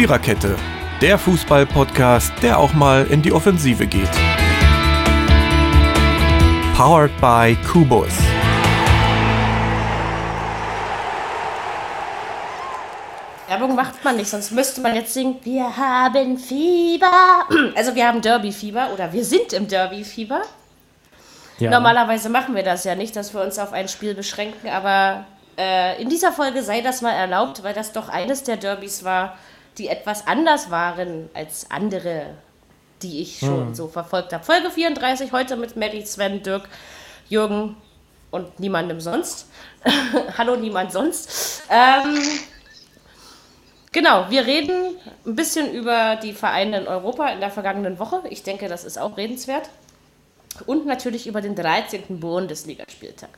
[0.00, 0.56] Viererkette,
[1.02, 4.08] der Fußball-Podcast, der auch mal in die Offensive geht.
[6.74, 8.14] Powered by Kubus.
[13.46, 17.44] Werbung macht man nicht, sonst müsste man jetzt singen, wir haben Fieber.
[17.76, 20.40] Also wir haben Derby-Fieber oder wir sind im Derby-Fieber.
[21.58, 21.68] Ja.
[21.68, 25.26] Normalerweise machen wir das ja nicht, dass wir uns auf ein Spiel beschränken, aber
[25.58, 29.36] äh, in dieser Folge sei das mal erlaubt, weil das doch eines der Derbys war,
[29.78, 32.34] die etwas anders waren als andere,
[33.02, 34.44] die ich schon so verfolgt habe.
[34.44, 36.68] Folge 34 heute mit Mary, Sven, Dirk,
[37.28, 37.76] Jürgen
[38.30, 39.46] und niemandem sonst.
[40.38, 41.62] Hallo, niemand sonst.
[41.70, 42.18] Ähm,
[43.92, 48.22] Genau, wir reden ein bisschen über die Vereine in Europa in der vergangenen Woche.
[48.30, 49.68] Ich denke, das ist auch redenswert.
[50.66, 52.20] Und natürlich über den 13.
[52.20, 53.30] Bundesligaspieltag.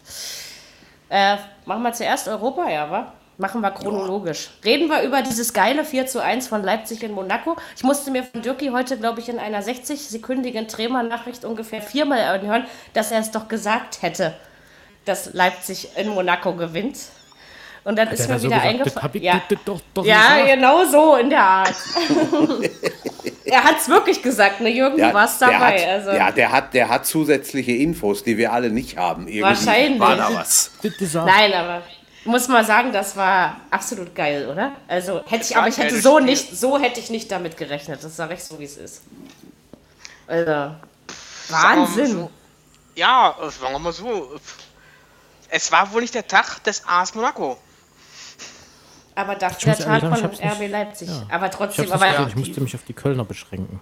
[1.09, 3.13] Äh, machen wir zuerst Europa, ja, wa?
[3.43, 4.51] Machen wir chronologisch.
[4.65, 7.57] Reden wir über dieses geile 4 zu 1 von Leipzig in Monaco.
[7.75, 12.67] Ich musste mir von Dirki heute, glaube ich, in einer 60-sekündigen Trämer-Nachricht ungefähr viermal anhören,
[12.93, 14.33] dass er es doch gesagt hätte,
[15.07, 16.99] dass Leipzig in Monaco gewinnt.
[17.83, 19.23] Und dann ist Hat mir er so wieder das eingefallen.
[19.25, 21.75] Ja, das doch, doch ja genau so in der Art.
[23.45, 25.81] er hat es wirklich gesagt, ne, Jürgen, du warst der dabei.
[25.81, 26.11] Hat, also.
[26.13, 29.27] Ja, der hat, der hat zusätzliche Infos, die wir alle nicht haben.
[29.27, 29.99] Irgendwie Wahrscheinlich.
[29.99, 30.71] War da was.
[30.81, 31.27] Bitte sag.
[31.27, 31.83] Nein, aber
[32.25, 34.73] muss mal sagen, das war absolut geil, oder?
[34.89, 36.27] Also hätte ich, aber ich hätte so Spiel.
[36.27, 38.03] nicht, so hätte ich nicht damit gerechnet.
[38.03, 39.03] Das sage ich so, wie es ist.
[40.27, 40.73] Also
[41.49, 42.07] Wahnsinn.
[42.13, 42.31] so.
[42.95, 44.31] Ja, sagen wir mal so.
[45.49, 47.59] Es war wohl nicht der Tag des AS Monaco.
[49.15, 51.09] Aber dafür Ich der Tag von ich RB Leipzig.
[51.09, 51.27] ja.
[51.31, 53.81] Aber Ich, trotzdem, hab's aber ja, ich musste mich auf die Kölner beschränken.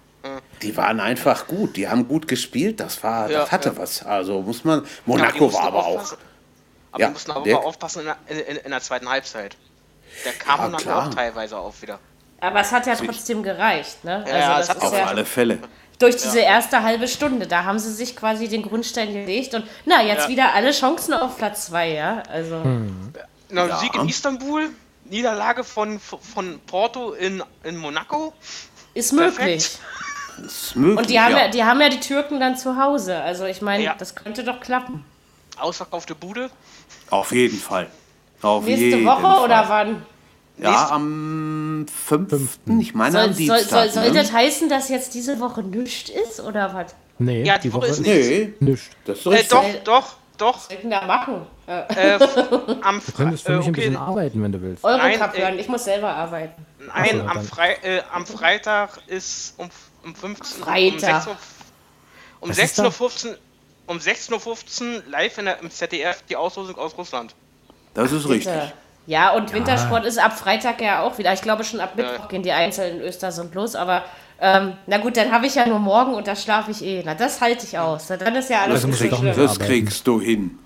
[0.61, 3.77] Die waren einfach gut, die haben gut gespielt, das war, Ja, das hatte ja.
[3.77, 4.03] was.
[4.05, 4.83] Also muss man.
[5.05, 6.01] Monaco war aber auch.
[6.01, 6.17] aufpassen.
[6.91, 8.17] Aber Ja, die mussten aber der- mal aufpassen in der,
[8.49, 9.55] in, in, der zweiten Halbzeit.
[10.25, 11.07] Der kam Ja, klar.
[11.07, 11.99] auch teilweise auf wieder.
[12.41, 14.17] aber es hat ja trotzdem gereicht, ne?
[14.17, 15.59] Also Ja, das es hat ist Auf ja alle Fälle.
[15.99, 20.01] durch diese erste halbe Stunde, da haben sie sich quasi den Grundstein gelegt und na,
[20.03, 20.29] jetzt Ja.
[20.29, 22.23] wieder alle Chancen auf Platz zwei, ja?
[22.29, 22.61] Also
[23.49, 23.77] Na, Ja.
[23.77, 24.69] Sieg in Istanbul,
[25.05, 28.33] Niederlage von, von Porto in, in Monaco.
[28.93, 29.77] ist möglich.
[30.45, 31.39] Ist möglich, Und die haben ja.
[31.45, 31.47] ja.
[31.49, 33.17] die haben ja die Türken dann zu Hause.
[33.21, 33.95] Also ich meine, Ja.
[33.97, 35.05] das könnte doch klappen.
[35.57, 36.49] Ausverkaufte Bude.
[37.09, 37.87] Auf jeden Fall.
[38.41, 39.39] Auf Nächste jeden Woche Fall.
[39.45, 40.05] oder wann?
[40.57, 42.59] Ja, am 5.
[42.79, 43.69] Ich meine Soll, am soll, Dienstag.
[43.69, 44.17] soll, soll ne?
[44.19, 46.95] das heißen, dass jetzt diese Woche nichts ist oder was?
[47.19, 48.09] Nee, Ja, die Woche ist nicht.
[48.29, 48.91] Nee, Nicht.
[49.05, 50.55] das ist Äh, doch, doch, doch.
[50.55, 51.47] Was soll ich denn da machen?
[51.67, 52.19] Äh, Äh,
[52.81, 54.83] am Du könntest für äh, mich ein okay, bisschen arbeiten, wenn du willst.
[54.83, 56.65] Eurocup Nein, äh, hören, ich muss selber arbeiten.
[56.93, 59.69] Nein, am, Frei, äh, am Freitag ist um,
[60.03, 61.27] um 15 Freitag.
[61.27, 61.37] um 6 Uhr,
[62.41, 62.83] um Was ist da?
[62.87, 63.37] 16.15 Uhr
[63.91, 67.35] um 16.15 Uhr live in der, im ZDF die Auslosung aus Russland.
[67.93, 68.53] Das ist richtig.
[69.07, 71.33] Ja, und Wintersport ist ab Freitag ja auch wieder.
[71.33, 72.25] Ich glaube, schon ab Mittwoch Ja.
[72.27, 73.75] gehen die Einzelnen in Östersund los.
[73.75, 74.03] Aber
[74.39, 77.01] ähm, na gut, dann habe ich ja nur morgen und da schlafe ich eh.
[77.05, 78.05] Na, das halte ich aus.
[78.09, 79.11] Na, dann ist ja alles Also Das
[79.51, 79.59] arbeiten.
[79.65, 80.57] kriegst du hin.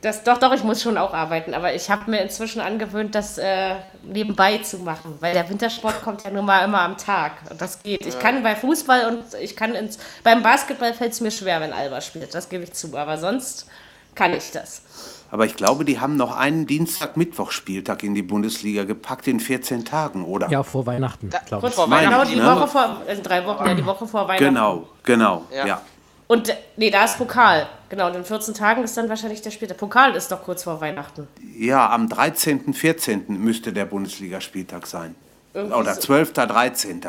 [0.00, 3.38] Das, doch, doch, ich muss schon auch arbeiten, aber ich habe mir inzwischen angewöhnt, das
[3.38, 7.60] äh, nebenbei zu machen, weil der Wintersport kommt ja nun mal immer am Tag und
[7.60, 8.04] das geht.
[8.04, 11.72] Ich kann bei Fußball und ich kann ins, beim Basketball fällt es mir schwer, wenn
[11.72, 13.66] Alba spielt, das gebe ich zu, aber sonst
[14.14, 14.82] kann ich das.
[15.30, 20.24] Aber ich glaube, die haben noch einen Dienstag-Mittwoch-Spieltag in die Bundesliga gepackt in 14 Tagen,
[20.24, 20.48] oder?
[20.48, 21.74] Ja, vor Weihnachten, glaube ich.
[21.74, 22.44] vor Meine Genau, die ne?
[22.44, 24.44] Woche vor, äh, drei Wochen, ja, die Woche vor Weihnachten.
[24.44, 25.42] Genau, genau.
[25.52, 25.66] Ja.
[25.66, 25.82] Ja.
[26.26, 27.66] Und, äh, nee, da ist Pokal.
[27.88, 29.68] Genau, und in 14 Tagen ist dann wahrscheinlich der Spiel.
[29.68, 31.28] Der Pokal ist doch kurz vor Weihnachten.
[31.58, 33.24] ja, am 13., 14.
[33.28, 35.14] müsste der Bundesligaspieltag sein.
[35.52, 36.00] Irgendwie Oder so.
[36.00, 37.02] 12., 13.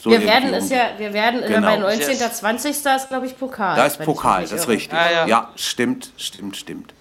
[0.00, 1.66] So Wir werden es ja, wir werden, äh, Genau.
[1.66, 2.16] bei 19.
[2.16, 2.70] 20.
[2.70, 3.76] ist, glaube ich, Pokal.
[3.76, 4.92] Da ist Pokal, das ist richtig.
[4.92, 5.26] Ja, ja.
[5.26, 6.94] Ja, stimmt, stimmt, stimmt.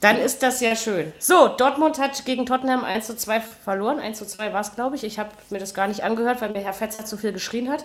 [0.00, 1.12] Dann ist das ja schön.
[1.18, 3.98] So, Dortmund hat gegen Tottenham 1 zu 2 verloren.
[3.98, 5.02] 1 zu 2 war es, glaube ich.
[5.04, 7.84] Ich habe mir das gar nicht angehört, weil mir Herr Fetzer zu viel geschrien hat.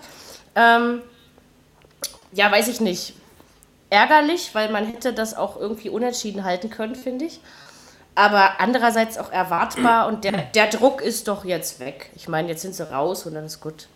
[0.56, 1.02] Ähm,
[2.34, 3.14] ja, weiß ich nicht.
[3.90, 7.40] Ärgerlich, weil man hätte das auch irgendwie unentschieden halten können, finde ich.
[8.16, 12.10] Aber andererseits auch erwartbar und der, der Druck ist doch jetzt weg.
[12.16, 13.88] Ich meine, jetzt sind sie raus und dann ist gut.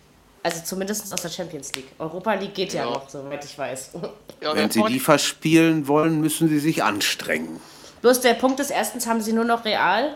[0.42, 1.88] Also zumindest aus der Champions League.
[1.98, 2.90] Europa League geht ja, Ja.
[2.90, 3.90] noch, soweit ich weiß.
[4.40, 7.60] Ja, Wenn sie die verspielen wollen, müssen sie sich anstrengen.
[8.02, 10.14] Bloß der Punkt ist, erstens haben sie nur noch Real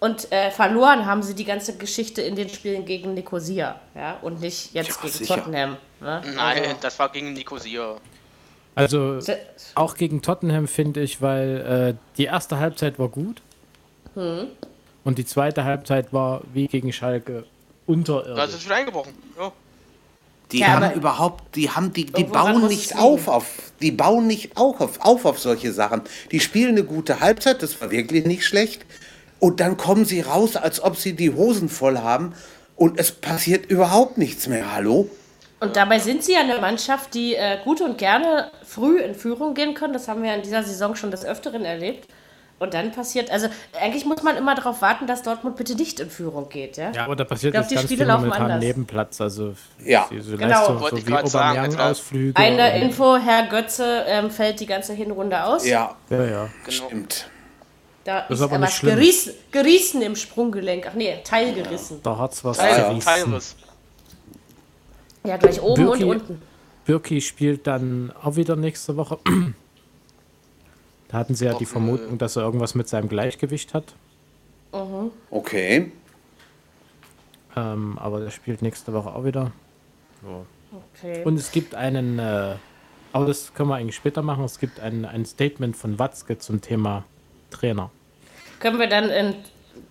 [0.00, 3.80] und äh, verloren haben sie die ganze Geschichte in den Spielen gegen Nicosia.
[3.94, 4.18] Ja?
[4.22, 5.34] Und nicht jetzt Ja, gegen sicher.
[5.36, 5.76] Tottenham.
[6.00, 6.22] Ne?
[6.36, 7.96] Nein, Also, das war gegen Nicosia.
[8.74, 9.18] Also
[9.74, 13.42] auch gegen Tottenham finde ich, weil äh, die erste Halbzeit war gut.
[14.14, 14.46] Hm.
[15.02, 17.44] Und die zweite Halbzeit war wie gegen Schalke
[17.86, 18.44] Da unterirdisch.
[18.44, 19.14] ist es wieder eingebrochen.
[19.38, 19.52] Ja.
[20.52, 24.56] Die Ja, haben überhaupt, die haben, die, die bauen nicht auf, auf, die bauen nicht
[24.56, 26.02] auf, auf, auf auf solche Sachen.
[26.30, 28.86] Die spielen eine gute Halbzeit, das war wirklich nicht schlecht.
[29.40, 32.34] Und dann kommen sie raus, als ob sie die Hosen voll haben
[32.76, 34.74] und es passiert überhaupt nichts mehr.
[34.74, 35.08] Hallo?
[35.60, 39.54] Und dabei sind sie ja eine Mannschaft, die äh, gut und gerne früh in Führung
[39.54, 39.92] gehen können.
[39.92, 42.08] Das haben wir in dieser Saison schon des Öfteren erlebt.
[42.60, 43.46] Und dann passiert, also
[43.80, 46.76] eigentlich muss man immer darauf warten, dass Dortmund bitte nicht in Führung geht.
[46.76, 48.64] Ja, Ja, aber da passiert glaub, jetzt die ganz Spiele viel laufen momentan anders.
[48.64, 49.20] Nebenplatz.
[49.20, 50.08] Also Ja.
[50.10, 50.48] diese Genau.
[50.58, 52.36] Leistung, Wollte so ich wie Aubameyang-Ausflüge.
[52.36, 55.64] Eine und- Info, Herr Götze ähm, fällt die ganze Hinrunde aus.
[55.66, 56.48] Ja, Ja, ja.
[56.64, 56.86] Genau.
[56.88, 57.30] stimmt.
[58.08, 60.86] Da Das ist aber was gerissen, gerissen im Sprunggelenk.
[60.88, 62.02] Ach nee, teilgerissen.
[62.02, 63.00] Da hat's was Teil, zerrissen.
[63.00, 63.56] Teilriss.
[65.24, 66.42] Ja, gleich oben Birki- und unten.
[66.86, 69.18] Birki spielt dann auch wieder nächste Woche.
[71.10, 73.94] Da hatten sie ja die Doch, Vermutung, dass er irgendwas mit seinem Gleichgewicht hat.
[75.30, 75.90] Okay.
[77.56, 79.52] Ähm, aber der spielt nächste Woche auch wieder.
[80.92, 81.24] Okay.
[81.24, 82.56] Und es gibt einen, äh,
[83.14, 86.60] aber das können wir eigentlich später machen, es gibt ein, ein Statement von Watzke zum
[86.60, 87.04] Thema
[87.48, 87.90] Trainer.
[88.60, 89.34] Können wir dann in,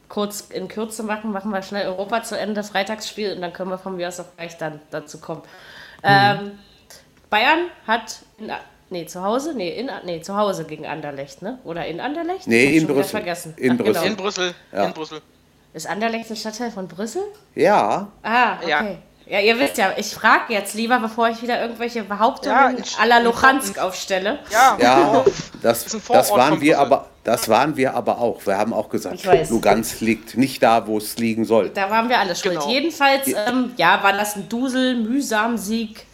[0.09, 3.77] kurz in Kürze machen, machen wir schnell Europa zu Ende, Freitagsspiel und dann können wir
[3.77, 5.41] von mir aus auch gleich dann dazu kommen.
[6.03, 6.51] Ähm,
[7.29, 8.51] Bayern hat in,
[8.89, 11.59] nee, zu Hause, nee, in, nee, zu Hause gegen Anderlecht, ne?
[11.63, 12.47] Oder in Anderlecht?
[12.47, 13.09] Nee, in Brüssel.
[13.11, 13.53] Vergessen.
[13.57, 14.05] In Ach, Brüssel.
[14.07, 14.55] In Brüssel.
[14.71, 14.85] Ja.
[14.85, 15.21] In Brüssel.
[15.73, 17.23] Ist Anderlecht ein Stadtteil von Brüssel?
[17.55, 18.79] Ja, Ah, Ja.
[18.81, 18.97] okay.
[19.29, 22.95] Ja, ihr wisst ja, ich frage jetzt lieber, bevor ich wieder irgendwelche Ja, Behauptungen ich-
[22.95, 24.39] à la Luhansk aufstelle.
[24.49, 25.25] Ja, ja,
[25.61, 28.45] das, ein Vorort das waren wir aber, das waren wir aber auch.
[28.45, 29.27] Wir haben auch gesagt.
[29.49, 31.69] Lugansk liegt nicht da, wo es liegen soll.
[31.69, 32.53] Da waren wir alle schuld.
[32.53, 32.69] Genau.
[32.69, 36.05] Jedenfalls, ähm, ja, war das ein Dusel, mühsam Sieg.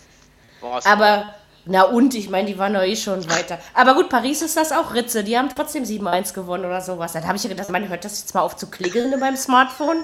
[0.59, 1.25] Boah, Aber,
[1.65, 3.59] na und, ich meine, die waren doch eh schon weiter.
[3.75, 5.23] Aber gut, Paris ist das auch Ritze.
[5.23, 7.13] Die haben trotzdem 7-1 gewonnen oder sowas.
[7.13, 9.37] Dann habe ich ja gedacht, man hört das jetzt mal auf zu klingeln in meinem
[9.37, 9.97] Smartphone.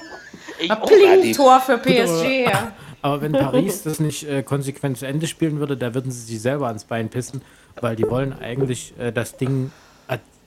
[0.60, 2.46] ich, Mal oh, Pling, die- Tor für PSG.
[2.46, 2.72] Ja.
[3.02, 6.40] Aber wenn Paris das nicht äh, konsequent zu Ende spielen würde, da würden sie sich
[6.40, 7.42] selber ans Bein pissen,
[7.82, 9.72] weil die wollen eigentlich äh, das Ding,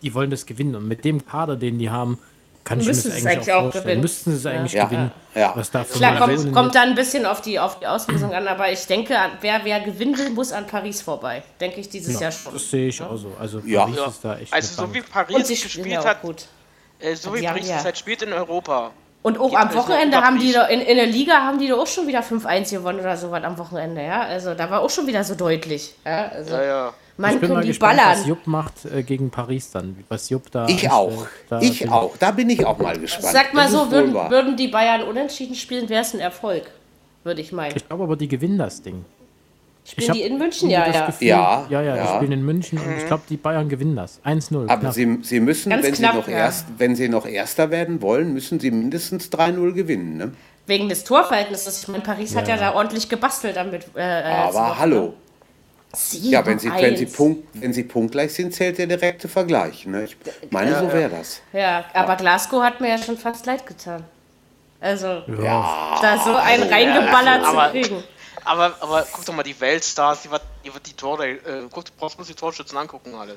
[0.03, 0.75] die wollen das gewinnen.
[0.77, 2.19] Und mit dem Kader, den die haben,
[2.65, 4.01] kann ich mir Müssen das sie es eigentlich, eigentlich auch auch gewinnen.
[4.03, 4.85] Müssten sie es eigentlich Ja.
[4.85, 5.11] gewinnen.
[5.35, 5.53] Ja.
[5.57, 8.33] Was da für Klar, kommt, kommt mit- da ein bisschen auf die, auf die Auslösung
[8.33, 11.43] an, aber ich denke, wer, wer gewinnen will, muss an Paris vorbei.
[11.61, 12.53] Denke ich dieses Jahr schon.
[12.53, 13.33] Das sehe ich auch so.
[13.41, 13.81] Also Ja.
[13.83, 14.07] Paris ja.
[14.07, 15.01] ist da echt Also so wie.
[15.03, 16.47] Paris Und sie spielen ja gespielt hat, gut.
[17.01, 17.75] äh, so wie Ja, Paris ja.
[17.77, 18.93] zurzeit spielt in Europa.
[19.23, 21.87] Und auch Geht am Wochenende haben die in, in der Liga haben die doch auch
[21.87, 24.23] schon wieder 5-1 gewonnen oder so was am Wochenende, ja.
[24.23, 25.95] Also da war auch schon wieder so deutlich.
[26.05, 26.95] Ja, also, Ja, ja.
[27.17, 28.29] Man Ich bin können mal die gespannt, was ballern.
[28.29, 29.97] Jupp macht äh, gegen Paris dann.
[30.09, 30.67] Was Jupp da.
[30.69, 31.27] Ich auch.
[31.49, 32.17] Da Ich bin- auch.
[32.19, 33.33] Da bin ich auch mal gespannt.
[33.33, 36.65] Sag mal Das so, würden, würden die Bayern unentschieden spielen, wäre es ein Erfolg,
[37.25, 37.77] würde ich meinen.
[37.77, 39.05] Ich glaube aber, die gewinnen das Ding.
[39.85, 40.71] Spielen die in München?
[40.71, 41.07] Ja, das ja.
[41.07, 42.17] Gefühl- Ja, ja, ja, die ja.
[42.17, 44.21] spielen in München und ich glaube, die Bayern gewinnen das.
[44.25, 44.69] 1-0.
[44.69, 44.93] Aber knapp.
[44.95, 46.37] sie, sie müssen, Ganz wenn, knapp, sie noch ja.
[46.37, 50.17] erst, wenn sie noch Erster werden wollen, müssen sie mindestens 3-0 gewinnen.
[50.19, 50.33] Ne?
[50.69, 51.83] Wegen des Torverhältnisses.
[51.83, 53.87] Ich meine, Paris hat ja da ordentlich gebastelt damit.
[53.97, 55.15] Äh, äh, Aber hallo.
[55.95, 59.85] Sieben, Ja, wenn sie, wenn, sie punkt, wenn sie punktgleich sind, zählt der direkte Vergleich.
[59.87, 60.05] Ne?
[60.05, 60.17] Ich
[60.51, 61.43] meine, so wäre das.
[61.53, 64.05] Ja, aber Glasgow hat mir ja schon fast leid getan.
[64.81, 65.99] Also, ja.
[66.01, 68.03] da so einen reingeballert aber- zu kriegen.
[68.45, 71.39] Aber, aber guck doch mal, die Weltstars, die wird die, die Tore, äh,
[71.71, 73.37] guck, du brauchst bloß die Torschützen angucken, alles.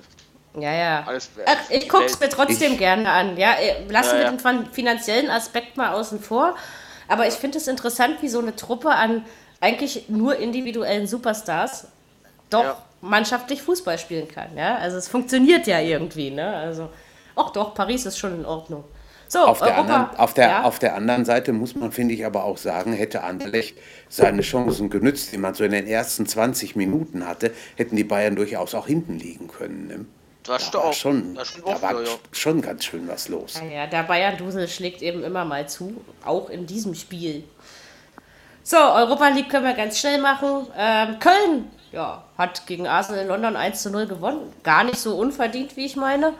[0.57, 1.03] Ja, ja.
[1.05, 3.37] Alles- Ach, ich guck's mir Welt- trotzdem ich- gerne an.
[3.37, 4.29] Ja, äh, lassen Ja, wir ja.
[4.31, 6.55] den fin- finanziellen Aspekt mal außen vor.
[7.07, 9.25] Aber ich finde es interessant, wie so eine Truppe an
[9.61, 11.87] eigentlich nur individuellen Superstars
[12.49, 12.77] doch Ja.
[13.01, 14.55] mannschaftlich Fußball spielen kann.
[14.57, 16.31] Ja, also es funktioniert ja irgendwie.
[16.31, 16.45] Ne?
[16.55, 16.89] Also,
[17.35, 18.83] ach doch, Paris ist schon in Ordnung.
[19.27, 19.81] So, Auf der, Europa.
[19.81, 20.63] anderen, auf, der, ja?
[20.63, 23.75] auf der anderen Seite muss man, finde ich, aber auch sagen, hätte Anderlecht
[24.07, 28.35] seine Chancen genützt, die man so in den ersten 20 Minuten hatte, hätten die Bayern
[28.35, 29.87] durchaus auch hinten liegen können.
[29.87, 30.05] Ne?
[30.43, 30.93] Da Da stimmt war auch.
[30.93, 31.33] schon,
[31.65, 32.09] Da war ja.
[32.31, 33.55] schon ganz schön was los.
[33.55, 37.43] Ja, ja, der Bayern-Dusel schlägt eben immer mal zu, auch in diesem Spiel.
[38.61, 40.67] So, Europa League können wir ganz schnell machen.
[40.77, 44.53] Ähm, Köln ja, hat gegen Arsenal in London 1 zu 0 gewonnen.
[44.63, 46.33] Gar nicht so unverdient, wie ich meine.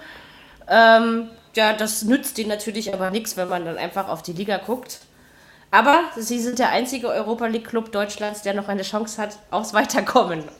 [0.67, 4.57] Ähm, ja, das nützt ihnen natürlich aber nichts, wenn man dann einfach auf die Liga
[4.57, 4.99] guckt.
[5.71, 9.73] Aber sie sind der einzige Europa League Club Deutschlands, der noch eine Chance hat aufs
[9.73, 10.43] Weiterkommen.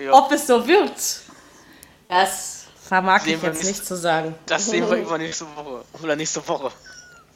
[0.00, 0.12] Ja.
[0.12, 0.92] Ob es so wird,
[2.08, 3.78] das vermag Sehen ich jetzt nicht.
[3.78, 4.32] nicht zu sagen.
[4.46, 5.82] Das sehen wir übernächste Woche.
[6.00, 6.70] Oder nächste Woche.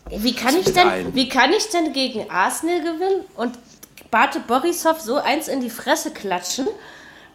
[0.09, 1.13] Wie kann ich denn, ein.
[1.13, 3.59] wie kann ich denn gegen Arsenal gewinnen und
[4.13, 6.69] Bate Borisov so eins in die Fresse klatschen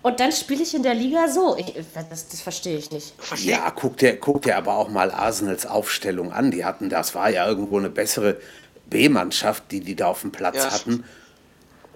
[0.04, 1.58] und dann spiele ich in der Liga so?
[1.58, 3.14] Ich, das, das verstehe ich nicht.
[3.38, 6.52] Ja, guck dir, guck dir aber auch mal Arsenals Aufstellung an.
[6.52, 8.38] Die hatten, das war ja irgendwo eine bessere
[8.86, 10.72] B-Mannschaft, die die da auf dem Platz Ja.
[10.72, 11.04] hatten.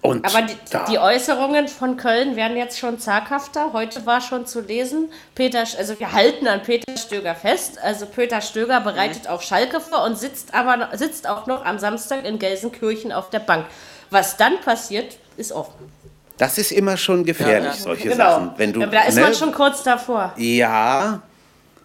[0.02, 0.56] Und Aber die,
[0.90, 3.72] die Äußerungen von Köln werden jetzt schon zaghafter.
[3.72, 7.78] Heute war schon zu lesen, Peter, also wir halten an Peter Stöger fest.
[7.80, 12.24] Also Peter Stöger bereitet auf Schalke vor und sitzt aber sitzt auch noch am Samstag
[12.24, 13.66] in Gelsenkirchen auf der Bank.
[14.12, 15.90] Was dann passiert, ist offen.
[16.36, 17.82] das ist immer schon gefährlich, Ja, ja.
[17.82, 18.52] solche Sachen.
[18.56, 19.22] Wenn du, Ja, da ist ne?
[19.22, 20.32] man schon kurz davor.
[20.36, 21.22] Ja,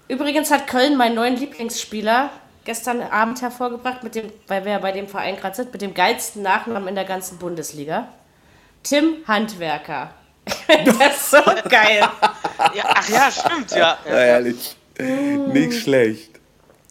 [0.10, 2.30] Übrigens hat Köln meinen neuen Lieblingsspieler
[2.64, 5.94] gestern Abend hervorgebracht, mit dem, weil wir ja bei dem Verein gerade sind, mit dem
[5.94, 8.08] geilsten Nachnamen in der ganzen Bundesliga.
[8.84, 10.12] Tim Handwerker.
[10.68, 11.38] das ist so
[11.70, 12.00] geil.
[12.74, 13.98] Ja, ach ja, stimmt, ja.
[14.08, 14.78] Ja, ehrlich.
[14.98, 16.32] Nicht schlecht.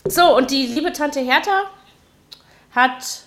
[0.06, 1.62] So, und die liebe Tante Hertha
[2.74, 3.22] hat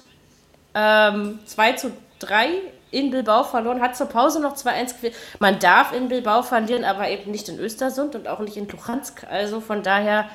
[0.79, 2.50] ähm, 2 zu 3
[2.91, 5.15] in Bilbao verloren, hat zur Pause noch 2-1 geführt.
[5.39, 9.25] Man darf in Bilbao verlieren, aber eben nicht in Östersund und auch nicht in Luhansk.
[9.29, 10.25] Also von daher,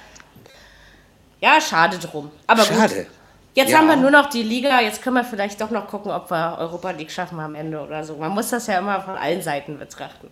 [1.40, 2.30] ja, schade drum.
[2.46, 2.94] Aber Schade.
[2.94, 3.06] gut.
[3.54, 3.78] Jetzt Ja.
[3.78, 4.80] haben wir nur noch die Liga.
[4.80, 8.02] Jetzt können wir vielleicht doch noch gucken, ob wir Europa League schaffen am Ende oder
[8.04, 8.16] so.
[8.16, 10.28] Man muss das ja immer von allen Seiten betrachten.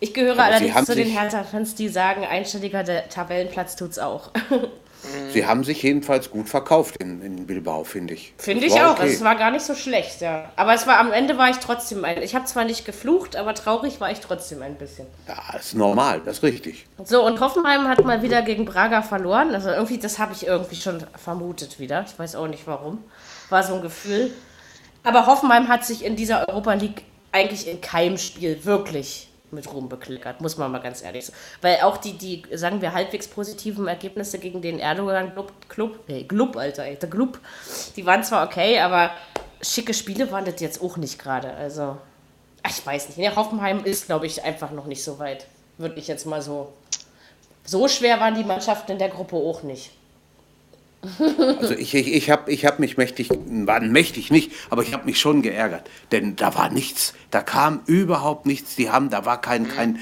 [0.00, 4.30] Ich gehöre Aber allerdings zu den Hertha-Fans, die sagen, einstelliger der Tabellenplatz tut's auch.
[5.32, 8.32] Sie haben sich jedenfalls gut verkauft in, in Bilbao, finde ich.
[8.38, 8.92] Finde Das ich auch.
[8.92, 9.12] okay.
[9.12, 10.50] Es war gar nicht so schlecht, ja.
[10.56, 12.22] Aber es war am Ende war ich trotzdem ein.
[12.22, 15.06] Ich habe zwar nicht geflucht, aber traurig war ich trotzdem ein bisschen.
[15.28, 16.86] Ja, ist normal, das ist richtig.
[17.04, 19.54] So, und Hoffenheim hat mal wieder gegen Braga verloren.
[19.54, 22.04] Also irgendwie, das habe ich irgendwie schon vermutet wieder.
[22.06, 23.02] Ich weiß auch nicht warum.
[23.50, 24.32] War so ein Gefühl.
[25.02, 29.88] Aber Hoffenheim hat sich in dieser Europa League eigentlich in keinem Spiel wirklich mit Ruhm
[29.88, 31.38] bekleckert, muss man mal ganz ehrlich sagen.
[31.62, 36.56] Weil auch die, die, sagen wir, halbwegs positiven Ergebnisse gegen den Erdogan-Club, Club, nee, Club,
[36.56, 37.38] Alter, der Club,
[37.96, 39.10] die waren zwar okay, aber
[39.62, 41.52] schicke Spiele waren das jetzt auch nicht gerade.
[41.54, 41.96] Also,
[42.66, 43.18] ich weiß nicht.
[43.18, 45.46] Nee, Hoffenheim ist, glaube ich, einfach noch nicht so weit.
[45.78, 46.72] Würde ich jetzt mal so
[47.64, 49.90] so schwer waren die Mannschaften in der Gruppe auch nicht.
[51.60, 55.04] Also ich, ich, ich habe ich hab mich mächtig, war mächtig nicht, aber ich habe
[55.04, 55.88] mich schon geärgert.
[56.12, 57.14] Denn da war nichts.
[57.30, 58.76] Da kam überhaupt nichts.
[58.76, 59.98] Die haben, da war kein, kein,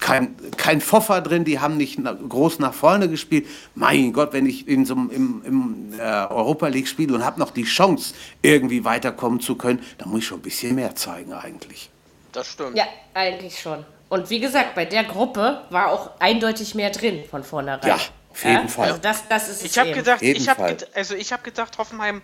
[0.00, 3.46] kein, kein Pfoffer drin, die haben nicht groß nach vorne gespielt.
[3.74, 7.38] Mein Gott, wenn ich in so einem im, im äh, Europa League spiele und habe
[7.38, 11.32] noch die Chance, irgendwie weiterkommen zu können, dann muss ich schon ein bisschen mehr zeigen
[11.32, 11.90] eigentlich.
[12.32, 12.76] Das stimmt.
[12.76, 13.84] Ja, eigentlich schon.
[14.08, 17.88] Und wie gesagt, bei der Gruppe war auch eindeutig mehr drin von vornherein.
[17.88, 17.98] Ja,
[18.30, 18.88] auf jeden Fall.
[18.88, 22.22] Also das, das ist Ich habe gedacht, Jeden ich habe also ich habe gedacht, Hoffenheim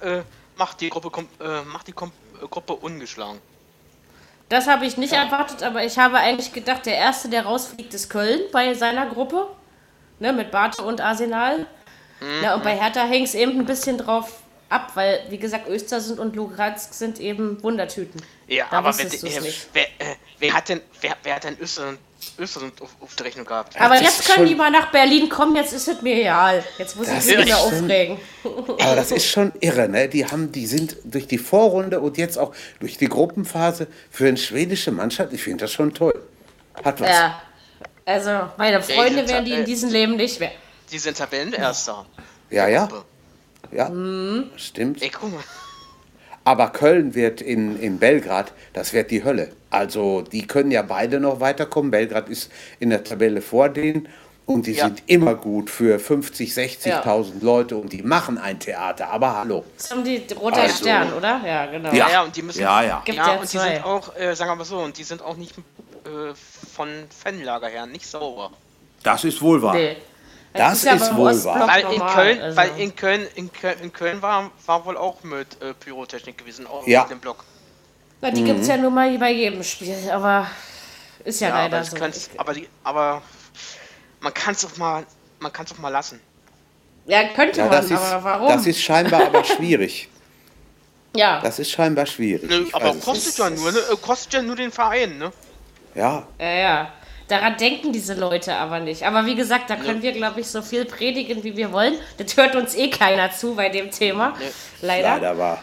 [0.00, 0.22] äh,
[0.56, 3.40] macht die Gruppe äh, macht die kom äh, Gruppe ungeschlagen.
[4.48, 8.10] Das habe ich nicht erwartet, aber ich habe eigentlich gedacht, der Erste, der rausfliegt, ist
[8.10, 9.48] Köln bei seiner Gruppe.
[10.20, 11.66] Ne, mit Barte und Arsenal.
[12.42, 16.18] Ja, und bei Hertha hängt es eben ein bisschen drauf ab, weil, wie gesagt, Östersund
[16.18, 18.22] und Lugansk sind eben Wundertüten.
[18.46, 19.68] Ja, Da aber du's äh, nicht.
[19.72, 20.16] wer, äh,
[20.48, 21.96] wer hat denn wer, wer hat denn Österreich,
[22.38, 23.78] Österreich auf, auf der Rechnung gehabt?
[23.80, 26.64] Aber das jetzt können schon- die mal nach Berlin kommen, jetzt ist es mir egal.
[26.78, 28.18] Jetzt muss ich mich nicht ist mehr schon- aufregen.
[28.80, 30.08] Aber das ist schon irre, ne?
[30.08, 34.36] Die haben, die sind durch die Vorrunde und jetzt auch durch die Gruppenphase für eine
[34.36, 36.14] schwedische Mannschaft, ich finde das schon toll.
[36.82, 37.08] Hat was.
[37.08, 37.40] Ja.
[38.06, 40.50] Also, meine Freunde jetzt, wären die in diesem Leben nicht mehr.
[40.92, 42.04] Die sind Tabellenerster.
[42.50, 42.88] Ja, ja,
[43.72, 44.50] ja, Mhm.
[44.56, 45.02] stimmt.
[45.02, 45.42] Ey, guck mal.
[46.44, 49.52] Aber Köln wird in, in Belgrad, das wird die Hölle.
[49.74, 51.90] Also die können ja beide noch weiterkommen.
[51.90, 52.50] Belgrad ist
[52.80, 54.08] in der Tabelle vor denen
[54.46, 54.86] und die Ja.
[54.86, 59.08] sind immer gut für 50, 60.000 Leute und die machen ein Theater.
[59.10, 59.64] Aber hallo.
[59.76, 61.40] Das haben die roter Also- Stern, oder?
[61.44, 61.92] Ja, genau.
[61.92, 63.02] Ja, ja, und die müssen- ja, ja.
[63.04, 63.74] Gibt Ja, ja und die zwei.
[63.74, 65.54] sind auch, äh, sagen wir mal so, und die sind auch nicht
[66.04, 66.34] äh,
[66.76, 66.88] von
[67.22, 68.50] Fanlager her nicht sauber.
[69.02, 69.74] Das ist wohl wahr.
[69.74, 69.96] Nee.
[70.52, 71.68] Das ja ist beim wohl Ostblock wahr.
[71.68, 72.56] Weil in Köln, also.
[72.58, 76.66] weil in Köln, in Köln, in Köln war, war wohl auch mit äh, Pyrotechnik gewesen,
[76.66, 77.00] auch Ja.
[77.02, 77.44] mit dem Block.
[78.24, 80.46] Na, die gibt es ja nun mal bei jedem Spiel, aber
[81.24, 81.96] ist ja, Ja, aber, leider das so.
[81.98, 83.20] könnte- aber, die, aber
[84.20, 85.04] man kann es doch mal,
[85.40, 86.20] man kann auch mal lassen.
[87.04, 88.48] Ja, könnte Ja, man, das, ist, aber warum?
[88.48, 90.08] das ist scheinbar aber schwierig.
[91.14, 91.38] ja.
[91.42, 92.50] Das ist scheinbar schwierig.
[92.50, 93.78] Ich aber es kostet ja nur, ne?
[93.78, 95.30] Äh, Kostet ja nur den Verein, ne?
[95.94, 96.92] Ja, ja, ja.
[97.28, 99.02] Daran denken diese Leute aber nicht.
[99.06, 101.94] Aber wie gesagt, da können wir, glaube ich, so viel predigen, wie wir wollen.
[102.16, 104.34] Das hört uns eh keiner zu bei dem Thema.
[104.80, 105.08] Leider.
[105.16, 105.62] leider war.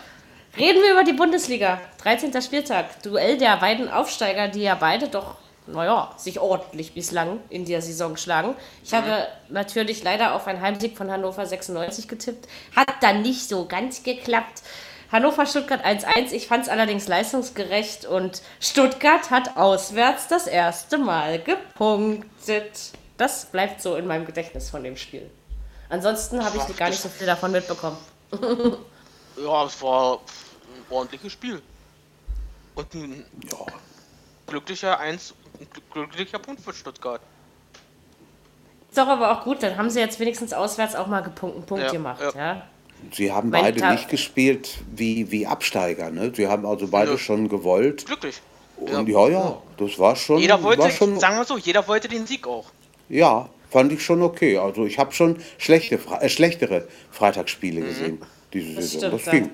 [0.58, 1.80] Reden wir über die Bundesliga.
[2.04, 2.42] 13.
[2.42, 3.02] Spieltag.
[3.04, 8.18] Duell der beiden Aufsteiger, die ja beide doch, naja, sich ordentlich bislang in der Saison
[8.18, 8.56] schlagen.
[8.84, 12.50] Ich habe natürlich leider auf einen Heimsieg von Hannover 96 getippt.
[12.76, 14.62] Hat dann nicht so ganz geklappt.
[15.12, 16.32] Hannover-Stuttgart 1-1.
[16.34, 22.92] Ich fand es allerdings leistungsgerecht und Stuttgart hat auswärts das erste Mal gepunktet.
[23.18, 25.30] Das bleibt so in meinem Gedächtnis von dem Spiel.
[25.90, 27.98] Ansonsten habe ich gar nicht so viel davon mitbekommen.
[29.44, 31.62] Ja, es war ein ordentliches Spiel.
[32.76, 33.58] Und ein Ja.
[34.48, 37.22] glücklicher Eins, ein gl- glücklicher Punkt für Stuttgart.
[38.90, 41.66] Ist doch aber auch gut, dann haben sie jetzt wenigstens auswärts auch mal gepunkt, einen
[41.66, 42.32] Punkt Ja, gemacht, ja.
[42.36, 42.68] ja.
[43.14, 46.12] Sie haben Mein beide Ta- nicht gespielt wie, wie Absteiger.
[46.12, 46.32] Ne?
[46.36, 47.18] Sie haben also beide Nö.
[47.18, 48.06] schon gewollt.
[48.06, 48.40] Glücklich.
[48.78, 50.40] Und ja, ja, das war schon.
[50.40, 52.66] Jeder wollte, war schon sagen wir so, jeder wollte den Sieg auch.
[53.10, 54.58] Ja, fand ich schon okay.
[54.58, 57.86] Also ich habe schon schlechte, äh, schlechtere Freitagsspiele Mhm.
[57.86, 58.22] gesehen
[58.54, 59.20] diese Das Saison.
[59.20, 59.50] stimmt, Das ging.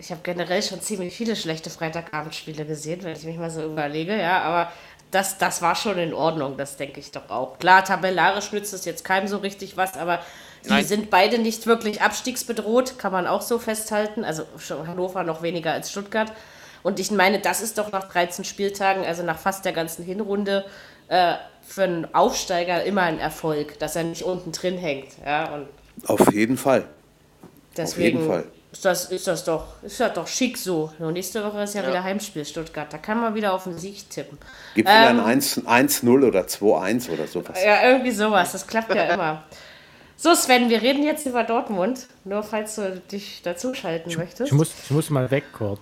[0.00, 4.16] Ich habe generell schon ziemlich viele schlechte Freitagabendspiele gesehen, wenn ich mich mal so überlege,
[4.16, 4.70] ja, aber
[5.10, 7.58] das, das war schon in Ordnung, das denke ich doch auch.
[7.58, 10.20] Klar, tabellarisch nützt es jetzt keinem so richtig was, aber
[10.64, 10.84] Die Nein.
[10.84, 14.24] sind beide nicht wirklich abstiegsbedroht, kann man auch so festhalten.
[14.24, 14.42] Also
[14.86, 16.32] Hannover noch weniger als Stuttgart.
[16.82, 20.64] Und ich meine, das ist doch nach 13 Spieltagen, also nach fast der ganzen Hinrunde,
[21.08, 25.08] äh, für einen Aufsteiger immer ein Erfolg, dass er nicht unten drin hängt.
[25.24, 25.68] Ja, und
[26.06, 26.84] Auf jeden Fall.
[27.78, 28.44] Deswegen jeden Fall.
[28.70, 30.92] Ist, das, ist das doch, ist das doch schick so.
[30.98, 32.92] Und nächste Woche ist ja, wieder Heimspiel Stuttgart.
[32.92, 34.38] Da kann man wieder auf den Sieg tippen.
[34.74, 37.58] Gibt wieder Ähm, ein 1 1-0 oder 2-1 oder sowas.
[37.64, 38.52] Ja, irgendwie sowas.
[38.52, 39.44] Das klappt ja immer.
[40.16, 42.08] So, Sven, wir reden jetzt über Dortmund.
[42.24, 44.52] Nur falls du dich dazuschalten möchtest.
[44.52, 45.80] Ich muss, ich muss mal weg kurz.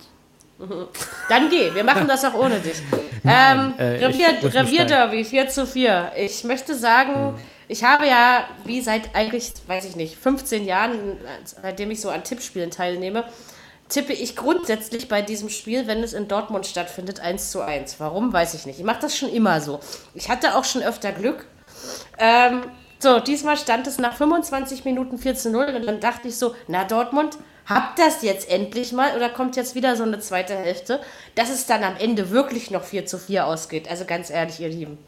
[1.29, 2.83] Dann geh, wir machen das auch ohne dich.
[3.25, 6.13] ähm, äh, ich Revier, Revierderby 4 zu 4.
[6.19, 7.35] Ich möchte sagen,
[7.69, 12.25] ich habe ja, wie seit eigentlich, weiß ich nicht, 15 Jahren, seitdem ich so an
[12.25, 13.25] Tippspielen teilnehme,
[13.89, 17.97] tippe ich grundsätzlich bei diesem Spiel, wenn es in Dortmund stattfindet, 1 zu 1.
[17.99, 18.79] Warum, weiß ich nicht.
[18.79, 19.81] Ich mache das schon immer so.
[20.15, 21.47] Ich hatte auch schon öfter Glück.
[22.19, 22.63] Ähm,
[22.99, 26.55] so, diesmal stand es nach 25 Minuten 4 zu 0 und dann dachte ich so,
[26.67, 31.01] na Dortmund, habt das jetzt endlich mal oder kommt jetzt wieder so eine zweite Hälfte,
[31.35, 33.89] dass es dann am Ende wirklich noch 4 zu 4 ausgeht.
[33.89, 34.99] Also ganz ehrlich, ihr Lieben.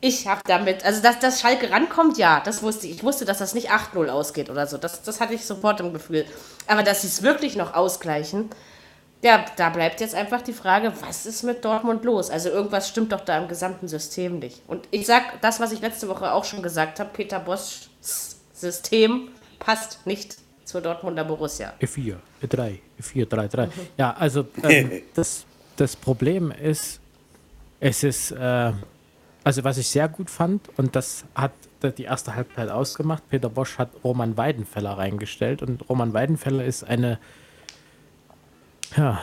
[0.00, 2.96] Ich habe damit, also dass das Schalke rankommt, ja, das wusste ich.
[2.96, 4.76] Ich wusste, dass das nicht 8-0 ausgeht oder so.
[4.76, 6.26] Das, das hatte ich sofort im Gefühl.
[6.66, 8.50] Aber dass sie es wirklich noch ausgleichen,
[9.22, 12.28] ja, da bleibt jetzt einfach die Frage, was ist mit Dortmund los?
[12.28, 14.60] Also irgendwas stimmt doch da im gesamten System nicht.
[14.66, 17.88] Und ich sag das, was ich letzte Woche auch schon gesagt habe, Peter Boschs
[18.52, 21.72] System passt nicht zur Dortmunder Borussia.
[21.80, 23.68] E4, E3, E4, 3, 3.
[23.96, 25.44] Ja, also ähm, das,
[25.76, 27.00] das Problem ist,
[27.80, 28.72] es ist, äh,
[29.44, 31.52] also was ich sehr gut fand, und das hat
[31.98, 37.18] die erste Halbzeit ausgemacht, Peter Bosch hat Roman Weidenfeller reingestellt und Roman Weidenfeller ist eine,
[38.96, 39.20] ja,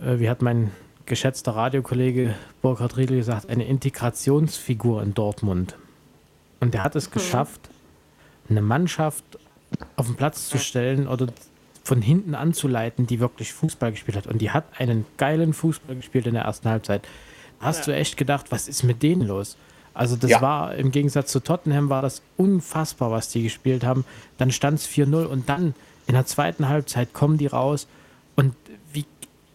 [0.00, 0.70] äh, wie hat mein
[1.06, 5.76] geschätzter Radiokollege Burkhard Riedel gesagt, eine Integrationsfigur in Dortmund.
[6.60, 7.60] Und der hat es geschafft,
[8.48, 9.24] eine Mannschaft
[9.96, 11.26] auf den Platz zu stellen oder
[11.82, 14.26] von hinten anzuleiten, die wirklich Fußball gespielt hat.
[14.26, 17.06] Und die hat einen geilen Fußball gespielt in der ersten Halbzeit.
[17.64, 19.56] Hast du echt gedacht, was ist mit denen los?
[19.94, 20.40] Also das Ja.
[20.42, 24.04] war im Gegensatz zu Tottenham war das unfassbar, was die gespielt haben.
[24.38, 25.74] Dann stand es 4-0 und dann
[26.06, 27.86] in der zweiten Halbzeit kommen die raus
[28.34, 28.54] und
[28.92, 29.06] wie,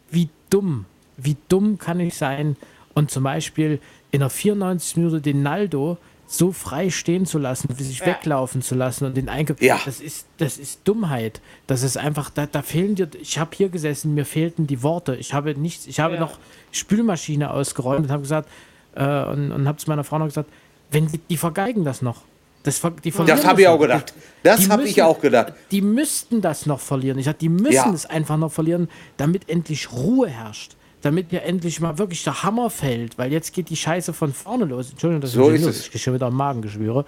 [0.10, 0.86] wie dumm,
[1.18, 2.56] wie dumm kann ich sein
[2.94, 3.80] und zum Beispiel
[4.12, 5.98] in der 94 Minute den Naldo
[6.32, 8.06] so frei stehen zu lassen, sich Ja.
[8.06, 9.80] weglaufen zu lassen und den Eingriff, Ja.
[9.84, 11.42] das ist, das ist Dummheit.
[11.66, 15.16] Das ist einfach, da, da fehlen dir, ich habe hier gesessen, mir fehlten die Worte.
[15.16, 16.20] Ich habe nichts, ich habe Ja.
[16.20, 16.38] noch
[16.72, 18.48] Spülmaschine ausgeräumt und habe gesagt,
[18.96, 20.50] äh, und, und habe zu meiner Frau noch gesagt,
[20.92, 22.22] wenn die, die vergeigen das noch.
[22.64, 24.14] Das, ver- die verlieren Das habe ich auch gedacht.
[24.44, 25.54] Das Die habe ich auch gedacht.
[25.72, 27.18] Die müssten das noch verlieren.
[27.18, 27.92] Ich sag, die müssen Ja.
[27.92, 28.88] es einfach noch verlieren,
[29.18, 30.76] damit endlich Ruhe herrscht.
[31.02, 34.66] Damit mir endlich mal wirklich der Hammer fällt, weil jetzt geht die Scheiße von vorne
[34.66, 34.92] los.
[34.92, 35.96] Entschuldigung, dass So ich ist.
[35.96, 37.06] Ich schon wieder ein Magengeschwüre.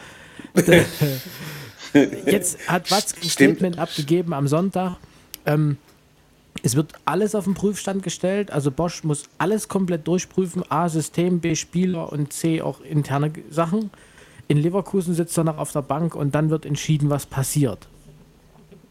[2.25, 3.29] jetzt hat Watzke ein.
[3.29, 4.95] Statement abgegeben am Sonntag.
[5.45, 5.77] Ähm,
[6.63, 8.51] es wird alles auf den Prüfstand gestellt.
[8.51, 10.63] Also Bosch muss alles komplett durchprüfen.
[10.69, 13.89] A, System, B, Spieler und C, auch interne Sachen.
[14.47, 17.87] In Leverkusen sitzt er noch auf der Bank und dann wird entschieden, was passiert.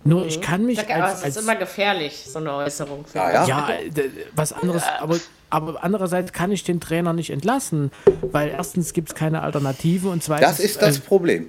[0.02, 3.04] Nur ich kann mich Aber als, es ist als immer gefährlich, so eine Äußerung.
[3.12, 3.46] Ja, ja.
[3.46, 5.18] ja, d- was anderes, aber,
[5.50, 7.90] aber andererseits kann ich den Trainer nicht entlassen,
[8.32, 10.48] weil erstens gibt es keine Alternative und zweitens.
[10.48, 11.48] Das ist das Äh, Problem.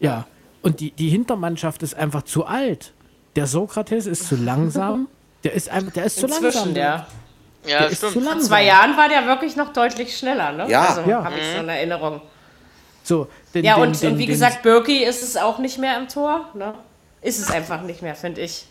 [0.00, 0.26] ja,
[0.60, 2.92] und die, die Hintermannschaft ist einfach zu alt.
[3.36, 5.08] Der Sokrates ist zu langsam.
[5.44, 6.44] Der ist einfach, der ist zu langsam.
[6.46, 7.06] Inzwischen, ja.
[7.66, 8.12] Ja, Der stimmt.
[8.12, 10.68] zu Vor zwei Jahren war der wirklich noch deutlich schneller, ne?
[10.68, 10.88] Ja.
[10.94, 11.24] Also Ja.
[11.24, 12.20] habe ich so eine Erinnerung.
[13.02, 15.78] So, den, Ja, den, und, den, und wie den, gesagt, Birki ist es auch nicht
[15.78, 16.74] mehr im Tor, ne?
[17.20, 18.66] Ist es einfach nicht mehr, finde ich.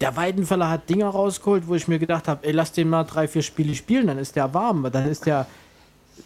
[0.00, 3.28] Der Weidenfeller hat Dinger rausgeholt, wo ich mir gedacht habe, ey, lass den mal drei,
[3.28, 4.88] vier Spiele spielen, dann ist der warm.
[4.90, 5.46] Dann ist der.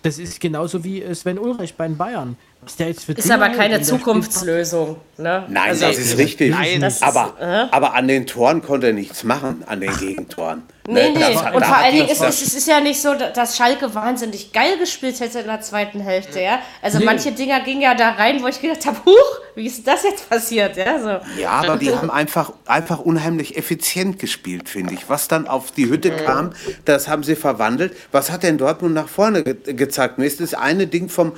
[0.03, 2.37] Das ist genauso wie Sven Ulreich bei den Bayern.
[2.67, 5.45] Ist Dinger aber keine Zukunftslösung, ne?
[5.49, 6.51] Nein, Also- das ist richtig.
[6.51, 7.67] Nein, das ist- aber, äh?
[7.75, 10.63] aber an den Toren konnte er nichts machen, an den Gegentoren.
[10.87, 13.01] Nee, Ne, nee, das hat- und vor allen Dingen ist es, es ist ja nicht
[13.01, 16.59] so, dass Schalke wahnsinnig geil gespielt hätte in der zweiten Hälfte, ja.
[16.83, 17.07] Also Nee.
[17.07, 20.29] manche Dinger gingen ja da rein, wo ich gedacht habe, huch, wie ist das jetzt
[20.29, 21.41] passiert, ja, so.
[21.41, 25.09] Ja, aber die haben einfach, einfach unheimlich effizient gespielt, finde ich.
[25.09, 26.53] Was dann auf die Hütte kam,
[26.85, 27.97] das haben sie verwandelt.
[28.13, 30.19] Was hat denn Dortmund nach vorne ge gezeigt?
[30.19, 31.33] Mir ist das eine Ding vom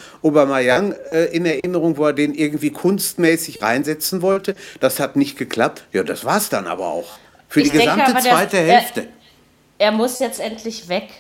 [1.13, 4.55] äh, in Erinnerung, wo er den irgendwie kunstmäßig reinsetzen wollte.
[4.81, 5.85] Das hat nicht geklappt.
[5.93, 7.19] Ja, das war es dann aber auch.
[7.49, 9.09] Für Ich die denke gesamte aber, der- zweite er- Hälfte.
[9.79, 11.11] Er muss jetzt endlich weg,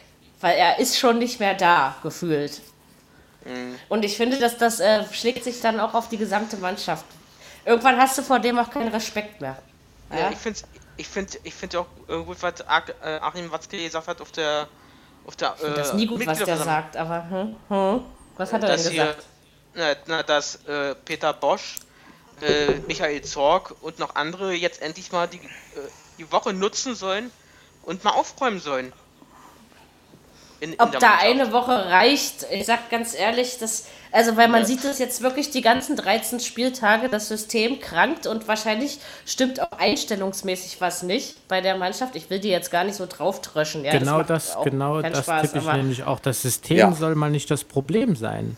[0.41, 2.61] weil er ist schon nicht mehr da, gefühlt.
[3.89, 7.05] Und ich finde, dass das äh, schlägt sich dann auch auf die gesamte Mannschaft.
[7.65, 9.57] Irgendwann hast du vor dem auch keinen Respekt mehr.
[10.11, 10.31] Ja, Ja?
[10.33, 10.61] ich finde
[10.97, 14.67] ich find, ich find auch äh, gut, was äh, Achim Watzke gesagt hat auf der.
[15.27, 18.01] Auf der äh, Das ist nie gut, was der sagt, aber hm, hm.
[18.37, 19.15] was hat er denn dass, hier,
[20.07, 21.77] na, dass äh, Peter Bosch
[22.43, 25.41] äh, Michael Zorg und noch andere jetzt endlich mal die, äh,
[26.19, 27.31] die Woche nutzen sollen
[27.83, 28.93] und mal aufräumen sollen.
[30.59, 31.25] In, in Ob da Mannschaft.
[31.25, 34.67] eine Woche reicht, ich sag ganz ehrlich, das, also weil man ja.
[34.67, 39.73] sieht das jetzt wirklich die ganzen 13 Spieltage, das System krankt und wahrscheinlich stimmt auch
[39.73, 42.17] einstellungsmäßig was nicht bei der Mannschaft.
[42.17, 43.85] Ich will die jetzt gar nicht so drauf tröschen.
[43.85, 46.21] Ja, genau das, das genau das Spaß, tippe ich nämlich auch.
[46.21, 46.93] Das System ja.
[46.93, 48.57] soll mal nicht das Problem sein.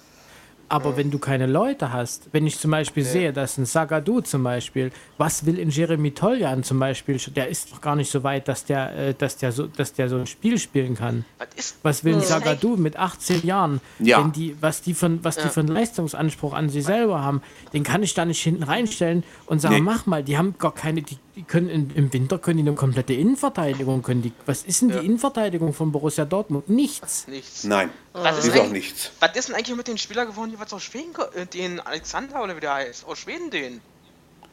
[0.70, 3.12] Aber wenn du keine Leute hast, wenn ich zum Beispiel okay.
[3.12, 7.72] sehe, dass ein Sagadu zum Beispiel, was will in Jeremy Toljan zum Beispiel, der ist
[7.72, 10.26] doch gar nicht so weit, dass der, äh, dass der, so, dass der so ein
[10.26, 11.24] Spiel spielen kann.
[11.38, 14.20] Was, was will ein Sagadu mit 18 Jahren, ja.
[14.20, 15.44] wenn die, was die von, was ja.
[15.44, 17.40] die für einen Leistungsanspruch an sich selber haben,
[17.72, 19.80] den kann ich da nicht hinten reinstellen und sagen, nee.
[19.80, 22.74] mach mal, die haben gar keine, die, die können in, im Winter können die eine
[22.74, 24.98] komplette Innenverteidigung, können die, was ist denn ja.
[24.98, 26.68] die Innenverteidigung von Borussia Dortmund?
[26.68, 27.28] Nichts.
[27.28, 27.62] Nichts.
[27.62, 29.12] Nein, was ist, ist auch nichts.
[29.20, 32.42] Was ist denn eigentlich mit den Spielern geworden, die was aus Schweden, äh, den Alexander
[32.42, 33.80] oder wie der heißt, aus Schweden den?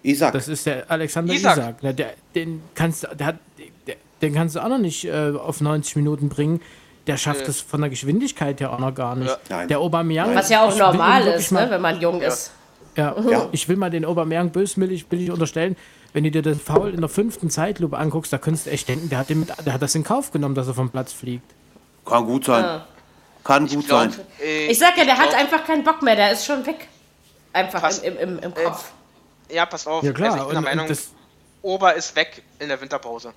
[0.04, 0.34] Isaac.
[0.34, 1.58] Das ist der Alexander Isaac.
[1.58, 1.82] Isaac.
[1.82, 3.40] Der, der, den kannst der hat,
[3.88, 6.62] der, den kannst du auch noch nicht äh, auf 90 Minuten bringen.
[7.08, 9.36] Der schafft es von der Geschwindigkeit her auch noch gar nicht.
[9.50, 9.66] Ja.
[9.66, 10.36] Der Aubameyang.
[10.36, 12.28] Was ja auch normal ist, ne, wenn man jung ja.
[12.28, 12.52] ist.
[12.96, 13.16] Ja.
[13.28, 13.50] ja.
[13.52, 15.76] ich will mal den Aubameyang böswillig will ich unterstellen.
[16.16, 19.10] Wenn du dir den Foul in der fünften Zeitlupe anguckst, da könntest du echt denken,
[19.10, 21.44] der hat, den, der hat das in Kauf genommen, dass er vom Platz fliegt.
[22.06, 22.64] Kann gut sein.
[22.64, 22.88] Ja.
[23.44, 24.26] Kann gut glaub, sein.
[24.42, 26.88] Äh, ich sag ja, der hat einfach keinen Bock mehr, der ist schon weg.
[27.52, 28.94] Einfach pass, im, im, im, Kopf.
[29.50, 30.06] Äh, ja, pass auf.
[30.06, 30.32] Ja, klar.
[30.32, 30.98] Also ich bin und, der Meinung,
[31.64, 33.34] Ober ist weg in der Winterpause.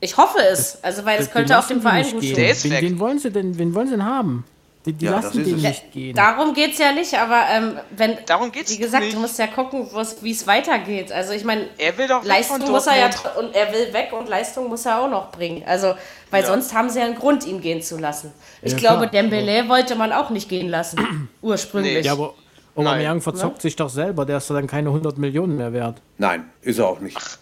[0.00, 2.34] Ich hoffe es, also weil es könnte auf dem Verein gut stehen.
[2.34, 2.82] Der ist wen, weg.
[2.82, 4.44] Wen wollen sie denn, wen wollen sie denn haben?
[4.86, 6.16] Die, die ja, lassen den nicht gehen.
[6.16, 8.16] Darum geht es ja nicht, aber ähm, wenn.
[8.24, 9.14] Darum geht's Wie gesagt, nicht.
[9.14, 9.86] du musst ja gucken,
[10.22, 11.12] wie es weitergeht.
[11.12, 14.26] Also ich meine, er will doch Leistung muss er ja und er will weg und
[14.26, 15.62] Leistung muss er auch noch bringen.
[15.66, 15.94] Also,
[16.30, 16.48] weil ja.
[16.48, 18.32] sonst haben sie ja einen Grund, ihn gehen zu lassen.
[18.62, 19.22] Ich ja, glaube, klar.
[19.22, 21.96] Dembele wollte man auch nicht gehen lassen, ursprünglich.
[21.96, 22.00] Nee.
[22.00, 22.32] Ja, aber
[22.74, 23.60] Aubameyang verzockt ja?
[23.60, 26.00] sich doch selber, der ist dann keine 100 Millionen mehr wert.
[26.16, 27.18] Nein, ist er auch nicht.
[27.20, 27.36] Ach,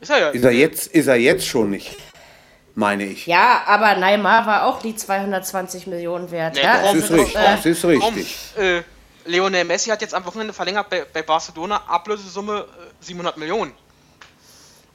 [0.00, 0.28] ist er ja.
[0.28, 1.96] Ist er jetzt, ist er jetzt schon nicht
[2.74, 3.26] meine ich.
[3.26, 6.54] Ja, aber Neymar war auch die 220 Millionen wert.
[6.54, 8.36] Nee, ja, das, ist richtig, äh, das ist richtig.
[8.56, 8.82] Äh,
[9.26, 12.66] Lionel Messi hat jetzt am Wochenende verlängert bei, bei Barcelona, Ablösesumme
[13.00, 13.72] äh, 700 Millionen.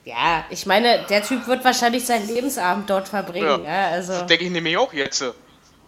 [0.05, 3.63] Ja, ich meine, der Typ wird wahrscheinlich seinen Lebensabend dort verbringen.
[3.63, 4.25] Ja, ja also.
[4.25, 5.23] Denke ich nämlich auch jetzt.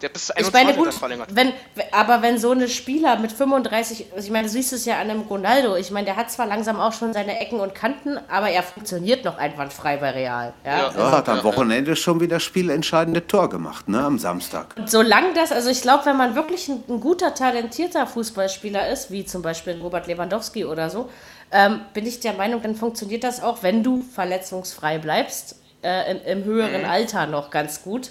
[0.02, 1.28] Der bis 21 ich meine, gut, verlängert.
[1.32, 1.52] Wenn,
[1.92, 5.20] aber wenn so eine Spieler mit 35, ich meine, du siehst es ja an einem
[5.22, 8.64] Ronaldo, ich meine, der hat zwar langsam auch schon seine Ecken und Kanten, aber er
[8.64, 10.54] funktioniert noch einwandfrei bei Real.
[10.64, 14.74] Ja, ja, also, hat am Wochenende schon wieder spielentscheidende Tor gemacht, ne, am Samstag.
[14.76, 19.12] Und solange das, also ich glaube, wenn man wirklich ein, ein, guter, talentierter Fußballspieler ist,
[19.12, 21.10] wie zum Beispiel Robert Lewandowski oder so,
[21.52, 26.20] ähm, bin ich der Meinung, dann funktioniert das auch, wenn du verletzungsfrei bleibst, äh, im,
[26.24, 26.90] im höheren mhm.
[26.90, 28.10] Alter noch ganz gut.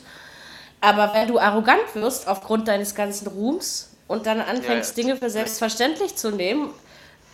[0.82, 5.08] Aber wenn du arrogant wirst aufgrund deines ganzen Ruhms und dann anfängst, ja, ja.
[5.08, 6.74] Dinge für selbstverständlich zu nehmen,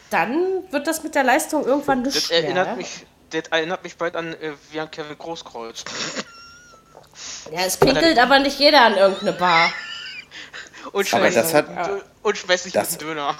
[0.10, 4.16] dann wird das mit der Leistung irgendwann nicht das erinnert mich, Das erinnert mich bald
[4.16, 5.84] an äh, wie an Kevin Großkreuz.
[7.52, 9.72] Ja, es pinkelt aber nicht jeder an irgendeine Bar.
[10.92, 11.66] und schmeißt, das hat,
[12.22, 13.36] und schmeißt sich das, einen Döner.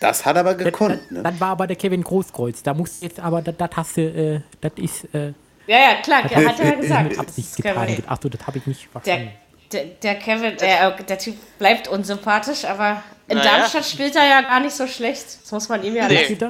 [0.00, 1.10] Das hat aber gekonnt.
[1.10, 1.22] Ne?
[1.22, 2.62] Dann war aber der Kevin Großkreuz.
[2.62, 5.32] Da muss jetzt aber, das, das hast du, äh, das ist, äh,
[5.68, 7.08] ja, ja, klar, hat, hat er ja gesagt.
[7.10, 8.02] Mit Absicht getan.
[8.06, 9.30] Ach du, das habe ich nicht verstanden.
[9.70, 13.58] Der, der, der Kevin, der, der, Typ bleibt unsympathisch, aber in naja.
[13.58, 15.42] Darmstadt spielt er ja gar nicht so schlecht.
[15.42, 16.26] Das muss man ihm ja nee.
[16.30, 16.42] nicht.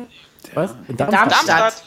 [0.54, 0.74] Was?
[0.86, 1.48] In Darmstadt?
[1.48, 1.82] Darmstadt.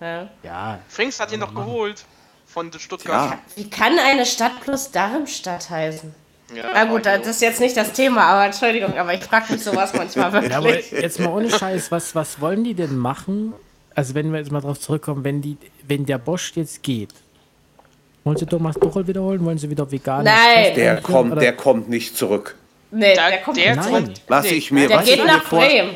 [0.00, 0.28] Ja.
[0.42, 0.78] ja.
[0.88, 2.04] Frings hat ihn noch geholt
[2.46, 3.32] von Stuttgart.
[3.32, 3.38] Ja.
[3.56, 6.14] Wie kann eine Stadt plus Darmstadt heißen?
[6.54, 9.62] Ja, Na gut, das ist jetzt nicht das Thema, aber Entschuldigung, aber ich frage mich
[9.62, 10.50] sowas manchmal wirklich.
[10.50, 13.52] Ja, aber jetzt mal ohne Scheiß, was, was wollen die denn machen,
[14.00, 17.10] also wenn wir jetzt mal darauf zurückkommen, wenn, die, wenn der Bosch jetzt geht,
[18.24, 19.44] wollen Sie Thomas Tuchel wiederholen?
[19.44, 20.24] Wollen Sie wieder vegan?
[20.24, 20.74] Nein.
[20.74, 22.56] Der kommt, der kommt nicht zurück.
[22.90, 24.04] Nee, der, der kommt der nicht zurück.
[24.26, 24.52] Was nee.
[24.52, 25.94] ich mir, der was geht ich nach Bremen.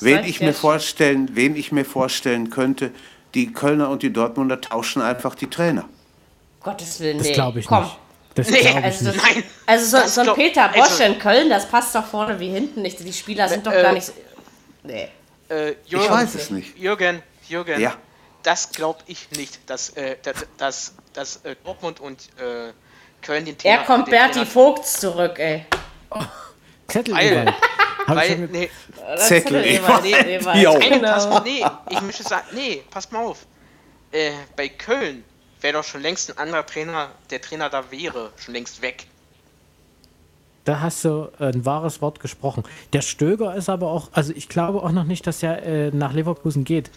[0.00, 2.92] Wen ich, mir vorstellen, wen ich mir vorstellen könnte,
[3.34, 5.88] die Kölner und die Dortmunder tauschen einfach die Trainer.
[6.60, 7.24] Gottes Willen, nee.
[7.24, 7.82] Das glaube ich Komm.
[7.82, 7.96] nicht.
[8.36, 9.16] Das nee, also, nicht.
[9.16, 9.42] Nein.
[9.66, 12.82] Also so, so ein Peter Bosch also, in Köln, das passt doch vorne wie hinten
[12.82, 13.00] nicht.
[13.00, 14.12] Die Spieler sind doch äh, gar nicht...
[14.84, 15.08] Nee.
[15.48, 16.78] Äh, Jürgen, ich weiß es nicht.
[16.78, 17.96] Jürgen, Jürgen, ja.
[18.42, 22.72] das glaube ich nicht, dass, äh, dass, dass, dass äh, Dortmund und äh,
[23.22, 23.80] Köln den Trainer...
[23.80, 25.66] Er kommt Berti Vogts zurück, ey.
[26.10, 26.22] Oh,
[26.88, 27.54] Zettel weil,
[28.06, 28.70] weil, nee,
[29.16, 33.46] Zettel, nee, nee, nee, pass, nee, ich möchte sagen, nee, pass mal auf.
[34.10, 35.24] Äh, bei Köln
[35.60, 39.06] wäre doch schon längst ein anderer Trainer, der Trainer da wäre, schon längst weg.
[40.64, 42.64] Da hast du ein wahres Wort gesprochen.
[42.92, 46.12] Der Stöger ist aber auch, also ich glaube auch noch nicht, dass er äh, nach
[46.12, 46.90] Leverkusen geht,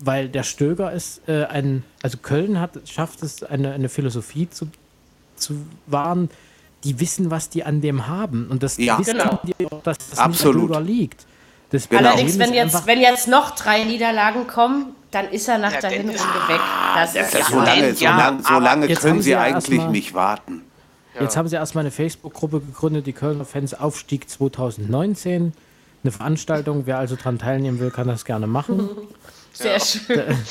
[0.00, 4.68] weil der Stöger ist äh, ein, also Köln hat, schafft es, eine, eine Philosophie zu,
[5.36, 6.30] zu wahren,
[6.84, 9.40] die wissen, was die an dem haben und das ja, wissen genau.
[9.42, 10.70] die auch, dass das Absolut.
[10.70, 11.26] nicht liegt.
[11.70, 12.10] Das Genau.
[12.10, 15.80] Allerdings, wenn ist jetzt, wenn jetzt noch drei Niederlagen kommen, dann ist er nach Ja,
[15.80, 16.60] der Hinrunde ist- weg.
[16.94, 19.40] Das Ja, ist das ja so lange, so lange, so lange können sie sie ja
[19.42, 20.62] eigentlich erstmal- nicht warten.
[21.20, 25.52] Jetzt haben sie erstmal eine Facebook-Gruppe gegründet, die Kölner Fans Aufstieg 2019.
[26.04, 28.88] Eine Veranstaltung, wer also daran teilnehmen will, kann das gerne machen.
[29.58, 30.38] sehr schön.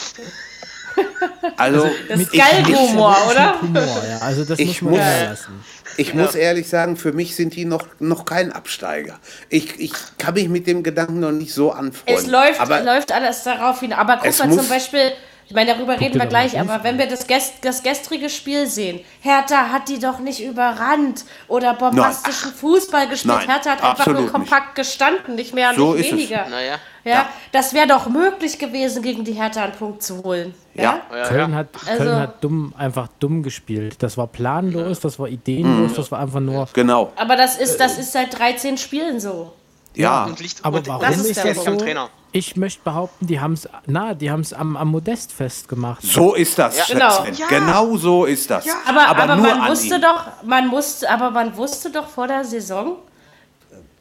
[1.58, 3.62] Also, Das ist ich, Galgenhumor, oder?
[3.62, 4.18] Humor, ja.
[4.20, 5.66] Also das Ich muss man muss- ja lassen.
[5.98, 9.20] ich muss ehrlich sagen, für mich sind die noch, noch kein Absteiger.
[9.50, 12.16] Ich, ich kann mich mit dem Gedanken noch nicht so anfreunden.
[12.26, 13.94] Es läuft, aber läuft alles darauf hin.
[13.94, 15.12] Aber guck mal muss- zum Beispiel,
[15.48, 18.68] ich meine, darüber reden dir wir gleich, aber wenn wir das, gest, das gestrige Spiel
[18.68, 23.36] sehen, Hertha hat die doch nicht überrannt oder bombastischen Fußball gespielt.
[23.38, 24.34] Nein, Hertha hat einfach nur nicht.
[24.34, 26.18] kompakt gestanden, nicht mehr und So nicht ist es.
[26.18, 26.48] weniger.
[26.50, 26.76] Naja.
[27.06, 30.54] Ja, das wäre doch möglich gewesen, gegen die Hertha einen Punkt zu holen.
[30.74, 31.00] Ja.
[31.10, 31.58] Ja, Köln, ja.
[31.58, 33.96] hat, Also- Köln hat dumm, einfach dumm gespielt.
[34.04, 36.68] Das war planlos, das war ideenlos, das war einfach nur.
[36.74, 37.14] genau.
[37.16, 39.54] Aber das ist, das ist seit 13 Spielen so.
[39.96, 41.80] Ja, Und liegt, Aber und, warum das ist ist der das Punkt.
[41.80, 41.86] so?
[41.86, 42.10] Trainer.
[42.38, 46.04] Ich möchte behaupten, die haben es, na, die haben es am, am Modest festgemacht.
[46.04, 46.86] so ist das.
[46.88, 47.10] genau.
[47.10, 47.34] Sven.
[47.34, 47.48] Ja.
[47.48, 48.64] Genau so ist das.
[48.88, 50.02] Aber, aber, nur man an wusste ihm.
[50.02, 52.98] doch, man musste, aber man wusste doch vor der Saison,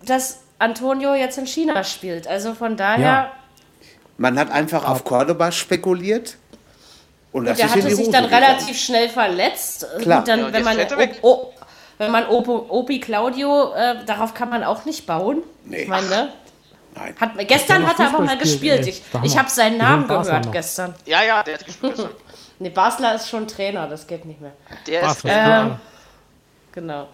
[0.04, 2.26] dass Antonio jetzt in China spielt.
[2.28, 3.32] Also von daher, Ja.
[4.18, 6.36] Man hat einfach auf Cordoba spekuliert.
[7.32, 8.44] Und das der hatte sich dann gegangen.
[8.44, 9.86] relativ schnell verletzt.
[10.00, 10.20] Klar.
[10.20, 11.18] Gut, dann, Ja, und wenn man, fällt er weg.
[11.22, 11.52] O- O-
[11.98, 15.42] wenn man Opo, Opi Claudio, äh, darauf kann man auch nicht bauen.
[15.64, 15.82] Nee.
[15.82, 16.28] Ich meine, ne?
[16.96, 17.14] Nein.
[17.20, 18.82] Hat, gestern hat er aber mal gespielt.
[18.82, 18.88] ey.
[18.88, 20.52] Ich, ich habe seinen Namen Basler gehört noch.
[20.52, 20.94] gestern.
[21.04, 22.08] Ja, ja, der hat gespielt.
[22.58, 24.52] Nee, Basler ist schon Trainer, das geht nicht mehr.
[24.86, 25.20] Der Ah, ist.
[25.26, 25.76] Ähm,
[26.72, 27.08] genau.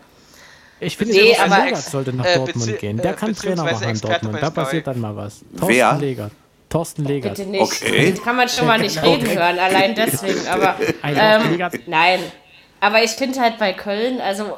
[0.79, 2.97] Ich finde, Nee, aber- Legert sollte nach Äh, Dortmund gehen.
[2.99, 4.39] Der äh, kann Trainer machen in Dortmund.
[4.41, 5.41] Da passiert dann mal was.
[5.59, 5.93] Thorsten Wer?
[5.95, 6.31] Legert.
[6.69, 7.37] Thorsten Legert.
[7.37, 7.61] Bitte nicht.
[7.61, 8.15] Okay.
[8.23, 10.47] Kann man schon mal nicht reden hören, allein deswegen.
[10.47, 12.21] Aber ähm, nein.
[12.79, 14.57] Aber ich finde halt bei Köln, also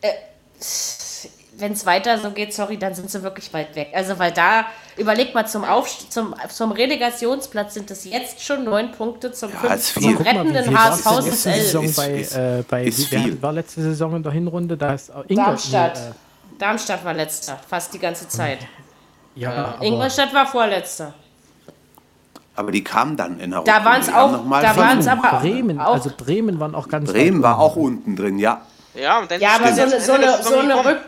[0.00, 0.08] äh,
[1.62, 3.88] wenn es weiter so geht, sorry, dann sind sie wirklich weit weg.
[3.94, 4.66] Also weil da,
[4.98, 9.76] überleg mal, zum, Aufst zum, zum Relegationsplatz sind es jetzt schon neun Punkte, zum, Ja,
[9.78, 11.56] fünf, zum rettenden HSV sind es elf.
[11.62, 13.40] Saison Ist- bei, äh, bei ist viel.
[13.40, 14.76] war letzte Saison in der Hinrunde?
[14.76, 15.10] Da ist.
[15.28, 15.96] Darmstadt.
[15.96, 16.12] Äh,
[16.58, 18.58] Darmstadt war letzter, fast die ganze Zeit.
[19.34, 21.14] ja, aber Ingolstadt war vorletzter.
[22.54, 25.80] Aber die kamen dann in der Da waren es auch, da waren es aber Bremen,
[25.80, 25.94] auch.
[25.94, 28.60] also Bremen waren auch ganz Bremen war auch unten drin, ja.
[28.94, 30.84] Ja, und dann Ja, aber so so, eine, so, eine.
[30.84, 30.98] Rück,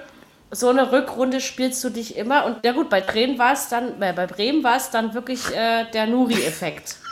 [0.54, 2.44] so eine Rückrunde spielst du dich immer.
[2.46, 5.40] Und ja gut, bei Bremen war es dann, bei, bei Bremen war es dann wirklich
[5.54, 6.96] äh, der Nuri-Effekt.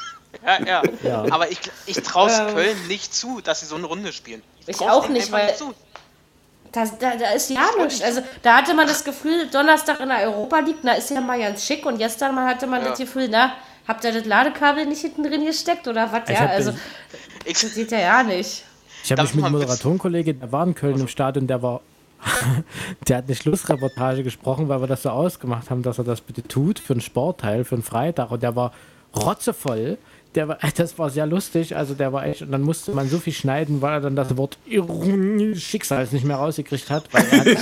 [0.47, 0.83] Ja, ja.
[1.03, 1.27] Ja.
[1.31, 2.55] Aber ich, ich traue es Ähm.
[2.55, 4.43] Köln nicht zu, dass sie so eine Runde spielen.
[4.67, 5.75] Ich trau's auch nicht, weil- zu.
[6.73, 8.01] Das, da, da ist ja nichts.
[8.01, 11.39] Also da hatte man das Gefühl, Donnerstag in der Europa League, na ist ja mal
[11.39, 11.85] ganz schick.
[11.85, 12.89] Und gestern mal hatte man Ja.
[12.89, 13.53] das Gefühl, na,
[13.87, 16.23] habt ihr das Ladekabel nicht hinten drin gesteckt oder was?
[16.31, 16.73] Ich Ja, also
[17.45, 18.65] Ich, das sieht ja ja nicht.
[19.05, 21.83] Ich habe mich ich mit einem Moderatorenkollegen, der war in Köln im Stadion, der war,
[23.09, 26.43] der hat eine Schlussreportage gesprochen, weil wir das so ausgemacht haben, dass er das bitte
[26.43, 28.31] tut für einen Sportteil, für einen Freitag.
[28.31, 28.73] Und der war
[29.15, 29.99] rotzevoll.
[30.35, 31.77] Der war, das war sehr lustig.
[31.77, 34.37] Also der war echt, und dann musste man so viel schneiden, weil er dann das
[34.37, 34.57] Wort
[35.57, 37.05] Schicksals nicht mehr rausgekriegt hat.
[37.13, 37.47] Weil er hat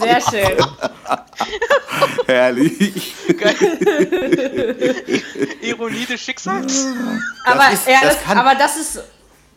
[0.00, 0.64] Sehr schön.
[2.26, 3.14] Herrlich.
[5.62, 6.86] Ironie des Schicksals.
[7.44, 9.02] Aber, ist- ja, das das, kann- aber das ist.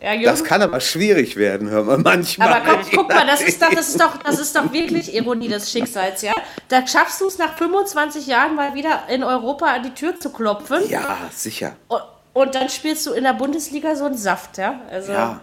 [0.03, 0.21] Ja?
[0.21, 2.53] Das kann aber schwierig werden, hör mal, manchmal.
[2.53, 5.47] Aber guck, guck mal, das ist, doch, das, ist doch, das ist doch wirklich Ironie
[5.47, 6.33] des Schicksals, ja?
[6.67, 10.29] Da schaffst du es nach 25 Jahren mal wieder in Europa an die Tür zu
[10.31, 11.77] klopfen Ja, sicher.
[11.87, 12.01] und,
[12.33, 14.81] und dann spielst du in der Bundesliga so einen Saft, ja?
[14.89, 15.39] Also, Ja.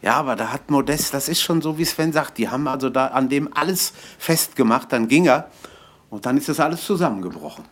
[0.00, 2.88] Ja, aber da hat Modest, das ist schon so, wie Sven sagt, die haben also
[2.88, 5.50] da an dem alles festgemacht, dann ging er
[6.08, 7.64] und dann ist das alles zusammengebrochen.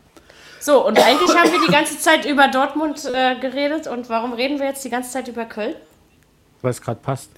[0.59, 4.59] So, und eigentlich haben wir die ganze Zeit über Dortmund äh, geredet und warum reden
[4.59, 5.77] wir jetzt die ganze Zeit über Köln?
[6.63, 7.31] Weil es gerade passt.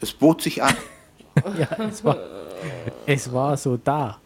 [0.00, 0.74] Es bot sich an.
[1.56, 2.18] Ja, es war,
[3.06, 4.18] es war so da.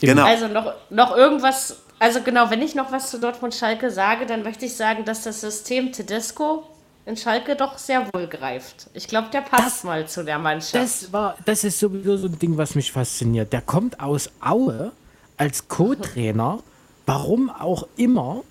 [0.00, 0.24] Genau.
[0.24, 4.64] Also noch, noch irgendwas, also genau, wenn ich noch was zu Dortmund-Schalke sage, dann möchte
[4.64, 6.64] ich sagen, dass das System Tedesco
[7.04, 8.88] in Schalke doch sehr wohl greift.
[8.94, 10.74] Ich glaube, der passt mal zu der Mannschaft.
[10.74, 13.52] Das war, das ist sowieso so ein Ding, was mich fasziniert.
[13.52, 14.92] Der kommt aus Aue
[15.36, 16.60] als Co-Trainer.
[17.06, 18.42] Warum auch immer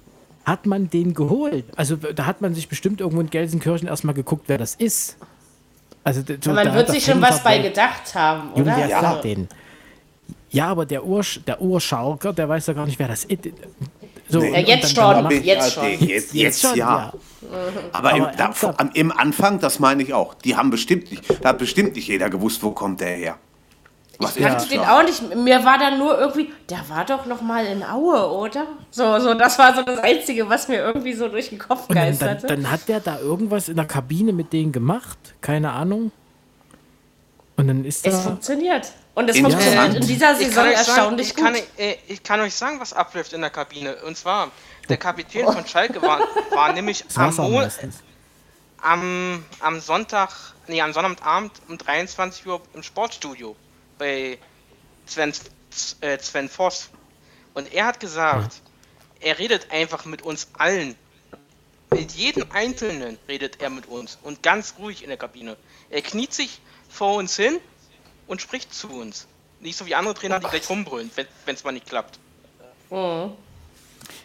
[0.45, 1.65] hat man den geholt?
[1.75, 5.17] Also da hat man sich bestimmt irgendwo in Gelsenkirchen erstmal geguckt, wer das ist.
[6.03, 8.65] Also so, Man da wird sich schon was bei gedacht haben, oder?
[8.65, 9.47] wer Also, sagt den?
[10.51, 13.39] Ja, aber der, Ur, der Urschalker, der weiß ja gar nicht, wer das ist.
[14.29, 14.47] So, Nee.
[14.49, 15.31] und- Ja, und jetzt schon.
[15.43, 16.07] jetzt schon.
[16.07, 17.11] Jetzt, jetzt, schon, ja.
[17.91, 18.79] Aber, im, Aber da, ernsthaft?
[18.79, 22.07] am, im Anfang, das meine ich auch, die haben bestimmt nicht, da hat bestimmt nicht
[22.07, 23.37] jeder gewusst, wo kommt der her.
[24.19, 25.35] Was Ich kannte den auch nicht.
[25.35, 28.67] Mir war dann nur irgendwie, der war doch noch mal in Aue, oder?
[28.91, 31.95] So, so, das war so das Einzige, was mir irgendwie so durch den Kopf Und
[31.95, 32.47] dann, dann, geisterte.
[32.47, 36.11] dann hat der da irgendwas in der Kabine mit denen gemacht, keine Ahnung.
[37.57, 38.91] Und dann ist es funktioniert.
[39.13, 41.65] Und es funktioniert in dieser Saison erstaunlich sagen, ich gut.
[41.77, 43.95] Kann, äh, ich kann euch sagen, was abläuft in der Kabine.
[44.05, 44.51] Und zwar,
[44.89, 46.19] der Kapitän von Schalke war,
[46.51, 47.71] war nämlich am,
[48.81, 50.31] am, am Sonntag,
[50.67, 53.55] nee, am Sonnabendabend um 23 Uhr im Sportstudio
[53.97, 54.37] bei
[55.05, 55.33] Sven,
[56.01, 56.89] äh, Sven Voss.
[57.53, 58.61] Und er hat gesagt,
[59.21, 59.27] ja.
[59.29, 60.95] er redet einfach mit uns allen.
[61.91, 64.17] Mit jedem Einzelnen redet er mit uns.
[64.23, 65.55] Und ganz ruhig in der Kabine.
[65.89, 67.59] Er kniet sich vor uns hin
[68.27, 69.27] und spricht zu uns.
[69.59, 72.19] Nicht so wie andere Trainer, die gleich rumbrüllen, wenn es mal nicht klappt.
[72.89, 73.31] Mhm.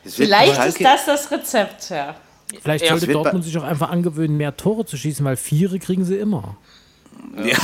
[0.05, 2.17] Vielleicht ist das das Rezept, ja.
[2.61, 6.17] Vielleicht sollte Dortmund sich auch einfach angewöhnen, mehr Tore zu schießen, weil Viere kriegen sie
[6.17, 6.57] immer.
[7.37, 7.57] Ja.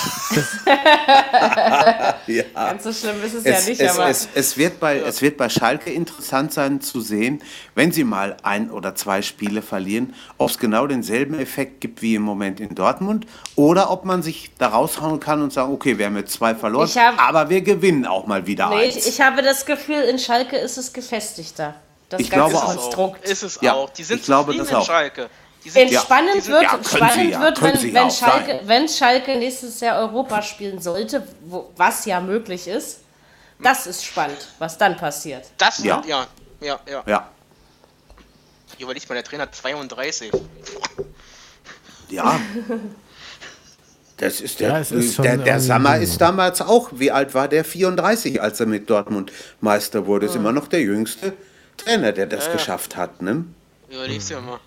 [2.26, 2.42] ja.
[2.54, 4.08] Ganz so schlimm ist es, es ja nicht, es, aber.
[4.08, 5.06] Es, es, wird bei, ja.
[5.06, 7.42] es wird bei Schalke interessant sein zu sehen,
[7.74, 12.14] wenn sie mal ein oder zwei Spiele verlieren, ob es genau denselben Effekt gibt wie
[12.14, 16.06] im Moment in Dortmund oder ob man sich da raushauen kann und sagen, okay, wir
[16.06, 18.96] haben jetzt zwei verloren, hab, aber wir gewinnen auch mal wieder nee, eins.
[18.96, 21.74] Ich, ich habe das Gefühl, in Schalke ist es gefestigter.
[22.08, 23.16] Das ich glaube auch.
[23.22, 23.90] Ist es ja, auch.
[23.90, 24.86] Die sind ich glaube das auch.
[24.86, 25.28] Schalke.
[25.74, 29.98] Entspannend sind, wird, ja, spannend sie, ja, wird wenn, wenn, Schalke, wenn Schalke nächstes Jahr
[29.98, 33.00] Europa spielen sollte, wo, was ja möglich ist.
[33.58, 35.44] Das ist spannend, was dann passiert.
[35.56, 36.26] Das ja, ja,
[36.60, 36.78] ja.
[36.88, 37.02] ja.
[37.06, 37.30] ja.
[38.78, 40.30] Überlegt mal, der Trainer 32.
[42.08, 42.38] Ja.
[44.18, 47.64] Das ist der, ja, ist der, der Sammer ist damals auch, wie alt war der?
[47.64, 50.26] 34, als er mit Dortmund Meister wurde.
[50.26, 51.34] Ist immer noch der jüngste
[51.76, 53.44] Trainer, der das geschafft hat, ne?
[53.90, 54.58] Überlegst ja mal.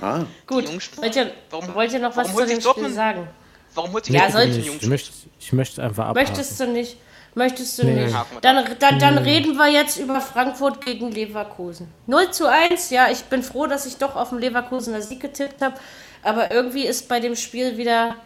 [0.00, 0.24] Ah.
[0.46, 3.28] Gut, wollt ihr, warum, wollt ihr noch was zu dem Spiel sagen?
[3.74, 6.28] Warum holt sich ja, soll ich, ich, möchte, ich möchte einfach abhaken.
[6.28, 6.96] Möchtest du nicht?
[7.34, 8.04] Möchtest du nee.
[8.06, 8.16] nicht?
[8.40, 11.88] Dann, dann, dann reden wir jetzt über Frankfurt gegen Leverkusen.
[12.06, 15.62] 0 zu 1, ja, ich bin froh, dass ich doch auf dem Leverkusener Sieg getippt
[15.62, 15.76] habe.
[16.22, 18.16] Aber irgendwie ist bei dem Spiel wieder,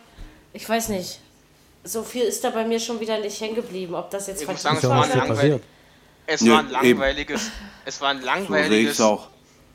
[0.53, 1.21] ich weiß nicht,
[1.85, 3.95] so viel ist da bei mir schon wieder nicht hängen geblieben.
[3.95, 5.61] Ob das jetzt ich muss sagen, es war, ein langweil
[6.27, 7.51] es war ein langweiliges,
[7.85, 9.21] es war ein langweiliges so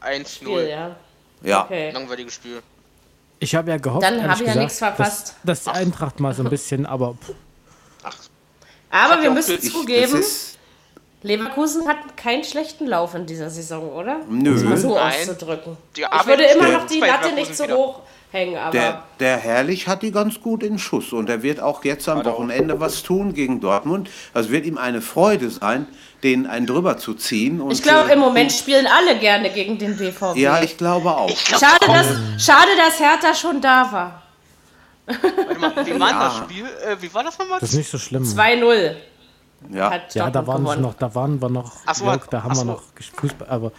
[0.01, 0.67] 1-0.
[0.67, 0.95] Ja.
[1.41, 1.63] Ja.
[1.65, 1.91] Okay.
[1.91, 2.61] Langweiliges Spiel.
[3.39, 5.35] Ich habe ja gehofft, Dann habe ich ja nichts verpasst.
[5.43, 7.15] Dass, dass die Eintracht mal so ein bisschen, aber.
[8.03, 8.15] Ach.
[8.89, 10.21] Aber wir müssen ich, zugeben,
[11.21, 14.21] Leverkusen hat keinen schlechten Lauf in dieser Saison, oder?
[14.29, 14.57] Nö.
[14.57, 15.13] Um mal so Nein.
[15.13, 15.77] auszudrücken.
[15.95, 18.71] ich würde immer noch die Latte nicht so hoch hängen, aber.
[18.71, 22.23] Der, der Herrlich hat die ganz gut in Schuss und er wird auch jetzt am
[22.23, 24.09] Wochenende was tun gegen Dortmund.
[24.33, 25.87] Also wird ihm eine Freude sein,
[26.23, 27.61] den einen drüber zu ziehen.
[27.71, 30.35] ich glaube, im Moment spielen alle gerne gegen den BVB.
[30.35, 31.29] Ja, ich glaube auch.
[31.29, 34.23] Ich glaub, schade, dass, schade, dass Hertha schon da war.
[35.05, 36.19] Warte mal, wie war ja.
[36.19, 36.65] das Spiel?
[36.65, 37.59] Äh, wie war das nochmal?
[37.59, 38.23] Das ist nicht so schlimm.
[38.23, 38.95] 2-0.
[39.71, 42.83] Ja, ja da, waren noch, da waren wir noch, so, Jörg, da haben wir noch
[43.15, 43.71] Fußball, aber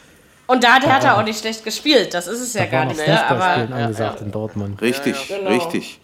[0.50, 2.98] und da hat Hertha auch nicht schlecht gespielt, das ist es ja gar nicht.
[2.98, 3.28] Ne?
[3.28, 4.82] Aber angesagt ja, in Dortmund.
[4.82, 5.50] Richtig, ja, genau.
[5.50, 6.00] richtig.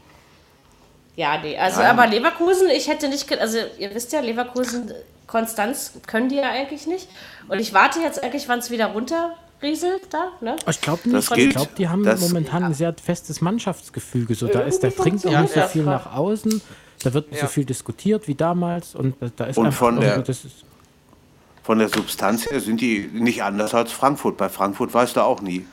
[1.16, 1.90] Ja, nee, also Nein.
[1.90, 4.92] aber Leverkusen, ich hätte nicht, also ihr wisst ja, Leverkusen,
[5.27, 7.09] Konstanz können die ja eigentlich nicht.
[7.49, 10.57] Und ich warte jetzt eigentlich, wann es wieder runterrieselt da, ne?
[10.69, 12.69] Ich glaube nicht, ich glaube, die haben das, momentan ja.
[12.69, 14.35] ein sehr festes Mannschaftsgefüge.
[14.35, 16.61] So, da ist der dringt auch nicht so viel nach außen,
[17.03, 20.45] da wird nicht so viel diskutiert wie damals und da ist und von der, das
[20.45, 20.65] ist,
[21.66, 24.37] von der Substanz her sind die nicht anders als Frankfurt.
[24.37, 25.66] Bei Frankfurt weißt du auch nie.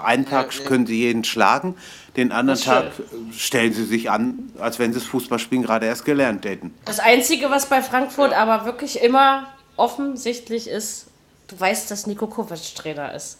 [0.00, 1.74] Einen Tag können sie jeden schlagen,
[2.16, 2.92] den anderen Tag
[3.36, 6.72] stellen sie sich an, als wenn sie das Fußballspielen gerade erst gelernt hätten.
[6.84, 11.08] Das Einzige, was bei Frankfurt aber wirklich immer offensichtlich ist,
[11.48, 13.38] du weißt, dass Nico Kovac Trainer ist.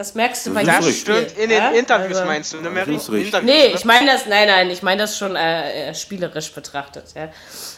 [0.00, 1.70] Das merkst du bei jedem Das stimmt, in den ja?
[1.72, 2.70] Interviews also, meinst du, ne?
[2.84, 3.42] Ist richtig.
[3.42, 7.04] Nee, ich meine das, nein, nein, ich meine das schon äh, äh, spielerisch betrachtet.
[7.14, 7.24] Ja.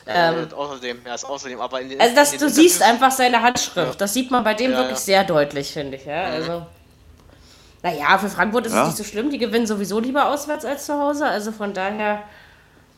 [0.06, 3.42] Ähm, ja, außerdem, ja, ist außerdem, aber in den, Also, dass du siehst einfach seine
[3.42, 6.34] Handschrift, das sieht man bei dem wirklich sehr deutlich, finde ich, ja, mhm.
[6.34, 6.66] also...
[7.82, 10.96] Naja, für Frankfurt ist es nicht so schlimm, die gewinnen sowieso lieber auswärts als zu
[10.96, 12.22] Hause, also von daher...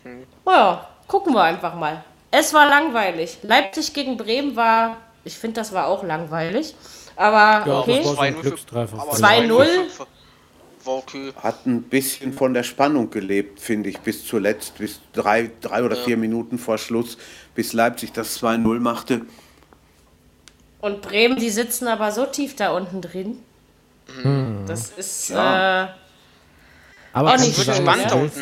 [0.02, 0.26] Mhm.
[0.44, 2.04] Naja, gucken wir einfach mal.
[2.30, 3.38] Es war langweilig.
[3.40, 6.74] Leipzig gegen Bremen war, ich finde, das war auch langweilig.
[7.16, 8.00] Aber ja, okay.
[8.02, 9.66] 2-0.
[10.86, 11.32] Okay.
[11.36, 15.96] Hat ein bisschen von der Spannung gelebt, finde ich, bis zuletzt, bis drei, drei oder
[15.96, 16.02] ja.
[16.04, 17.16] vier Minuten vor Schluss,
[17.54, 19.22] bis Leipzig das 2-0 machte.
[20.80, 23.38] Und Bremen, die sitzen aber so tief da unten drin.
[24.22, 24.64] Mhm.
[24.66, 25.84] Das ist ja.
[25.84, 25.88] äh,
[27.14, 27.58] aber auch nicht.
[27.58, 28.32] Spannend.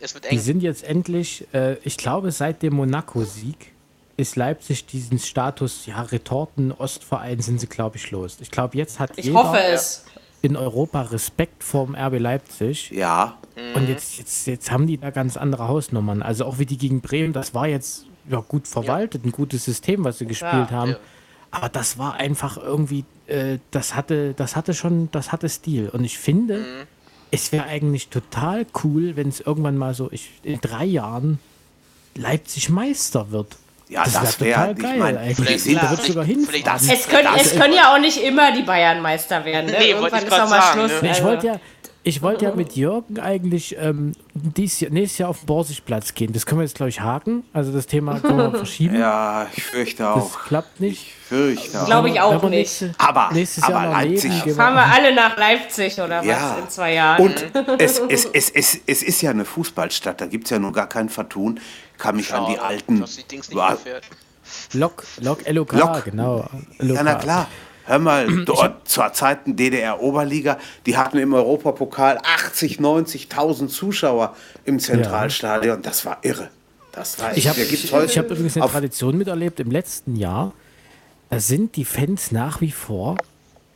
[0.00, 0.30] Es wird eng.
[0.30, 3.72] Die sind jetzt endlich, äh, ich glaube, seit dem Monaco-Sieg
[4.16, 8.38] ist Leipzig diesen Status, ja, Retorten-Ostverein sind sie, glaube ich, los.
[8.40, 9.78] Ich glaube, jetzt hat ich jeder
[10.42, 12.90] in Europa Respekt vorm RB Leipzig.
[12.90, 13.38] Ja.
[13.74, 16.22] Und jetzt, jetzt, jetzt haben die da ganz andere Hausnummern.
[16.22, 19.28] Also auch wie die gegen Bremen, das war jetzt ja, gut verwaltet, ja.
[19.28, 20.90] ein gutes System, was sie gespielt ja, haben.
[20.92, 20.98] Ja.
[21.50, 25.88] Aber das war einfach irgendwie, äh, das hatte, das hatte schon, das hatte Stil.
[25.88, 26.86] Und ich finde, mhm.
[27.30, 31.38] es wäre eigentlich total cool, wenn es irgendwann mal so, ich, in drei Jahren
[32.14, 33.56] Leipzig Meister wird.
[33.88, 35.46] Ja, das, das wäre, ich meine, eigentlich.
[35.48, 36.62] die sind Da sogar hinfahren.
[36.64, 39.66] das, Es können, das, es können ja auch nicht immer die Bayern Meister werden.
[39.70, 39.76] Ne?
[39.78, 41.02] Nee, Irgendwann ist auch mal sagen, Schluss.
[41.02, 41.10] ne?
[41.12, 41.60] Ich wollte ja,
[42.06, 46.32] ich wollte ja mit Jürgen eigentlich ähm, dies Jahr, nächstes Jahr auf den Borsigplatz gehen.
[46.32, 47.42] Das können wir jetzt, glaube ich, haken.
[47.52, 48.98] Also das Thema können wir verschieben.
[48.98, 50.44] ja, ich fürchte das auch.
[50.44, 51.02] klappt nicht.
[51.02, 51.86] Ich fürchte auch.
[51.86, 52.80] Glaube ich auch wir nicht.
[52.80, 56.56] nächste- Aber- nächstes aber Jahr Leipzig- leben, Fahren wir alle nach Leipzig oder was Ja.
[56.62, 57.22] in zwei Jahren.
[57.22, 57.46] Und
[57.78, 60.88] es, es, es, es, es ist ja eine Fußballstadt, da gibt es ja nun gar
[60.88, 61.58] kein Vertun.
[61.98, 63.00] Kann mich an die alten.
[63.00, 64.04] dass die Dings nicht Ja, mehr fährt.
[64.74, 66.04] Lok, Lok, LOK, Lok.
[66.04, 66.48] genau.
[66.78, 66.96] LOK.
[66.96, 67.48] Ja, na klar.
[67.86, 74.34] Hör mal, dort zur Zeiten DDR-Oberliga, die hatten im Europapokal 80, 90.000 Zuschauer
[74.64, 75.82] im Zentralstadion.
[75.82, 76.50] Das war irre.
[76.92, 80.52] Das war Ich habe hab übrigens eine Tradition miterlebt im letzten Jahr.
[81.30, 83.16] Da sind die Fans nach wie vor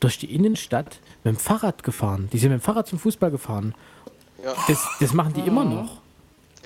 [0.00, 2.28] durch die Innenstadt mit dem Fahrrad gefahren.
[2.32, 3.74] Die sind mit dem Fahrrad zum Fußball gefahren.
[4.42, 4.54] Ja.
[4.66, 5.99] Das, das machen die immer noch.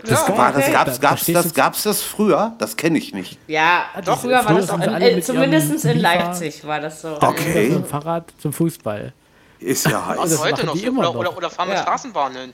[0.06, 2.52] Das war, das gab's, Da- da gab's, das, gab's das früher?
[2.58, 3.38] Das kenne ich nicht.
[3.46, 7.16] ja, doch, früher war früher das auch, in, äh, zumindest in Leipzig war das so.
[7.20, 7.68] Okay.
[7.68, 9.12] Mit dem Fahrrad zum Fußball.
[9.60, 10.20] Ist ja heiß.
[10.20, 11.36] das heute noch immer Oder, oder, noch.
[11.38, 11.82] oder fahren mit Ja.
[11.84, 12.52] Straßenbahnen.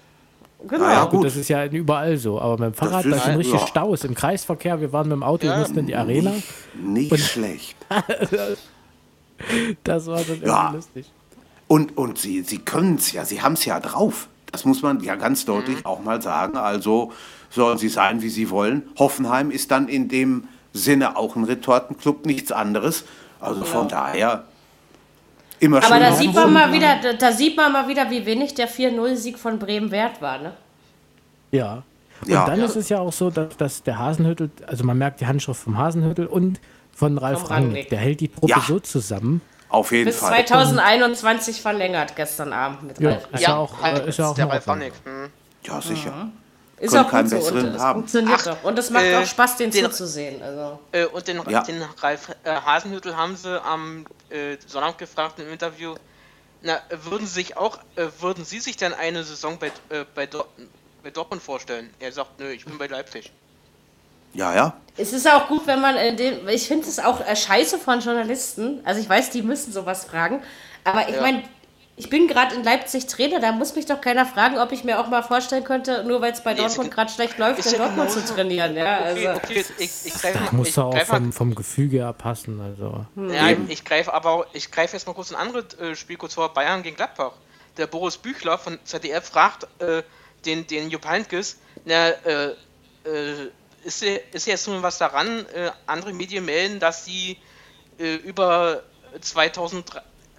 [0.69, 0.85] Genau.
[0.85, 2.39] Ja, Gut, das ist ja überall so.
[2.41, 3.67] Aber mit dem Fahrrad, ist- da sind richtig ja.
[3.67, 4.81] Staus im Kreisverkehr.
[4.81, 6.33] Wir waren mit dem Auto, wir mussten in die Arena.
[6.75, 7.77] Nicht schlecht.
[9.85, 10.57] Das war dann Ja.
[10.65, 11.11] irgendwie lustig.
[11.67, 14.29] Und, und sie, sie können es ja, sie haben es ja drauf.
[14.53, 16.57] Das muss man ja ganz deutlich auch mal sagen.
[16.59, 17.13] Also
[17.51, 18.83] sollen sie sein, wie sie wollen.
[18.99, 23.05] Hoffenheim ist dann in dem Sinne auch ein Retortenclub, nichts anderes.
[23.41, 24.45] Also von daher
[25.59, 25.93] immer schön.
[25.93, 28.69] Aber da sieht man mal wieder, da, da sieht man mal wieder, wie wenig der
[28.69, 30.53] 4-0-Sieg von Bremen wert war, ne?
[31.51, 31.83] Ja.
[32.23, 32.45] Und Ja.
[32.47, 35.61] dann ist es ja auch so, dass, dass der Hasenhüttel, also man merkt die Handschrift
[35.63, 36.61] vom Hasenhüttel und
[36.93, 37.67] von Ralf Rangnick.
[37.69, 37.89] Rangnick.
[37.89, 38.61] Der hält die Truppe Ja.
[38.61, 39.41] so zusammen.
[39.71, 40.45] Auf jeden Bis Fall.
[40.47, 43.29] 2021 verlängert gestern Abend mit Ja, Ralf.
[43.33, 44.69] ist ja auch, halt, äh, ist ja auch der Ralf.
[44.69, 44.93] Rangnick.
[45.05, 45.31] Hm.
[45.65, 46.29] Ja, sicher.
[46.81, 48.01] Ist auch keinen gut so besseren und es haben.
[48.01, 48.65] funktioniert Ach, doch.
[48.65, 50.43] Und es macht äh, auch Spaß, den, den- zuzusehen.
[50.43, 50.79] Also.
[50.93, 51.63] Äh, und den, Ja.
[51.63, 55.95] den Ralf äh, Hasenhüttel haben sie am äh, Sonntag gefragt im Interview.
[56.63, 60.27] Na, würden Sie sich auch, äh, würden Sie sich denn eine Saison bei, äh, bei,
[60.27, 60.47] Dor
[61.03, 61.91] bei Dortmund vorstellen?
[61.99, 63.31] Er sagt, nö, ich bin bei Leipzig.
[64.33, 64.77] Ja, ja.
[64.97, 66.47] Es ist auch gut, wenn man in dem.
[66.49, 68.81] Ich finde es auch äh, scheiße von Journalisten.
[68.85, 70.43] Also ich weiß, die müssen sowas fragen.
[70.85, 71.23] Aber ich Ja.
[71.23, 71.43] meine,
[72.01, 74.99] ich bin gerade in Leipzig Trainer, da muss mich doch keiner fragen, ob ich mir
[74.99, 77.79] auch mal vorstellen könnte, nur weil es bei Nee, Dortmund ge- gerade schlecht läuft, in
[77.79, 78.75] Dortmund zu trainieren.
[78.75, 79.41] Ja, Okay, also.
[79.45, 82.61] okay, ich, ich greife Da muss er auch greif vom, vom Gefüge her passen.
[82.61, 83.05] Also.
[83.33, 86.35] ja, ich greife aber auch- ich greife jetzt mal kurz ein anderes äh, Spiel kurz
[86.35, 87.33] vor, Bayern gegen Gladbach.
[87.77, 90.03] Der Boris Büchler von ZDF fragt äh,
[90.47, 92.47] den, den Jupp Heynckes, na, äh,
[93.05, 93.51] äh,
[93.85, 97.37] ist, hier- ist jetzt nun was daran, äh, andere Medien melden, dass sie
[97.99, 98.83] äh, über
[99.21, 99.85] 2000,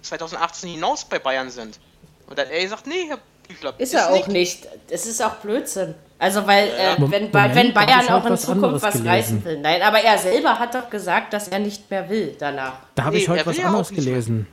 [0.02, 1.78] 2018 hinaus bei Bayern sind.
[2.26, 4.66] Und dann er sagt, nee, Herr Büchler, Ist er auch nicht.
[4.88, 5.94] Es ist auch Blödsinn.
[6.18, 9.08] Also, weil, äh, wenn, Moment, wenn Bayern auch in Zukunft was gelesen.
[9.08, 9.60] reißen will.
[9.60, 12.74] Nein, aber er selber hat doch gesagt, dass er nicht mehr will danach.
[12.94, 14.46] Da habe Nee, ich heute was anderes nicht gelesen.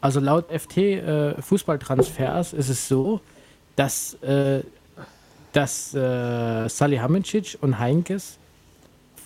[0.00, 3.20] Also laut FT äh, Fußballtransfers ist es so,
[3.74, 4.60] dass, äh,
[5.52, 8.38] dass äh, Salihamidzic und Heinkes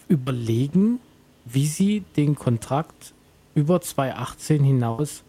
[0.09, 1.01] überlegen,
[1.45, 3.13] wie sie den Kontrakt
[3.55, 5.23] über 2018 hinaus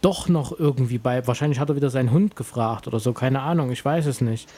[0.00, 3.70] doch noch irgendwie bei, wahrscheinlich hat er wieder seinen Hund gefragt oder so, keine Ahnung,
[3.70, 4.48] ich weiß es nicht.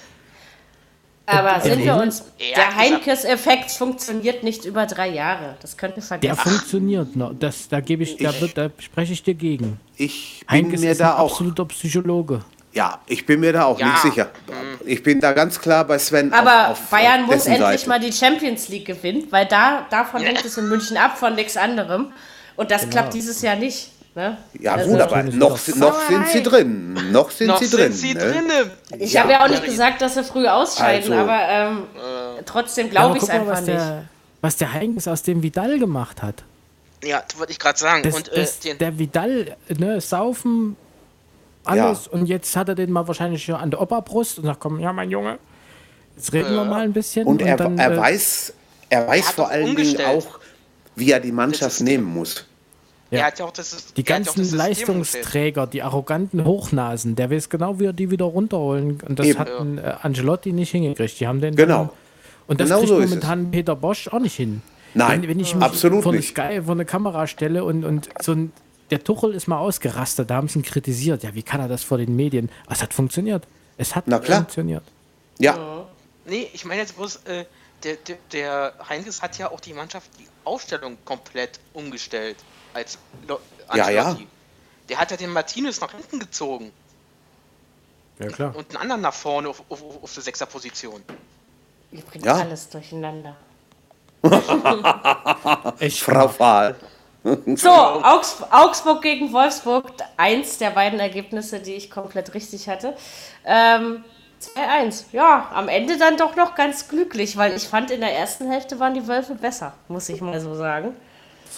[1.25, 2.25] Aber sind wir uns.
[2.39, 5.55] Ja, der Heinkes-Effekt funktioniert nicht über drei Jahre.
[5.63, 6.37] Das könnte Der vergessen.
[6.41, 9.79] funktioniert noch, das, da gebe ich, da, wird, da spreche ich dir gegen.
[9.97, 11.31] Ich bin Heinkes mir ist da ein auch.
[11.31, 12.41] absoluter Psychologe.
[12.73, 13.87] Ja, ich bin mir da auch Ja.
[13.89, 14.31] nicht sicher.
[14.85, 16.33] Ich bin da ganz klar bei Sven.
[16.33, 17.89] Aber auf, auf, Bayern muss endlich Seite.
[17.89, 21.57] mal die Champions League gewinnen, weil da davon hängt es in München ab, von nichts
[21.57, 22.13] anderem.
[22.57, 23.91] Und das klappt dieses Jahr nicht.
[24.15, 24.37] Ne?
[24.61, 27.13] Ja, Also- gut, aber noch, sind- noch sind sie drin.
[27.13, 27.93] Noch sind Noch sie sind drin.
[27.93, 28.21] sie ne?
[28.21, 28.71] drinne.
[28.99, 29.23] Ich Ja.
[29.23, 31.83] habe ja auch nicht gesagt, dass sie früh ausscheiden, Also- aber ähm,
[32.45, 33.69] trotzdem Ja, glaube ich es mal, einfach was nicht.
[33.79, 34.05] der,
[34.43, 36.43] was der Heinkes aus dem Vidal gemacht hat.
[37.03, 38.03] Ja, das wollte ich gerade sagen.
[38.03, 40.77] Das, und äh, das, den, der Vidal, ne, saufen,
[41.65, 42.07] alles.
[42.07, 44.93] Und jetzt hat er den mal wahrscheinlich schon an der Oberbrust und sagt, komm, ja,
[44.93, 45.39] mein Junge,
[46.17, 47.27] jetzt reden wir mal ein bisschen.
[47.27, 48.53] Und er, dann, er äh, weiß,
[48.91, 50.39] er weiß hat vor allen Dingen auch,
[50.97, 52.45] wie er die Mannschaft nehmen muss.
[53.13, 53.25] Er ja.
[53.27, 54.53] hat ja auch das die hat ja auch ganzen das.
[54.53, 59.01] Leistungsträger, die arroganten Hochnasen, der weiß genau, wie er die wieder runterholen.
[59.07, 59.39] Und das Eben.
[59.39, 61.21] hat ein, äh, Angelotti nicht hingekriegt.
[61.21, 61.79] Die haben den Genau.
[61.79, 61.91] Dann,
[62.49, 64.63] und das Genau kriegt so ist momentan Peter Bosch auch nicht hin.
[64.95, 66.31] Nein, wenn, wenn ich mich absolut vor eine, nicht.
[66.31, 68.53] Sky, vor eine Kamera stelle und, und so ein,
[68.91, 71.23] der Tuchel ist mal ausgerastet, da haben sie ihn kritisiert.
[71.23, 72.51] Ja, wie kann er das vor den Medien?
[72.67, 73.47] Ah, Es hat funktioniert.
[73.79, 74.39] Es hat Na klar.
[74.39, 74.83] funktioniert.
[75.39, 75.87] Ja,
[76.25, 77.45] Nee, ich meine jetzt bloß, äh,
[77.83, 82.37] der, der, der Heinkes hat ja auch die Mannschaft, die Ausstellung komplett umgestellt.
[82.75, 83.39] Als Lo
[83.75, 84.17] Ja, ja.
[84.89, 86.73] Der hat ja den Martinez nach hinten gezogen
[88.19, 88.55] Ja, klar.
[88.57, 91.03] und einen anderen nach vorne auf, auf, auf der Sechserposition.
[91.93, 92.35] Ihr bringt Ja.
[92.37, 93.37] alles durcheinander.
[95.79, 96.77] Echt Frau Fahl.
[97.55, 99.85] So, Augs Augsburg gegen Wolfsburg,
[100.17, 102.97] eins der beiden Ergebnisse, die ich komplett richtig hatte.
[103.45, 104.05] Ähm,
[104.57, 105.05] 2-1.
[105.13, 108.81] Ja, am Ende dann doch noch ganz glücklich, weil ich fand, in der ersten Hälfte
[108.81, 110.97] waren die Wölfe besser, muss ich mal so sagen.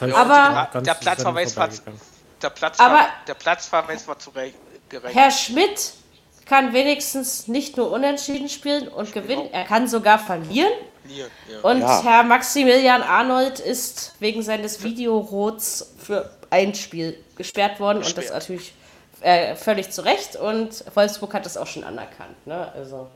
[0.00, 2.00] Das heißt, Aber- ganz Der Platzverweis war, vorbeigegangen.
[2.42, 4.56] der Platz Aber- der Platzverweis war zurecht.
[4.88, 5.14] gerecht.
[5.14, 5.92] Herr Schmidt
[6.46, 10.72] kann wenigstens nicht nur unentschieden spielen und gewinnen, er kann sogar verlieren.
[11.08, 11.26] Ja.
[11.62, 12.02] Und Ja.
[12.02, 18.34] Herr Maximilian Arnold ist wegen seines Videorots für ein Spiel gesperrt worden und das Gesperrt.
[18.42, 18.74] natürlich
[19.20, 22.46] äh, völlig zu Recht und Wolfsburg hat das auch schon anerkannt.
[22.46, 22.70] Ne?
[22.74, 23.08] Also.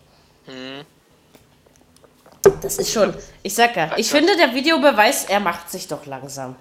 [0.47, 0.85] Mhm.
[2.63, 6.57] Das ist schon, ich sag ja, ich finde der Videobeweis, er macht sich doch langsam.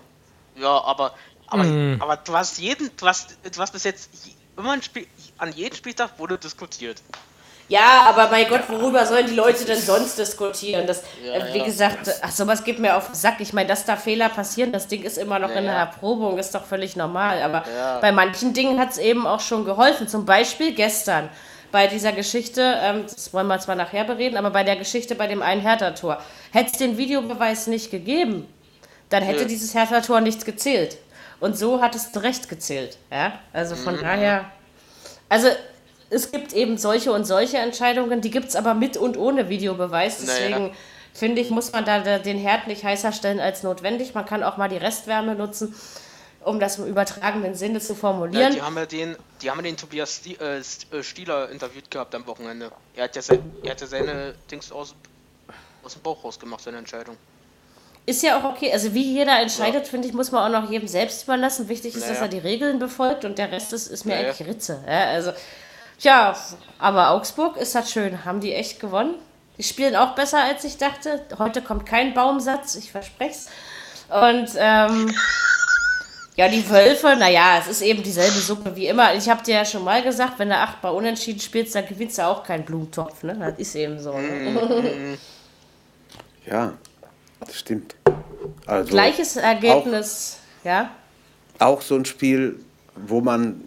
[0.60, 1.14] Ja, aber,
[1.48, 1.66] aber,
[2.00, 5.52] aber du hast jeden, du hast, du hast bis jetzt je- immer ein Spiel, an
[5.54, 7.02] jedem Spieltag wurde diskutiert.
[7.70, 10.88] Ja, aber mein Gott, worüber sollen die Leute denn sonst diskutieren?
[10.88, 11.66] Das, Ja, äh, wie ja.
[11.66, 13.42] gesagt, ach, sowas geht mir auf den Sack.
[13.42, 15.80] Ich meine, dass da Fehler passieren, das Ding ist immer noch in der ja.
[15.80, 17.42] Erprobung, ist doch völlig normal.
[17.44, 18.00] Aber Ja.
[18.00, 20.08] bei manchen Dingen hat es eben auch schon geholfen.
[20.08, 21.28] Zum Beispiel gestern
[21.70, 25.28] bei dieser Geschichte, ähm, das wollen wir zwar nachher bereden, aber bei der Geschichte bei
[25.28, 26.22] dem einen Hertha-Tor.
[26.54, 28.48] Hätte es den Videobeweis nicht gegeben,
[29.10, 29.48] dann hätte Nö.
[29.48, 30.98] dieses Hertha-Tor nichts gezählt.
[31.40, 32.98] Und so hat es zu Recht gezählt.
[33.12, 33.40] Ja?
[33.54, 34.52] Also von daher.
[35.30, 35.50] Also
[36.10, 40.20] es gibt eben solche und solche Entscheidungen, die gibt es aber mit und ohne Videobeweis.
[40.22, 40.74] Deswegen Naja.
[41.14, 44.14] finde ich, muss man da den Herd nicht heißer stellen als notwendig.
[44.14, 45.76] Man kann auch mal die Restwärme nutzen,
[46.44, 48.54] um das im übertragenen Sinne zu Ja, formulieren.
[48.54, 52.26] die haben ja den, die haben ja den Tobias äh, äh, Stieler interviewt gehabt am
[52.26, 52.72] Wochenende.
[52.96, 54.96] Er hat ja, se er hat ja seine Dings aus,
[55.84, 57.18] aus dem Bauch rausgemacht, seine Entscheidung.
[58.08, 58.72] Ist ja auch okay.
[58.72, 61.68] Also wie jeder entscheidet, finde ich, muss man auch noch jedem selbst überlassen.
[61.68, 62.22] Wichtig ist, dass Naja.
[62.22, 64.30] er die Regeln befolgt und der Rest ist, ist mir Naja.
[64.30, 64.80] eigentlich Ritze.
[64.88, 65.32] Ja, also,
[66.00, 66.36] ja,
[66.80, 68.24] aber Augsburg ist das schön.
[68.24, 69.16] Haben die echt gewonnen?
[69.58, 71.22] Die spielen auch besser, als ich dachte.
[71.38, 73.48] Heute kommt kein Baumsatz, ich verspreche es.
[74.10, 75.14] Und ähm,
[76.38, 79.16] ja, die Wölfe, naja, es ist eben dieselbe Suppe wie immer.
[79.16, 82.26] Ich habe dir ja schon mal gesagt, wenn du achtmal unentschieden spielst, dann gewinnst du
[82.26, 83.24] auch keinen Blumentopf.
[83.24, 83.36] Ne?
[83.38, 84.14] Das ist eben so.
[84.14, 85.18] Ne?
[86.46, 86.72] Ja,
[87.40, 87.96] das stimmt.
[88.66, 90.90] Also Gleiches Ergebnis, ja.
[91.60, 92.60] auch so ein Spiel,
[92.96, 93.62] wo man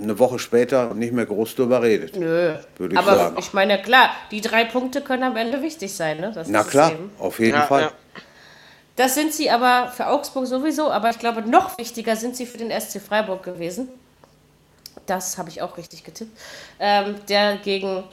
[0.00, 2.16] eine Woche später nicht mehr groß drüber redet.
[2.16, 2.54] Nö.
[2.76, 3.36] Würde ich Aber sagen.
[3.38, 6.32] ich meine, klar, die drei Punkte können am Ende wichtig sein, ne?
[6.34, 7.82] Das Na klar, auf jeden Ja, Fall.
[7.82, 7.92] ja.
[8.96, 12.56] Das sind sie aber für Augsburg sowieso, aber ich glaube, noch wichtiger sind sie für
[12.58, 13.88] den SC Freiburg gewesen.
[15.04, 16.36] Das habe ich auch richtig getippt.
[16.80, 18.04] Ähm, der gegen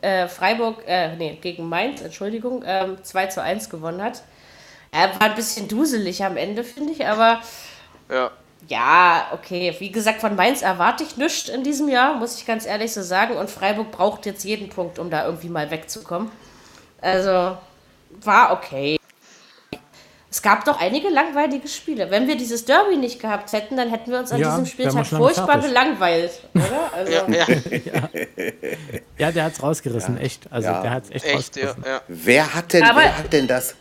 [0.00, 4.22] äh, Freiburg, äh, nee, gegen Mainz, Entschuldigung, ähm, 2 zu 1 gewonnen hat.
[4.90, 7.40] Er war ein bisschen duselig am Ende, finde ich, aber
[8.10, 8.30] Ja.
[8.68, 9.74] ja, okay.
[9.78, 13.02] Wie gesagt, von Mainz erwarte ich nichts in diesem Jahr, muss ich ganz ehrlich so
[13.02, 13.36] sagen.
[13.36, 16.30] Und Freiburg braucht jetzt jeden Punkt, um da irgendwie mal wegzukommen.
[17.00, 17.56] Also,
[18.22, 18.98] war okay.
[20.30, 22.10] Es gab doch einige langweilige Spiele.
[22.10, 25.06] Wenn wir dieses Derby nicht gehabt hätten, dann hätten wir uns an Ja, diesem Spieltag
[25.06, 26.90] furchtbar gelangweilt, oder?
[26.94, 27.26] Also, Ja,
[27.84, 28.08] ja,
[29.16, 30.50] Ja, der hat's rausgerissen, echt.
[30.52, 30.82] Also Ja.
[30.82, 31.84] der hat's echt, echt, ja, rausgerissen.
[31.86, 32.00] ja.
[32.08, 33.74] Wer hat denn, Aber- wer hat denn das,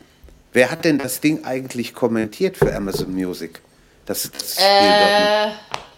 [0.57, 3.61] wer hat denn das Ding eigentlich kommentiert für Amazon Music?
[4.07, 5.49] Das, das äh,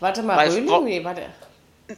[0.01, 0.83] warte mal, Weiß- Röhling?
[0.83, 1.21] Nee, warte.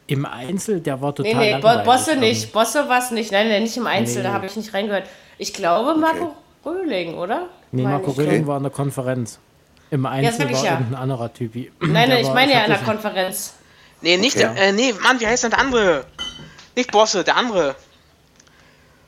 [0.08, 1.86] Im Einzel, der war total Nee, nee, Bo langweilig.
[1.86, 2.54] Bosse nicht.
[2.54, 3.32] Bosse war es nicht.
[3.32, 4.24] Nein, nein, nicht im Einzel, Nee.
[4.28, 5.06] da habe ich nicht reingehört.
[5.38, 6.36] Ich glaube, Marco
[6.66, 7.50] Röhling, oder?
[7.72, 8.12] Nee, Meine Marco.
[8.12, 9.40] Röhling war in der Konferenz.
[9.90, 10.72] Im Einzel ich war ja.
[10.74, 11.72] irgendein anderer Typi.
[11.82, 13.54] Nein, nein, ich war- meine ja in der Konferenz.
[14.02, 14.50] Nee, nicht Okay.
[14.56, 16.06] der, äh, nee, Mann, wie heißt denn der andere?
[16.76, 17.76] Nicht Bosse, der andere.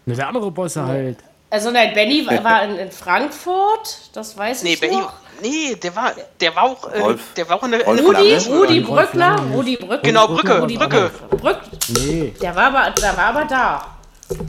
[0.05, 1.17] Ne, der andere Bosse halt.
[1.53, 5.13] Also nein, Benny war- war in, in Frankfurt, das weiß Nee, ich Benny, noch.
[5.41, 8.35] nee, der war, der war auch, äh, der war auch in der, Rudi?
[8.49, 9.35] Rudi Brückler.
[9.53, 9.97] Rudi Brückler.
[9.99, 11.11] Genau, Rudi Brücke, Brückner Brücke.
[11.37, 12.33] Brück, Nee.
[12.41, 13.85] der war aber, der war aber da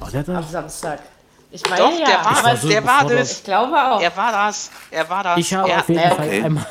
[0.01, 1.01] Oh, der am da, Samstag.
[1.51, 3.33] Ich meine Doch, ja, der war, aber so der war das.
[3.33, 4.01] ich glaube auch.
[4.01, 4.71] Er war das.
[4.91, 5.39] Er war das.
[5.39, 6.43] ich habe er, auf jeden Fall okay.
[6.43, 6.67] einmal.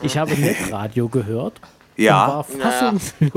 [0.00, 1.60] Ich habe Netradio gehört.
[1.98, 3.30] Und Ja, war fassungslos.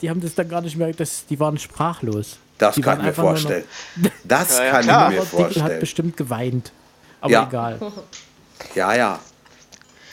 [0.00, 0.92] Die haben das dann gar nicht mehr.
[0.94, 2.38] Das, die waren sprachlos.
[2.58, 3.64] Das die kann ich mir vorstellen.
[4.24, 5.10] Das Ja, ja, kann klar.
[5.12, 5.80] ich mir Aber Dickel hat vorstellen.
[5.80, 6.72] bestimmt geweint.
[7.20, 7.46] Aber Ja.
[7.48, 7.78] egal.
[8.74, 9.18] Ja, ja.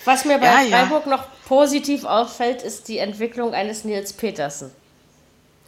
[0.05, 0.77] Was mir bei Ja, ja.
[0.77, 4.71] Freiburg noch positiv auffällt, ist die Entwicklung eines Nils Petersen.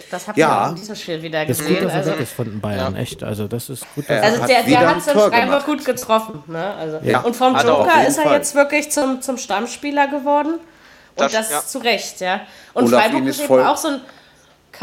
[0.09, 0.47] Das habt Ja.
[0.47, 1.83] ihr auch in diesem Spiel wieder Das ist gut, gesehen.
[1.85, 2.95] dass er Also, weg ist von den Bayern.
[2.95, 3.23] Echt.
[3.23, 4.09] Also, das ist gut.
[4.09, 4.57] Dass also der,
[4.89, 6.43] hat es in Freiburg gut getroffen.
[6.47, 6.73] Ne?
[6.73, 7.19] Also, Ja.
[7.21, 8.33] Und vom auf Joker ist er Fall.
[8.33, 10.55] jetzt wirklich zum, zum Stammspieler geworden.
[10.55, 10.61] Und
[11.15, 11.63] Das- das, ja.
[11.63, 12.41] zu Recht, ja.
[12.73, 14.01] Und, auf Freiburg ist eben auch so ein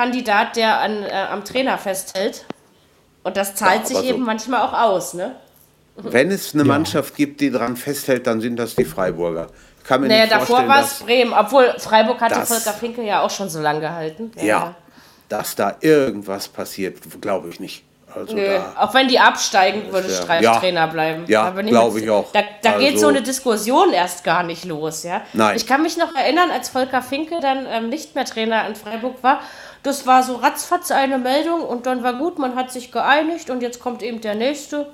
[0.01, 2.45] Kandidat, der an, äh, am Trainer festhält.
[3.23, 5.35] Und das zahlt Ja, sich so- eben manchmal auch aus, ne?
[5.97, 9.49] Wenn es eine Mannschaft gibt, die daran festhält, dann sind das die Freiburger.
[9.85, 13.29] Kann mir Naja, nicht davor war es Bremen, obwohl Freiburg hatte Volker Finke ja auch
[13.31, 14.31] schon so lange gehalten.
[14.41, 14.75] ja,
[15.29, 17.85] dass da irgendwas passiert, glaube ich nicht.
[18.13, 20.57] Also Nö, da, auch wenn die absteigen, würde ja- Streif ja.
[20.59, 21.25] Trainer bleiben.
[21.29, 22.33] Ja, Da bin glaub mit- ich auch.
[22.33, 25.21] Da, da geht Also- so eine Diskussion erst gar nicht los, ja.
[25.33, 25.57] Nein.
[25.57, 29.23] Ich kann mich noch erinnern, als Volker Finke dann ähm, nicht mehr Trainer in Freiburg
[29.23, 29.41] war.
[29.83, 33.63] Das war so ratzfatz eine Meldung und dann war gut, man hat sich geeinigt und
[33.63, 34.87] jetzt kommt eben der nächste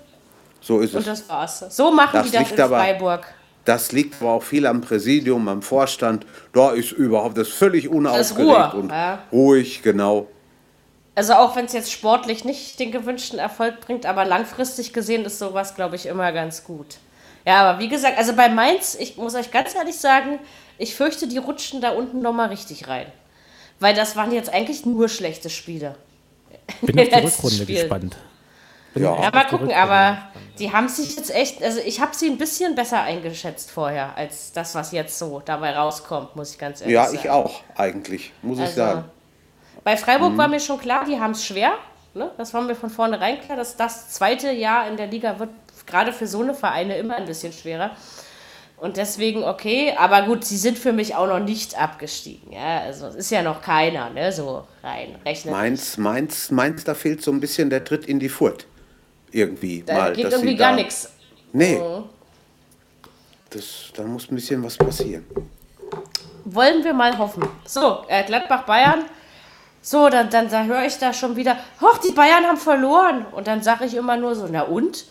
[0.61, 0.97] so ist es.
[0.97, 1.65] und das war's.
[1.71, 3.27] So machen Das die das in aber- Freiburg.
[3.65, 6.25] Das liegt aber auch viel am Präsidium, am Vorstand.
[6.53, 9.19] Da ist überhaupt das ist völlig unaufgeregt Ruhe, und ja.
[9.33, 10.29] ruhig, genau.
[11.17, 15.41] Also auch wenn es jetzt sportlich nicht den gewünschten Erfolg bringt, aber langfristig gesehen ist
[15.41, 16.99] sowas, glaube ich, immer ganz gut.
[17.45, 20.39] Ja, aber wie gesagt, also bei Mainz, ich muss euch ganz ehrlich sagen,
[20.79, 23.07] ich fürchte, die rutschen da unten nochmal richtig rein.
[23.81, 25.97] Weil das waren jetzt eigentlich nur schlechte Spiele.
[26.83, 27.81] Bin auf die Rückrunde Spiel.
[27.81, 28.17] gespannt.
[28.95, 29.23] Bin Ja.
[29.23, 30.19] Ja, mal gucken, aber
[30.59, 34.53] die haben sich jetzt echt, also ich habe sie ein bisschen besser eingeschätzt vorher, als
[34.53, 37.19] das, was jetzt so dabei rauskommt, muss ich ganz ehrlich Ja, sagen.
[37.23, 39.05] ich auch, eigentlich, muss ich Also, sagen.
[39.85, 40.39] Bei Freiburg Mhm.
[40.39, 41.75] war mir schon klar, die haben es schwer.
[42.15, 42.31] Ne?
[42.39, 45.51] Das war mir von vornherein klar, dass das zweite Jahr in der Liga wird
[45.87, 47.91] gerade für so eine Vereine immer ein bisschen schwerer.
[48.79, 52.53] Und deswegen okay, aber gut, sie sind für mich auch noch nicht abgestiegen.
[52.53, 55.53] Ja, also es ist ja noch keiner, ne, so rein rechnen.
[55.55, 58.67] Mainz, Mainz, Mainz, da fehlt so ein bisschen der Tritt in die Furt.
[59.33, 60.13] Irgendwie da mal.
[60.13, 61.11] geht irgendwie gar da- nichts.
[61.53, 61.81] Nee.
[63.51, 63.65] Das,
[63.95, 65.25] da muss ein bisschen was passieren.
[66.45, 67.49] Wollen wir mal hoffen.
[67.65, 69.05] So, äh, Gladbach-Bayern.
[69.81, 73.25] So, dann, dann, dann höre ich da schon wieder, hoch, die Bayern haben verloren.
[73.33, 75.07] Und dann sage ich immer nur so, na und?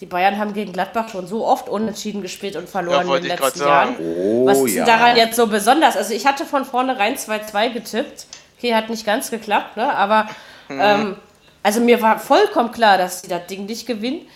[0.00, 3.36] Die Bayern haben gegen Gladbach schon so oft unentschieden gespielt und verloren Ja, in den
[3.36, 3.96] letzten Jahren.
[3.98, 4.84] Oh, Was ist ja.
[4.86, 5.96] daran jetzt so besonders?
[5.96, 8.26] Also ich hatte von vornherein 2-2 getippt.
[8.56, 9.92] Okay, hat nicht ganz geklappt, ne?
[9.94, 10.28] Aber
[10.70, 11.16] ähm,
[11.62, 14.26] also mir war vollkommen klar, dass sie das Ding nicht gewinnen.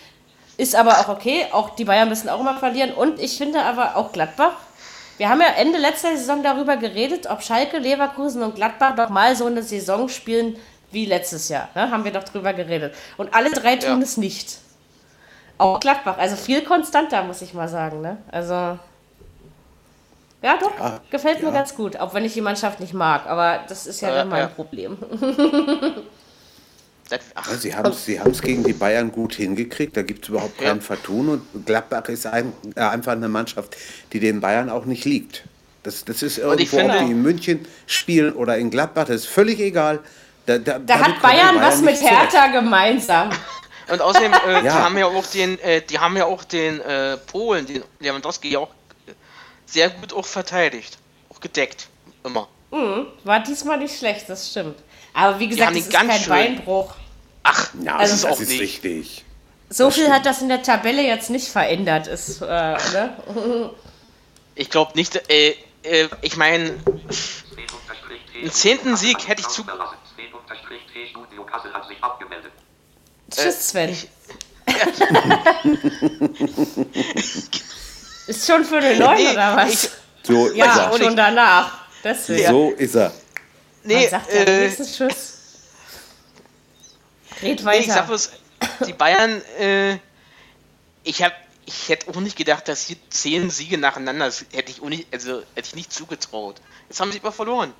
[0.57, 1.47] Ist aber auch okay.
[1.51, 2.91] Auch die Bayern müssen auch immer verlieren.
[2.93, 4.53] Und ich finde aber auch Gladbach.
[5.17, 9.35] Wir haben ja Ende letzter Saison darüber geredet, ob Schalke, Leverkusen und Gladbach doch mal
[9.35, 10.57] so eine Saison spielen
[10.91, 11.69] wie letztes Jahr.
[11.73, 11.89] Ne?
[11.89, 12.93] Haben wir doch drüber geredet.
[13.17, 14.03] Und alle drei tun Ja.
[14.03, 14.57] es nicht.
[15.57, 16.17] Auch Gladbach.
[16.17, 18.01] Also viel konstanter, muss ich mal sagen.
[18.01, 18.17] Ne?
[18.31, 18.53] Also.
[20.41, 20.77] Ja, doch.
[20.77, 21.53] Ja, gefällt mir ja.
[21.53, 21.97] ganz gut.
[21.97, 23.25] Auch wenn ich die Mannschaft nicht mag.
[23.25, 24.47] Aber das ist ja Ja, dann mein ja.
[24.47, 24.97] Problem.
[27.35, 30.57] Ach, sie haben es sie haben's gegen die Bayern gut hingekriegt, da gibt es überhaupt
[30.57, 33.77] kein Vertun und Gladbach ist ein, äh, einfach eine Mannschaft,
[34.11, 35.43] die den Bayern auch nicht liegt.
[35.83, 39.59] Das, das ist irgendwo, ob die in München spielen oder in Gladbach, das ist völlig
[39.59, 39.99] egal.
[40.47, 42.33] Da, da, Da hat die Bayern was mit nicht zurecht.
[42.33, 43.29] Hertha gemeinsam.
[43.89, 47.17] Und außerdem, äh, die haben ja auch den, äh, die haben ja auch den äh,
[47.17, 48.69] Polen, den Lewandowski ja auch
[49.07, 49.11] äh,
[49.65, 50.97] sehr gut auch verteidigt.
[51.29, 51.87] Auch gedeckt.
[52.23, 52.47] Immer.
[53.23, 54.77] War diesmal nicht schlecht, das stimmt.
[55.13, 56.93] Aber wie gesagt, es ist ganz kein schön- Beinbruch.
[57.43, 58.59] Ach, Ja, das das, ist auch ist nicht.
[58.61, 59.23] richtig.
[59.69, 62.07] So viel hat das in der Tabelle jetzt nicht verändert.
[62.07, 63.15] Ist, äh, ne?
[64.55, 66.75] Ich glaube nicht, äh, äh, ich meine,
[68.35, 69.63] einen zehnten Sieg hätte ich zu.
[73.35, 73.89] Tschüss, Sven.
[73.89, 74.07] ich-
[78.27, 79.83] Ist schon für den Neuen Nee, oder was?
[79.83, 79.89] ich-
[80.23, 81.85] So ja, ist auch schon danach.
[82.03, 82.43] Deswegen.
[82.43, 82.51] er.
[82.51, 83.13] So ist er.
[83.83, 85.33] Nee, Man sagt ja äh, wenigstens Tschüss.
[87.41, 88.07] Red nee, ich sag weiter.
[88.07, 88.31] bloß,
[88.87, 89.97] die Bayern, äh,
[91.03, 91.33] ich hab,
[91.65, 95.07] ich hätte auch nicht gedacht, dass hier zehn Siege nacheinander, das hätte ich, auch nicht,
[95.13, 96.55] also, hätte ich nicht zugetraut.
[96.89, 97.73] Jetzt haben sie aber verloren.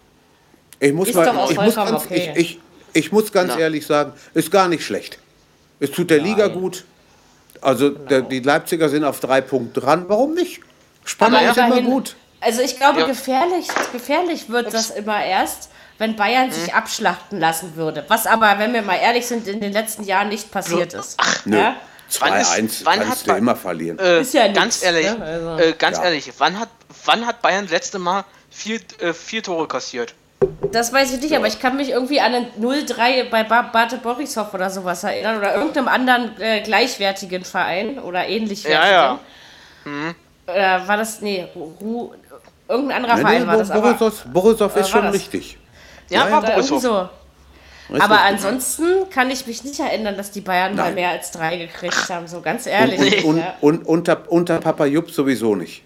[0.79, 2.33] Ich muss, Ist mal, doch auch ich muss, vollkommen ganz, okay.
[2.35, 2.59] ich, ich,
[2.93, 3.59] ich muss ganz Na.
[3.59, 5.17] ehrlich sagen, ist gar nicht schlecht.
[5.79, 6.85] Es tut der Liga gut.
[7.61, 10.05] Also der, die Leipziger sind auf drei Punkte dran.
[10.07, 10.61] Warum nicht?
[11.03, 12.15] Spannung Aber ist immer gut.
[12.41, 13.07] Also ich glaube, Ja.
[13.07, 16.77] gefährlich, gefährlich wird das immer erst, wenn Bayern sich Mhm.
[16.77, 18.05] abschlachten lassen würde.
[18.07, 21.17] Was aber, wenn wir mal ehrlich sind, in den letzten Jahren nicht passiert ist.
[21.45, 21.57] Nö.
[21.57, 21.75] Ja?
[22.19, 23.97] Wann ist- 2-1 wann kannst hat du man- immer verlieren.
[23.97, 25.23] Äh, Ist ja ganz nix, ehrlich, ne?
[25.25, 26.03] Also- äh, ganz Ja.
[26.03, 26.69] ehrlich, wann hat,
[27.05, 30.13] wann hat Bayern das letzte Mal vier, äh, vier Tore kassiert?
[30.71, 33.97] Das weiß ich nicht, aber ich kann mich irgendwie an ein 0-3 bei ba Bate
[33.97, 38.87] Borisov oder sowas erinnern oder irgendeinem anderen äh, gleichwertigen Verein oder ähnlichwertigen.
[38.91, 39.19] Ja,
[39.85, 40.81] ja.
[40.81, 42.11] Äh, war das, nee, Ru,
[42.67, 45.13] irgendein anderer Nee, Verein nee, war das, aber Borisov, Borisov ist schon das?
[45.13, 45.57] richtig.
[46.09, 46.81] Ja, Ja, war oder Borisov.
[46.81, 47.09] so.
[47.99, 50.95] Aber ansonsten kann ich mich nicht erinnern, dass die Bayern mal Nein.
[50.95, 53.23] mehr als drei gekriegt haben, so ganz und, ehrlich.
[53.23, 53.53] und, und, ja.
[53.61, 55.83] und unter, unter Papa Jupp sowieso nicht.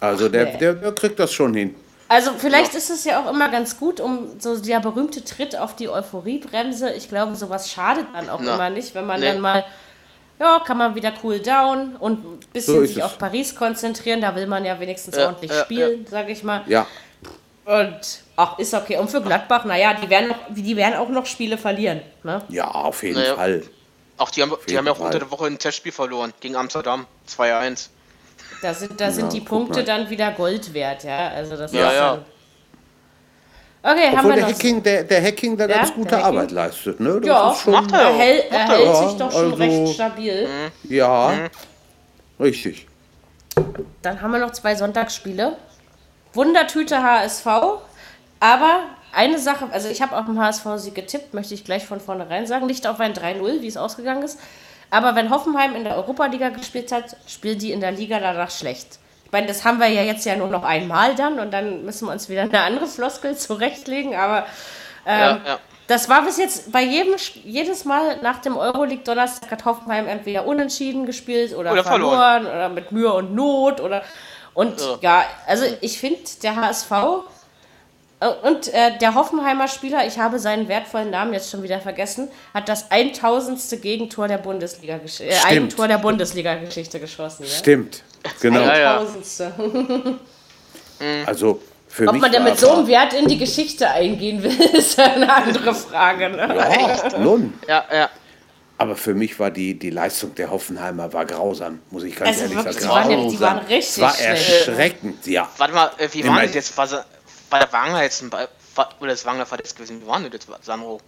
[0.00, 0.58] Also der, nee.
[0.58, 1.74] der, der kriegt das schon hin.
[2.08, 5.74] Also vielleicht ist es ja auch immer ganz gut, um so der berühmte Tritt auf
[5.74, 6.92] die Euphoriebremse.
[6.94, 9.26] Ich glaube, sowas schadet dann auch Na, immer nicht, wenn man nee.
[9.26, 9.64] dann mal,
[10.38, 13.02] ja, kann man wieder cool down und ein bisschen So sich es.
[13.02, 14.20] auf Paris konzentrieren.
[14.20, 16.62] Da will man ja wenigstens Ja, ordentlich ja, spielen, sage ich mal.
[16.66, 16.86] Ja,
[17.64, 18.00] Und
[18.36, 18.98] ach, ist okay.
[18.98, 22.00] Und für Gladbach, naja, die werden, die werden auch noch Spiele verlieren.
[22.22, 22.44] Ne?
[22.48, 23.34] ja, auf jeden Naja.
[23.34, 23.64] Fall.
[24.18, 27.06] Auch die haben, die haben ja auch unter der Woche ein Testspiel verloren gegen Amsterdam.
[27.28, 27.90] 2-1.
[28.62, 31.28] Da sind, da sind die guck Punkte dann wieder Gold wert, ja.
[31.28, 32.18] Also das Ja, ist ja.
[33.82, 34.52] Okay, haben Obwohl wir der noch.
[34.54, 36.18] Hacking, der, der Hacking da Ja, ganz gute.
[36.24, 36.98] Arbeit leistet.
[36.98, 37.20] Ne?
[37.20, 38.00] Das Ja, ist schon, macht er.
[38.00, 40.48] Er, hält, er hält Ja, sich doch schon also- recht stabil.
[40.84, 41.32] Ja,
[42.40, 42.86] richtig.
[44.02, 45.56] Dann haben wir noch zwei Sonntagsspiele.
[46.34, 47.46] Wundertüte HSV.
[48.40, 48.80] Aber
[49.14, 52.66] eine Sache, also ich habe auf dem HSV-Sieg getippt, möchte ich gleich von vornherein sagen.
[52.66, 54.38] Nicht auf ein 3-0, wie es ausgegangen ist.
[54.90, 58.98] Aber wenn Hoffenheim in der Europa-Liga gespielt hat, spielen die in der Liga danach schlecht.
[59.24, 62.06] Ich meine, das haben wir ja jetzt ja nur noch einmal dann und dann müssen
[62.06, 64.14] wir uns wieder eine andere Floskel zurechtlegen.
[64.14, 64.46] Aber
[65.04, 65.58] ähm, Ja, ja.
[65.88, 67.14] das war bis jetzt bei jedem
[67.44, 72.44] jedes Mal nach dem Euroleague Donnerstag hat Hoffenheim entweder unentschieden gespielt oder, Oder verloren.
[72.44, 74.02] verloren, oder mit Mühe und Not oder
[74.54, 74.98] und Ja.
[75.00, 76.90] ja, also ich finde der HSV
[78.42, 82.68] und äh, der Hoffenheimer Spieler, ich habe seinen wertvollen Namen jetzt schon wieder vergessen, hat
[82.68, 83.82] das 1000.
[83.82, 85.34] Gegentor der Bundesliga gesch- äh.
[85.46, 87.44] Eigentor der Bundesliga-Geschichte geschossen.
[87.44, 87.50] Ja?
[87.50, 88.02] Stimmt.
[88.40, 88.60] Genau.
[88.60, 88.98] Ja, ja.
[89.00, 90.18] 1000.
[91.26, 94.42] Also für Ob mich man denn war mit so einem Wert in die Geschichte eingehen
[94.42, 96.30] will, ist eine andere Frage.
[96.30, 96.54] Ne?
[96.56, 97.52] Ja, nun.
[97.68, 98.10] Ja, ja.
[98.78, 102.42] Aber für mich war die, die Leistung der Hoffenheimer war grausam, muss ich ganz Also
[102.42, 103.08] ehrlich wirklich, sagen.
[103.10, 103.40] die waren die Grausam.
[103.56, 105.48] waren richtig Es war erschreckend, ja.
[105.58, 106.76] Warte mal, äh, wie war das jetzt?
[106.76, 106.96] War, sie-
[107.50, 110.02] war der Wagner jetzt ein Ball, war, oder ist Wagner verletzt gewesen?
[110.02, 111.00] Wie war denn das, Sandro?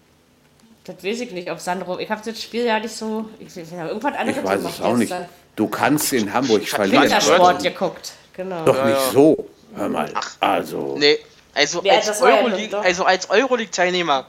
[0.85, 1.99] Das weiß ich nicht, ob Sandro.
[1.99, 3.29] Ich habe das Spiel ja nicht so.
[3.39, 5.15] Ich, ich habe irgendwas anderes Ich weiß gemacht es auch nicht.
[5.57, 7.03] Du kannst in Hamburg verlieren.
[7.05, 8.13] Wintersport geguckt.
[8.35, 8.65] Genau.
[8.65, 9.49] Doch nicht so.
[9.75, 10.13] Hör mal.
[10.41, 11.19] Also, Nee,
[11.55, 14.27] also Ja, als Euroleague, also als Euroleague-Teilnehmer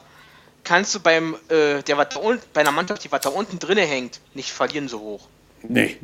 [0.63, 3.59] kannst du beim, äh, der was da unten, bei einer Mannschaft, die was da unten
[3.59, 5.27] drinne hängt, nicht verlieren so hoch.
[5.63, 5.97] nee.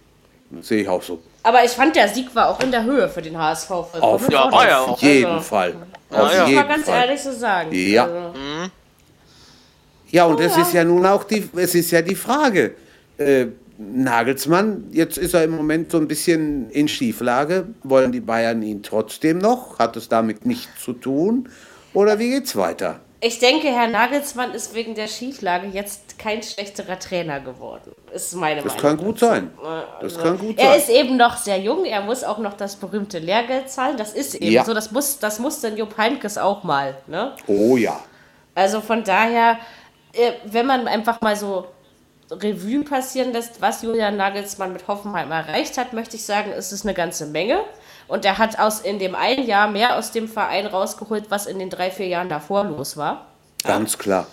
[0.51, 1.22] Das sehe ich auch so.
[1.45, 3.67] Aber ich fand, der Sieg war auch in der Höhe für den HSV.
[3.67, 5.75] vollkommen Auf, Ja, war ja auf jeden Also, Fall.
[6.11, 6.39] Ja, Auf ja.
[6.41, 7.01] Muss jeden man ganz Fall.
[7.05, 7.69] ehrlich so sagen.
[7.71, 8.03] Ja.
[8.05, 8.31] Also,
[10.09, 12.73] Ja, und es ist ja nun auch die, es ist ja die Frage.
[13.17, 17.67] Äh, Nagelsmann, jetzt ist er im Moment so ein bisschen in Schieflage.
[17.83, 19.77] Wollen die Bayern ihn trotzdem noch?
[19.77, 21.49] Hat es damit nichts zu tun?
[21.93, 23.01] Oder wie geht's weiter?
[23.22, 27.91] Ich denke, Herr Nagelsmann ist wegen der Schieflage jetzt kein schlechterer Trainer geworden.
[28.13, 28.82] Ist meine Das Meinung.
[28.82, 29.51] kann gut sein.
[30.01, 30.78] Das kann gut Er sein.
[30.80, 33.97] ist eben noch sehr jung, er muss auch noch das berühmte Lehrgeld zahlen.
[33.97, 34.63] Das ist eben Ja.
[34.66, 36.95] so, das muss, das muss dann Jupp Heynckes auch mal.
[37.07, 37.34] Ne?
[37.47, 37.99] Oh ja.
[38.53, 39.57] Also von daher,
[40.13, 41.68] äh, wenn man einfach mal so
[42.32, 46.84] Revue passieren lässt, was Julian Nagelsmann mit Hoffenheim erreicht hat, möchte ich sagen, ist es
[46.84, 47.59] eine ganze Menge.
[48.08, 51.60] Und er hat aus in dem einen Jahr mehr aus dem Verein rausgeholt, was in
[51.60, 53.26] den drei, vier Jahren davor los war.
[53.64, 54.28] Ganz klar.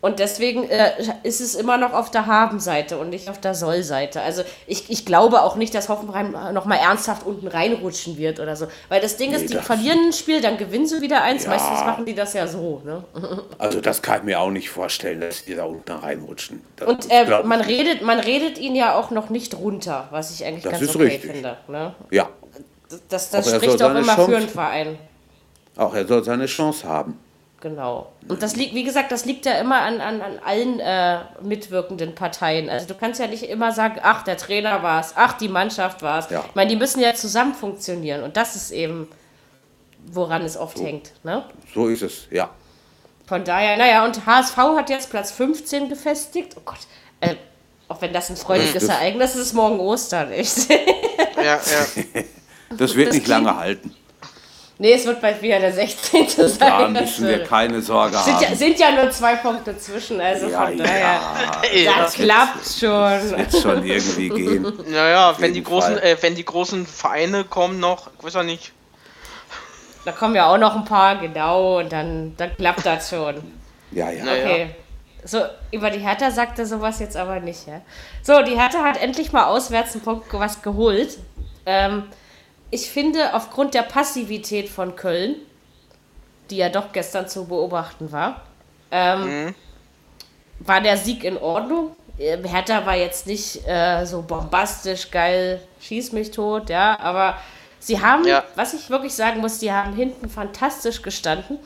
[0.00, 0.92] Und deswegen äh,
[1.24, 4.22] ist es immer noch auf der Haben-Seite und nicht auf der Soll-Seite.
[4.22, 8.68] Also ich, ich glaube auch nicht, dass Hoffenheim nochmal ernsthaft unten reinrutschen wird oder so.
[8.88, 11.42] Weil das Ding ist, Nee, die das- verlieren ein Spiel, dann gewinnen sie wieder eins.
[11.46, 11.50] Ja.
[11.50, 12.80] Meistens machen die das ja so.
[12.84, 13.02] Ne?
[13.58, 16.62] Also das kann ich mir auch nicht vorstellen, dass die da unten reinrutschen.
[16.76, 20.44] Das Und äh, man, redet, man redet ihn ja auch noch nicht runter, was ich
[20.46, 21.32] eigentlich Das ganz ist okay richtig.
[21.32, 21.56] finde.
[21.66, 21.92] Ne?
[22.12, 22.28] Ja,
[23.08, 24.98] Das, das er spricht auch seine immer Chance- für einen Verein.
[25.76, 27.18] auch er soll seine Chance haben.
[27.60, 28.12] Genau.
[28.28, 32.14] Und das liegt, wie gesagt, das liegt ja immer an, an, an allen äh, mitwirkenden
[32.14, 32.70] Parteien.
[32.70, 36.00] Also du kannst ja nicht immer sagen, ach, der Trainer war es, ach, die Mannschaft
[36.02, 36.30] war es.
[36.30, 36.44] Ja.
[36.48, 39.08] Ich meine, die müssen ja zusammen funktionieren und das ist eben,
[40.06, 41.10] woran es oft hängt.
[41.24, 41.44] Ne?
[41.74, 42.48] So ist es, ja.
[43.26, 46.54] Von daher, naja, und HSV hat jetzt Platz 15 gefestigt.
[46.56, 46.78] Oh Gott,
[47.20, 47.34] äh,
[47.88, 50.70] auch wenn das ein freudiges Das- Ereignis ist, ist morgen Ostern, echt.
[51.36, 51.58] Ja, ja.
[52.76, 53.94] Das wird Das nicht lange halten.
[54.78, 56.28] nee, es wird bald wieder der 16.
[56.48, 56.48] sein.
[56.58, 58.56] Da Das müssen wir keine Sorge sind ja, haben.
[58.56, 61.20] sind ja nur zwei Punkte zwischen, also Ja, von daher,
[61.74, 63.38] ja, das klappt schon.
[63.38, 64.72] wird schon irgendwie gehen.
[64.88, 68.72] Naja, wenn die großen, äh, wenn die großen Vereine kommen noch, ich weiß ja nicht.
[70.04, 73.36] Da kommen ja auch noch ein paar, genau, und dann, dann klappt das schon.
[73.90, 74.22] Ja, ja.
[74.24, 74.70] Okay.
[75.24, 75.40] So,
[75.72, 77.80] über die Hertha sagte sowas jetzt aber nicht, ja.
[78.22, 81.18] So, die Hertha hat endlich mal auswärts einen Punkt was geholt.
[81.66, 82.04] Ähm,
[82.70, 85.36] ich finde, aufgrund der Passivität von Köln,
[86.50, 88.42] die ja doch gestern zu beobachten war,
[88.90, 89.54] ähm,
[90.60, 91.94] war der Sieg in Ordnung.
[92.18, 97.36] Ähm, Hertha war jetzt nicht äh, so bombastisch geil, schieß mich tot, ja, aber
[97.78, 98.44] sie haben, Ja.
[98.56, 101.58] was ich wirklich sagen muss, die haben hinten fantastisch gestanden.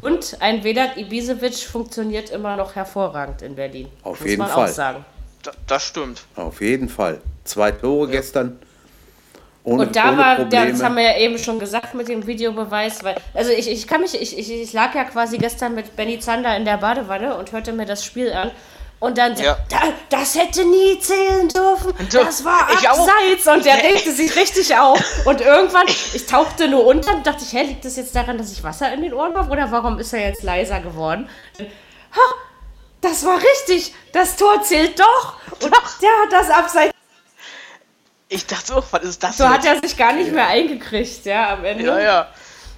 [0.00, 3.88] Und ein Vedat Ibisevic funktioniert immer noch hervorragend in Berlin.
[4.04, 4.68] Auf muss jeden man Fall.
[4.68, 5.04] auch sagen.
[5.42, 6.22] Da, das stimmt.
[6.36, 7.20] Auf jeden Fall.
[7.42, 8.60] Zwei Tore gestern.
[9.68, 10.64] Ohne, Und da ohne war, Probleme.
[10.64, 13.86] der, das haben wir ja eben schon gesagt mit dem Videobeweis, weil, also ich, ich
[13.86, 17.36] kann mich, ich, ich, ich lag ja quasi gestern mit Benny Zander in der Badewanne
[17.36, 18.50] und hörte mir das Spiel an.
[19.00, 19.56] Und dann, Ja.
[19.68, 19.76] da,
[20.10, 21.92] das hätte nie zählen dürfen.
[22.12, 22.98] Das war ich auch.
[23.08, 23.46] abseits.
[23.46, 25.00] Und der regte sich richtig auf.
[25.24, 28.50] Und irgendwann, ich tauchte nur unter und dachte ich, hä, liegt das jetzt daran, dass
[28.50, 29.50] ich Wasser in den Ohren habe?
[29.52, 31.28] Oder warum ist er jetzt leiser geworden?
[31.60, 32.20] Ha,
[33.00, 33.94] das war richtig.
[34.12, 35.34] Das Tor zählt doch.
[35.62, 35.70] Und
[36.02, 36.92] der hat das abseits.
[38.28, 39.82] Ich dachte auch, was ist das So hat jetzt?
[39.82, 41.84] er sich gar nicht mehr eingekriegt, ja, am Ende.
[41.84, 42.28] Ja, ja.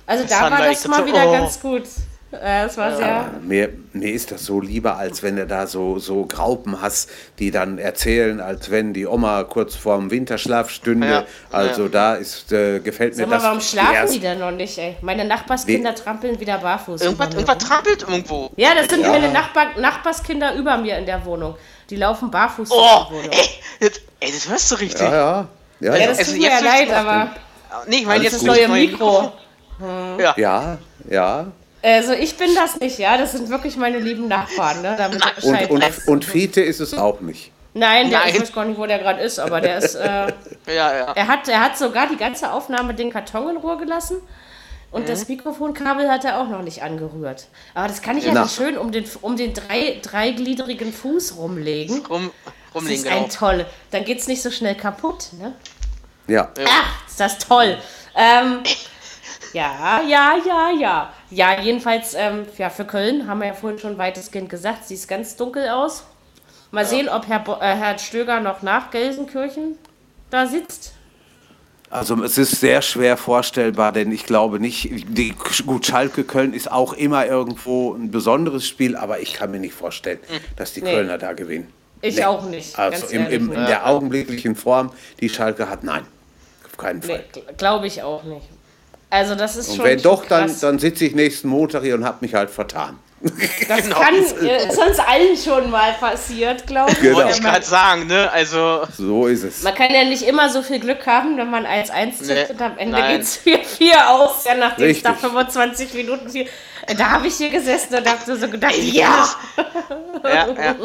[0.06, 1.32] Also Das da war ich das mal wieder oh.
[1.32, 1.84] ganz gut.
[2.32, 3.30] Äh, das war sehr.
[3.42, 7.10] Mir, mir ist das so lieber, als wenn du da so, so Graupen hast,
[7.40, 11.08] die dann erzählen, als wenn die Oma kurz vorm Winterschlaf stünde.
[11.10, 13.44] Ja, Also da ist, äh, gefällt mir Sag mal, das.
[13.44, 14.96] warum schlafen erst- die denn noch nicht, ey?
[15.02, 17.00] Meine Nachbarskinder trampeln wieder barfuß.
[17.00, 18.50] Irgendwas, irgendwas trampelt irgendwo.
[18.56, 21.56] Ja, das sind meine Nachbar Nachbarskinder über mir in der Wohnung.
[21.90, 23.30] Die laufen barfuß Oh, in der Wohnung.
[23.32, 23.48] ey,
[23.88, 25.00] das, ey, das hörst du richtig.
[25.02, 25.48] Ja, ja.
[25.80, 26.06] Ja, Ja, ja.
[26.08, 27.30] das Also tut mir ja jetzt leid, aber
[27.88, 29.32] Nee, ich meine das jetzt ist das neue neue Mikro.
[30.18, 30.34] Ja.
[30.36, 30.78] ja,
[31.08, 31.46] ja.
[31.82, 33.16] Also ich bin das nicht, ja.
[33.16, 34.94] Das sind wirklich meine lieben Nachbarn, ne?
[34.98, 37.52] Damit Und, Bescheid und, und Fiete ist es auch nicht.
[37.72, 38.34] Nein, der, Nein.
[38.34, 39.94] ich weiß gar nicht, wo der gerade ist, aber der ist.
[39.94, 40.32] Äh,
[40.66, 41.12] Ja, ja.
[41.14, 44.18] er, hat, er hat sogar die ganze Aufnahme den Karton in Ruhe gelassen.
[44.92, 47.46] Und das Mikrofonkabel hat er auch noch nicht angerührt.
[47.74, 48.42] Aber das kann ich ja Na.
[48.42, 52.04] nicht schön um den, um den drei, dreigliedrigen Fuß rumlegen.
[52.06, 53.24] Rum, Das rumlegen, ist genau.
[53.24, 53.66] ein toll.
[53.92, 55.28] Dann geht es nicht so schnell kaputt.
[55.38, 55.54] Ne?
[56.26, 56.50] Ja.
[56.68, 57.78] Ach, ist das toll.
[58.16, 58.62] Ähm,
[59.52, 61.12] ja, ja, ja, ja.
[61.30, 65.08] Ja, jedenfalls, ähm, ja, für Köln haben wir ja vorhin schon weitestgehend gesagt, sieht es
[65.08, 66.04] ganz dunkel aus.
[66.72, 69.76] Mal sehen, ob Herr, Bo äh, Herr Stöger noch nach Gelsenkirchen
[70.30, 70.92] da sitzt.
[71.90, 75.34] Also es ist sehr schwer vorstellbar, denn ich glaube nicht, die,
[75.66, 79.74] gut, Schalke Köln ist auch immer irgendwo ein besonderes Spiel, aber ich kann mir nicht
[79.74, 80.20] vorstellen,
[80.54, 80.92] dass die Nee.
[80.92, 81.66] Kölner da gewinnen.
[82.00, 82.78] Ich auch nicht.
[82.78, 86.06] Also ganz im, im, in der augenblicklichen Form, die Schalke hat, nein,
[86.64, 87.24] auf keinen Fall.
[87.34, 88.46] Nee, glaube ich auch nicht.
[89.10, 90.60] Also das ist Und schon wenn schon doch, dann, krass.
[90.60, 92.98] dann sitze ich nächsten Montag hier und habe mich halt vertan.
[93.22, 93.32] Das
[93.82, 93.98] Genau.
[94.00, 97.00] kann äh, ist uns allen schon mal passiert, glaube ich.
[97.00, 97.16] Genau.
[97.16, 98.30] Wollte ich gerade sagen, ne?
[98.30, 99.62] Also, So ist es.
[99.62, 102.62] man kann ja nicht immer so viel Glück haben, wenn man 1-1 tippt Nee, und
[102.62, 106.46] am Ende geht es 4-4 aus, ja, nachdem es nach 25 Minuten viel.
[106.96, 109.28] Da habe ich hier gesessen und habe so gedacht, ja,
[110.24, 110.76] ja, ja.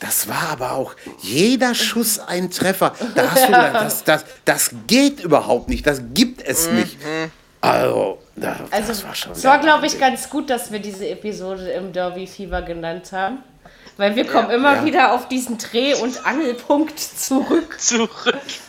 [0.00, 2.94] Das war aber auch jeder Schuss ein Treffer.
[3.14, 6.98] Da hast du gedacht, das, das, das geht überhaupt nicht, das gibt es nicht.
[7.70, 9.32] Also, da, Also, das war schon.
[9.32, 13.38] es war, glaube ich, ganz gut, dass wir diese Episode im Derby-Fieber genannt haben.
[13.98, 14.84] Weil wir kommen immer Ja.
[14.84, 17.76] wieder auf diesen Dreh- und Angelpunkt zurück.
[17.80, 18.10] Zurück.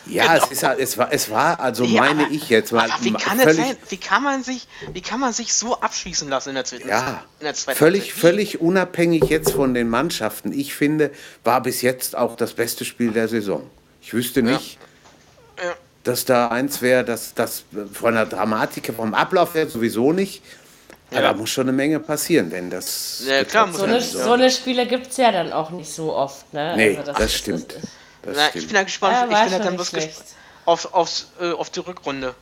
[0.05, 2.87] Ja, es, ist halt, es, war, es war, also Ja, meine aber- ich jetzt mal,
[3.01, 3.75] wie kann es sein?
[3.89, 7.25] Wie kann man sich, wie kann man sich so abschießen lassen in der zweiten ja,
[7.41, 10.53] in der zweiten völlig, völlig unabhängig jetzt von den Mannschaften.
[10.53, 11.11] Ich finde,
[11.43, 13.69] war bis jetzt auch das beste Spiel der Saison.
[14.01, 14.79] Ich wüsste nicht, Ja.
[16.07, 20.41] Dass da eins wäre, dass das von der Dramatik, vom Ablauf her sowieso nicht.
[21.11, 21.31] Aber Ja.
[21.31, 23.21] da muss schon eine Menge passieren, wenn das.
[23.25, 24.19] Ja, klar, geklappt So muss eine.
[24.19, 24.25] Ja.
[24.25, 26.53] so eine Spiele gibt es ja dann auch nicht so oft.
[26.53, 26.75] Ne?
[26.75, 27.73] Nee, Also das, ist- stimmt.
[27.73, 27.87] ist-
[28.23, 28.67] Das Na, ich stimmt.
[28.67, 29.13] bin da gespannt.
[29.31, 30.09] Ja, ich bin da dann gespannt
[30.65, 32.35] auf, aufs, äh, auf die Rückrunde.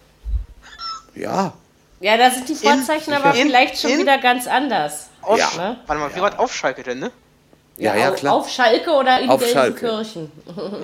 [1.16, 1.54] ja,
[2.02, 5.08] Ja, da sind die Vorzeichen aber in- vielleicht schon in- wieder ganz anders.
[5.22, 5.50] Auf, Ja.
[5.58, 5.78] Ne?
[5.88, 7.12] Warte mal, wie weit auf Schalke denn, ne?
[7.78, 8.34] ja, ja, klar.
[8.34, 9.40] auf Schalke oder in Auf.
[9.42, 10.32] Gelsenkirchen.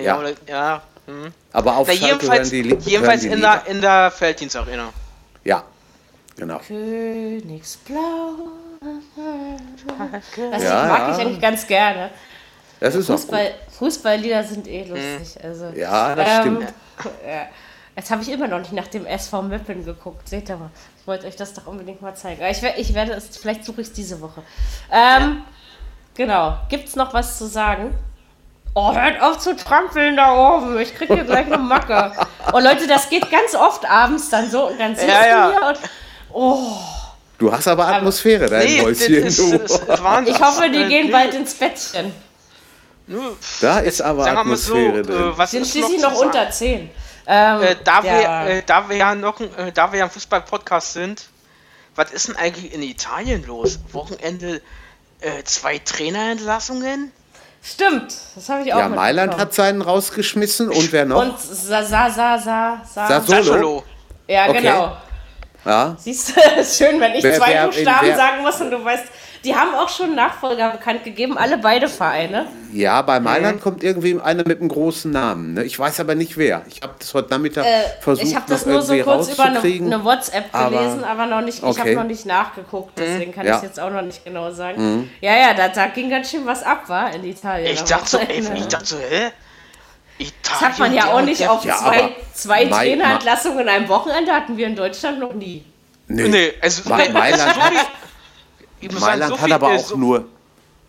[0.00, 0.18] ja.
[0.18, 0.82] Oder, ja.
[1.06, 1.32] Hm.
[1.52, 4.90] Aber auf Na, Schalke jedenfalls hören die, Li- jedenfalls die in, der, in der Felddienstarena.
[5.44, 5.64] Ja,
[6.36, 6.58] genau.
[6.58, 8.34] Königsblau.
[10.50, 11.12] Das Ja, mag ja.
[11.14, 12.10] ich eigentlich ganz gerne.
[12.80, 13.20] Das ist auch gut.
[13.22, 15.42] Fußball, Fußballlieder sind eh lustig.
[15.42, 16.74] Also, Ja, das ähm, stimmt.
[17.26, 17.46] Ja.
[17.94, 20.28] Jetzt habe ich immer noch nicht nach dem SV Meppen geguckt.
[20.28, 20.70] Seht ihr mal.
[21.00, 22.40] Ich wollte euch das doch unbedingt mal zeigen.
[22.40, 24.42] Aber ich, ich werde es, vielleicht suche ich es diese Woche.
[24.90, 25.42] Ähm,
[26.14, 26.58] Genau.
[26.68, 27.94] Gibt es noch was zu sagen?
[28.74, 30.78] Oh, hört auf zu trampeln da oben.
[30.80, 32.12] Ich krieg hier gleich eine Macke.
[32.52, 35.50] Oh Leute, das geht ganz oft abends dann so und dann sitzen Ja, ja.
[35.52, 35.78] wir und
[36.32, 36.72] oh,
[37.38, 39.14] Du hast aber Atmosphäre, dein Nee, das Häuschen.
[39.26, 39.58] ist, du.
[39.58, 40.34] das ist Wahnsinn.
[40.36, 42.14] ich hoffe, die Äh, gehen nee, bald ins Bettchen.
[43.60, 45.32] Da ist aber Sagen mal so, Atmosphäre drin.
[45.32, 46.26] äh, was Sind schließlich noch sagen?
[46.28, 46.90] unter 10.
[47.26, 48.46] Ähm, Äh, da, wir, ja.
[48.46, 51.24] äh, da wir ja noch, ein- äh, da wir ja ein Fußball-Podcast sind,
[51.94, 53.80] was ist denn eigentlich in Italien los?
[53.92, 54.62] Wochenende
[55.20, 57.12] äh, zwei Trainerentlassungen?
[57.64, 61.20] Stimmt, das habe ich auch Ja, Mailand hat seinen rausgeschmissen und wer noch?
[61.22, 63.20] Und Sa Sa Sa Sa Sa.
[63.22, 63.84] Sassuolo.
[64.26, 64.60] Ja, Okay.
[64.62, 64.96] genau.
[65.64, 68.70] Ja, Siehst du, ist schön, wenn ich Wer- zwei wer- Buchstaben wer- sagen muss und
[68.72, 69.04] du weißt,
[69.44, 72.46] die haben auch schon Nachfolger bekannt gegeben, alle beide Vereine.
[72.72, 75.54] ja, bei Mailand kommt irgendwie einer mit einem großen Namen.
[75.54, 75.64] Ne?
[75.64, 76.62] Ich weiß aber nicht wer.
[76.68, 79.58] Ich habe das heute Nachmittag Äh, versucht, ich habe das nur so kurz über eine,
[79.60, 81.94] eine WhatsApp aber- gelesen, aber noch nicht, ich habe Okay.
[81.94, 83.52] noch nicht nachgeguckt, deswegen kann Ja.
[83.52, 85.10] ich es jetzt auch noch nicht genau sagen.
[85.20, 87.72] Ja, ja, da, da ging ganz schön was ab, war in Italien.
[87.72, 89.30] Ich dachte so, ey, ich dachte so, hä?
[90.18, 93.88] Italien, das hat man ja auch nicht auf Ja, zwei, zwei Mai- Trainerentlassungen in einem
[93.88, 95.64] Wochenende hatten wir in Deutschland noch nie.
[96.06, 96.28] Nee.
[96.28, 97.12] Nee, also Ma- Mailand
[97.56, 97.86] hat, ich muss sagen,
[98.88, 100.26] Mailand so hat aber auch so- nur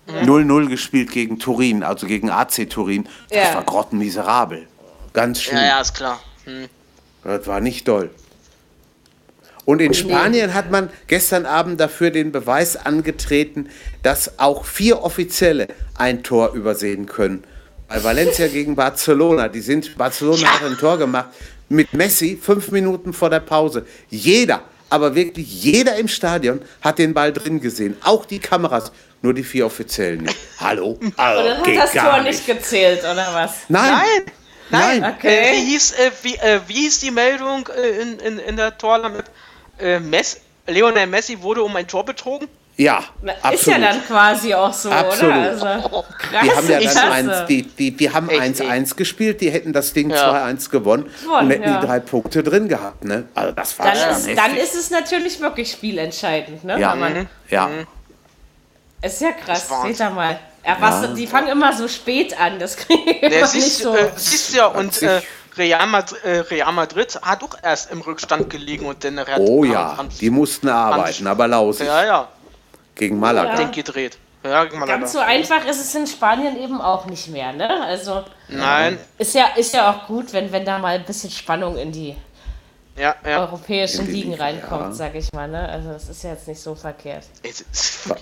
[0.07, 3.07] 0-0 gespielt gegen Turin, also gegen AC Turin.
[3.29, 3.55] Das Ja.
[3.55, 4.67] war grottenmiserabel.
[5.13, 5.57] Ganz schlimm.
[5.57, 6.19] Ja, ja, ist klar.
[6.45, 6.67] Hm.
[7.23, 8.09] Das war nicht doll.
[9.65, 13.69] Und in Spanien hat man gestern Abend dafür den Beweis angetreten,
[14.01, 17.45] dass auch vier Offizielle ein Tor übersehen können.
[17.87, 20.59] Bei Valencia gegen Barcelona, die sind, Barcelona Ja.
[20.59, 21.29] hat ein Tor gemacht
[21.69, 23.85] mit Messi fünf Minuten vor der Pause.
[24.09, 24.63] Jeder,
[24.93, 27.97] aber wirklich jeder im Stadion hat den Ball drin gesehen.
[28.03, 28.91] Auch die Kameras,
[29.23, 30.37] nur die vier Offiziellen nicht.
[30.59, 30.99] Hallo?
[31.17, 33.53] Also, Oder hat geht das Tor nicht gezählt, oder was?
[33.69, 34.05] Nein, Nein!
[34.69, 35.01] Nein!
[35.01, 35.15] Nein.
[35.15, 35.35] Okay.
[35.35, 38.77] Äh, wie, hieß, äh, wie, äh, wie hieß die Meldung äh, in, in, in der
[38.77, 39.23] Torlampe?
[39.79, 42.47] Äh, Mess, Lionel Messi wurde um ein Tor betrogen?
[42.75, 43.79] Ja, Ist absolut.
[43.79, 45.31] ja dann quasi auch so, Absolut.
[45.35, 45.41] oder?
[45.43, 45.65] Also,
[46.17, 49.73] krass, Die haben ja dann eins, die, die, die haben Echt, 1-1 gespielt, die hätten
[49.73, 50.33] das Ding Ja.
[50.47, 51.79] 2-1 gewonnen Gewonnen, und hätten ja.
[51.79, 53.03] die drei Punkte drin gehabt.
[53.03, 53.25] Ne?
[53.35, 54.35] Also das war dann, schon ist, heftig.
[54.37, 56.79] dann ist es natürlich wirklich spielentscheidend, ne?
[56.79, 57.69] ja, man- ja.
[59.01, 60.39] Ist ja krass, seht ihr mal.
[60.65, 63.95] Ja, was, Die fangen immer so spät an, das kriege ich nicht siehst, so.
[63.95, 65.21] äh, siehst du ja, und äh,
[65.57, 69.63] Real, Madrid, äh, Real Madrid hat auch erst im Rückstand gelegen und dann hat Oh
[69.65, 72.27] ja, die mussten arbeiten, aber lausig Ja, ja,
[72.95, 73.51] gegen Malaga.
[73.51, 73.55] Ja.
[73.57, 74.17] den gedreht.
[74.43, 74.65] Ja.
[74.65, 77.81] Ganz so einfach ist es in Spanien eben auch nicht mehr, ne?
[77.83, 81.77] Also Nein, ist ja, ist ja auch gut, wenn, wenn da mal ein bisschen Spannung
[81.77, 82.15] in die
[82.97, 83.39] ja, ja.
[83.39, 84.91] europäischen In die Ligen Liga, reinkommt, ja.
[84.91, 85.67] sag ich mal, ne?
[85.69, 87.23] Also das ist ja jetzt nicht so verkehrt.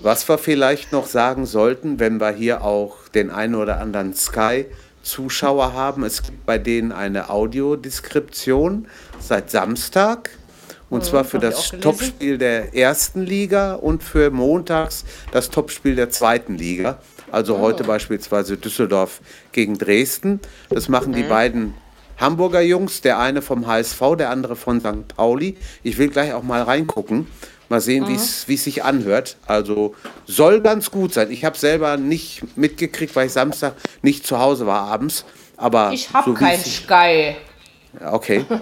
[0.00, 5.72] Was wir vielleicht noch sagen sollten, wenn wir hier auch den einen oder anderen Sky-Zuschauer
[5.72, 8.86] haben, es gibt bei denen eine Audiodeskription
[9.18, 10.30] seit Samstag.
[10.92, 11.80] Und zwar für hab ich das.
[11.80, 16.98] Topspiel der ersten Liga und für montags das Topspiel der zweiten Liga.
[17.30, 19.22] Also heute beispielsweise Düsseldorf
[19.52, 20.38] gegen Dresden.
[20.68, 21.72] Das machen die beiden
[22.18, 25.16] Hamburger Jungs, der eine vom HSV, der andere von St.
[25.16, 25.56] Pauli.
[25.82, 27.26] Ich will gleich auch mal reingucken.
[27.70, 29.38] Mal sehen, wie es wie es sich anhört.
[29.46, 29.94] Also
[30.26, 31.30] soll ganz gut sein.
[31.30, 35.24] Ich habe selber nicht mitgekriegt, weil ich Samstag nicht zu Hause war abends.
[35.56, 37.36] Aber Ich hab so kein Sky.
[37.98, 38.44] Okay.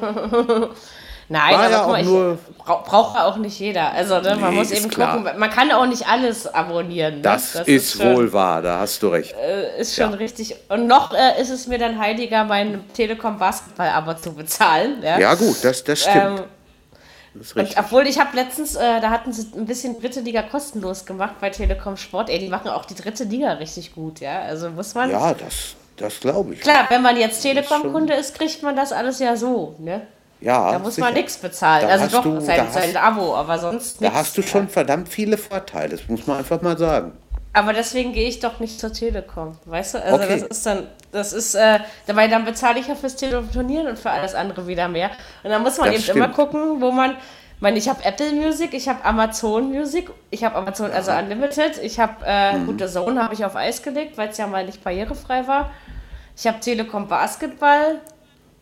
[1.32, 3.92] Nein, War aber ja guck auch mal, nur- brauch, braucht ja auch nicht jeder.
[3.92, 5.16] Also ne, man Nee, muss ist eben klar.
[5.16, 7.14] gucken, man kann auch nicht alles abonnieren.
[7.16, 7.20] Ne?
[7.22, 9.32] Das, ist, schon, wohl wahr, da hast du recht.
[9.78, 10.56] Ist schon richtig.
[10.68, 15.00] Und noch äh, ist es mir dann heiliger, mein Telekom Basketball-Abo zu bezahlen.
[15.04, 16.16] Ja, Ja gut, das, das stimmt.
[16.16, 16.40] Ähm,
[17.34, 20.42] das ist Und obwohl ich habe letztens, äh, da hatten sie ein bisschen dritte Liga
[20.42, 22.28] kostenlos gemacht bei Telekom Sport.
[22.28, 24.40] Ey, die machen auch die dritte Liga richtig gut, ja.
[24.42, 25.12] Also muss man.
[25.12, 26.60] Ja, das, das glaube ich.
[26.60, 30.08] Klar, wenn man jetzt Telekom-Kunde ist, kriegt man das alles ja so, ne?
[30.40, 31.06] Ja, Da muss sicher.
[31.06, 31.86] man nichts bezahlen.
[31.86, 34.18] Da also doch, du- sein, da hast- sein Abo, aber sonst Da nichts.
[34.18, 37.12] hast du schon verdammt viele Vorteile, das muss man einfach mal sagen.
[37.52, 40.02] Aber deswegen gehe ich doch nicht zur Telekom, weißt du?
[40.04, 40.40] Also Okay.
[40.40, 44.10] das ist dann, das ist, äh, weil dann bezahle ich ja fürs Telefonieren und für
[44.10, 45.10] alles andere wieder mehr.
[45.42, 46.36] Und dann muss man Das eben immer stimmt.
[46.36, 47.10] gucken, wo man,
[47.56, 51.76] ich meine, ich habe Apple Music, ich habe Amazon Music, ich habe Amazon, also Unlimited,
[51.82, 52.66] ich habe, äh, Mhm.
[52.66, 55.70] gute Zone habe ich auf Eis gelegt, weil es ja mal nicht barrierefrei war.
[56.36, 57.96] Ich habe Telekom Basketball,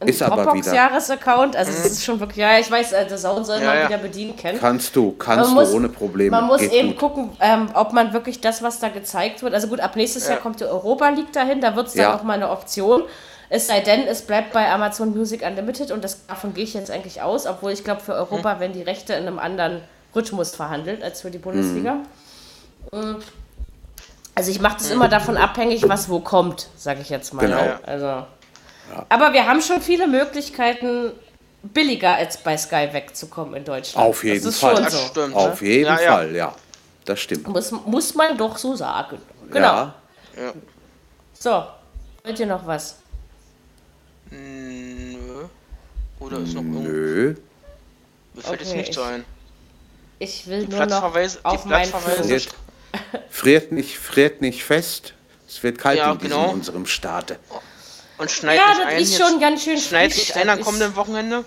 [0.00, 3.16] einen Ist aber wieder- Dropbox-Jahresaccount, also es ist schon wirklich, ja, ich weiß, äh, der
[3.16, 3.88] Zone soll Ja, man ja.
[3.88, 4.58] wieder bedienen können.
[4.60, 6.30] Kannst du, kannst Man du muss- ohne Probleme.
[6.30, 6.98] Man muss Geht eben gut.
[6.98, 9.54] gucken, ähm, ob man wirklich das, was da gezeigt wird.
[9.54, 12.16] Also gut, ab nächstes Jahr kommt die Europa League dahin, da wird es dann Ja.
[12.16, 13.02] auch mal eine Option.
[13.50, 16.90] Es sei denn, es bleibt bei Amazon Music Unlimited und das, davon gehe ich jetzt
[16.92, 19.80] eigentlich aus, obwohl ich glaube, für Europa werden die Rechte in einem anderen
[20.14, 21.94] Rhythmus verhandelt als für die Bundesliga.
[22.92, 23.14] Mm.
[24.34, 27.40] Also ich mache das immer davon abhängig, was wo kommt, sage ich jetzt mal.
[27.42, 27.60] Genau.
[27.60, 28.26] ne?
[29.08, 31.12] Aber wir haben schon viele Möglichkeiten,
[31.62, 34.06] billiger als bei Sky wegzukommen in Deutschland.
[34.08, 34.74] Auf jeden das ist Fall.
[34.76, 34.98] Schon Das so.
[35.08, 35.34] stimmt.
[35.34, 36.12] Auf jeden Ja, ja.
[36.14, 36.54] Fall, ja.
[37.04, 37.48] Das stimmt.
[37.48, 39.18] Muss, muss man doch so sagen.
[39.50, 39.66] Genau.
[39.66, 39.94] Ja,
[41.38, 41.64] So,
[42.24, 42.96] wollt ihr noch was?
[44.30, 45.44] Nö.
[46.20, 47.34] Oder ist noch nö.
[48.34, 49.24] Mir fällt jetzt Okay, nicht ich- so ein.
[50.20, 51.92] Ich will nur noch die auf meinen.
[51.92, 52.48] Friert,
[53.30, 55.14] friert, nicht, friert nicht fest.
[55.46, 56.50] Es wird kalt Ja, in diesem genau.
[56.50, 57.38] unserem Staate.
[58.18, 58.98] Und schneit Ja, das ein.
[58.98, 61.44] ist jetzt- schon ganz schön frisch, nicht ein am kommenden Wochenende?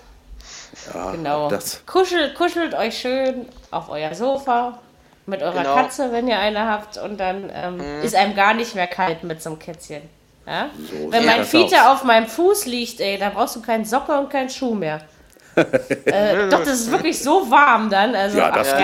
[1.12, 1.48] Genau.
[1.48, 4.78] Das- Kuschelt, kuschelt euch schön auf euer Sofa
[5.26, 5.74] mit eurer Genau.
[5.76, 6.96] Katze, wenn ihr eine habt.
[6.96, 10.02] Und dann ähm, ist einem gar nicht mehr kalt mit so einem Kätzchen.
[10.46, 10.70] Ja?
[10.90, 14.30] So wenn mein Fiete auf meinem Fuß liegt, ey, da brauchst du keinen Socke und
[14.30, 15.00] keinen Schuh mehr.
[15.54, 18.14] äh, doch, das ist wirklich so warm dann.
[18.14, 18.78] Also Ja, das ach,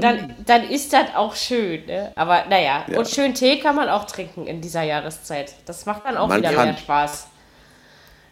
[0.00, 2.12] Dann, dann ist das auch schön, ne?
[2.16, 2.98] Aber naja, Ja.
[2.98, 5.54] und schön Tee kann man auch trinken in dieser Jahreszeit.
[5.66, 6.68] Das macht dann auch Man wieder kann.
[6.68, 7.26] mehr Spaß.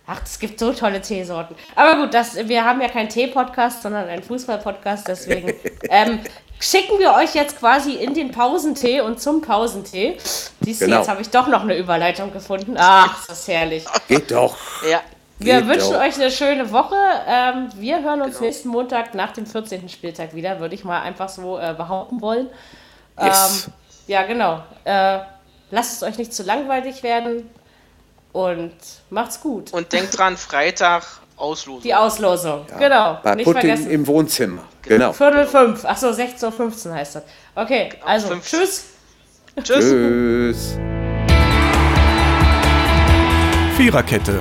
[0.07, 1.55] Ach, es gibt so tolle Teesorten.
[1.77, 5.53] Aber gut, das, wir haben ja keinen Tee-Podcast, sondern einen Fußball-Podcast, deswegen
[5.91, 6.18] ähm,
[6.59, 10.16] schicken wir euch jetzt quasi in den Pausentee und zum Pausentee.
[10.61, 10.99] Siehst du, Genau.
[10.99, 12.75] jetzt habe ich doch noch eine Überleitung gefunden.
[12.77, 13.85] Ach, ist das herrlich.
[14.09, 14.57] geht doch.
[14.91, 15.01] Ja.
[15.41, 16.01] Wir Geht wünschen doch.
[16.01, 16.97] euch eine schöne Woche.
[17.26, 19.88] Ähm, wir hören uns nächsten Montag nach dem 14.
[19.88, 22.49] Spieltag wieder, würde ich mal einfach so äh, behaupten wollen.
[23.18, 23.66] Yes.
[23.66, 23.72] Ähm,
[24.07, 24.62] ja, genau.
[24.84, 25.20] Äh,
[25.70, 27.49] lasst es euch nicht zu langweilig werden
[28.32, 28.74] und
[29.09, 29.72] macht's gut.
[29.72, 31.05] Und denkt dran, Freitag
[31.36, 31.82] Auslosung.
[31.82, 32.66] Die Auslosung.
[32.78, 33.18] Genau.
[33.22, 33.91] Bei nicht Putin vergessen.
[33.91, 34.62] im Wohnzimmer.
[34.82, 35.14] Genau.
[35.14, 35.86] Viertel fünf.
[35.86, 37.22] Achso, 16.15 Uhr heißt das.
[37.55, 38.47] Okay, also fünf.
[38.47, 38.84] tschüss.
[39.62, 39.84] Tschüss.
[39.84, 40.78] Tschüss.
[43.76, 44.41] Viererkette,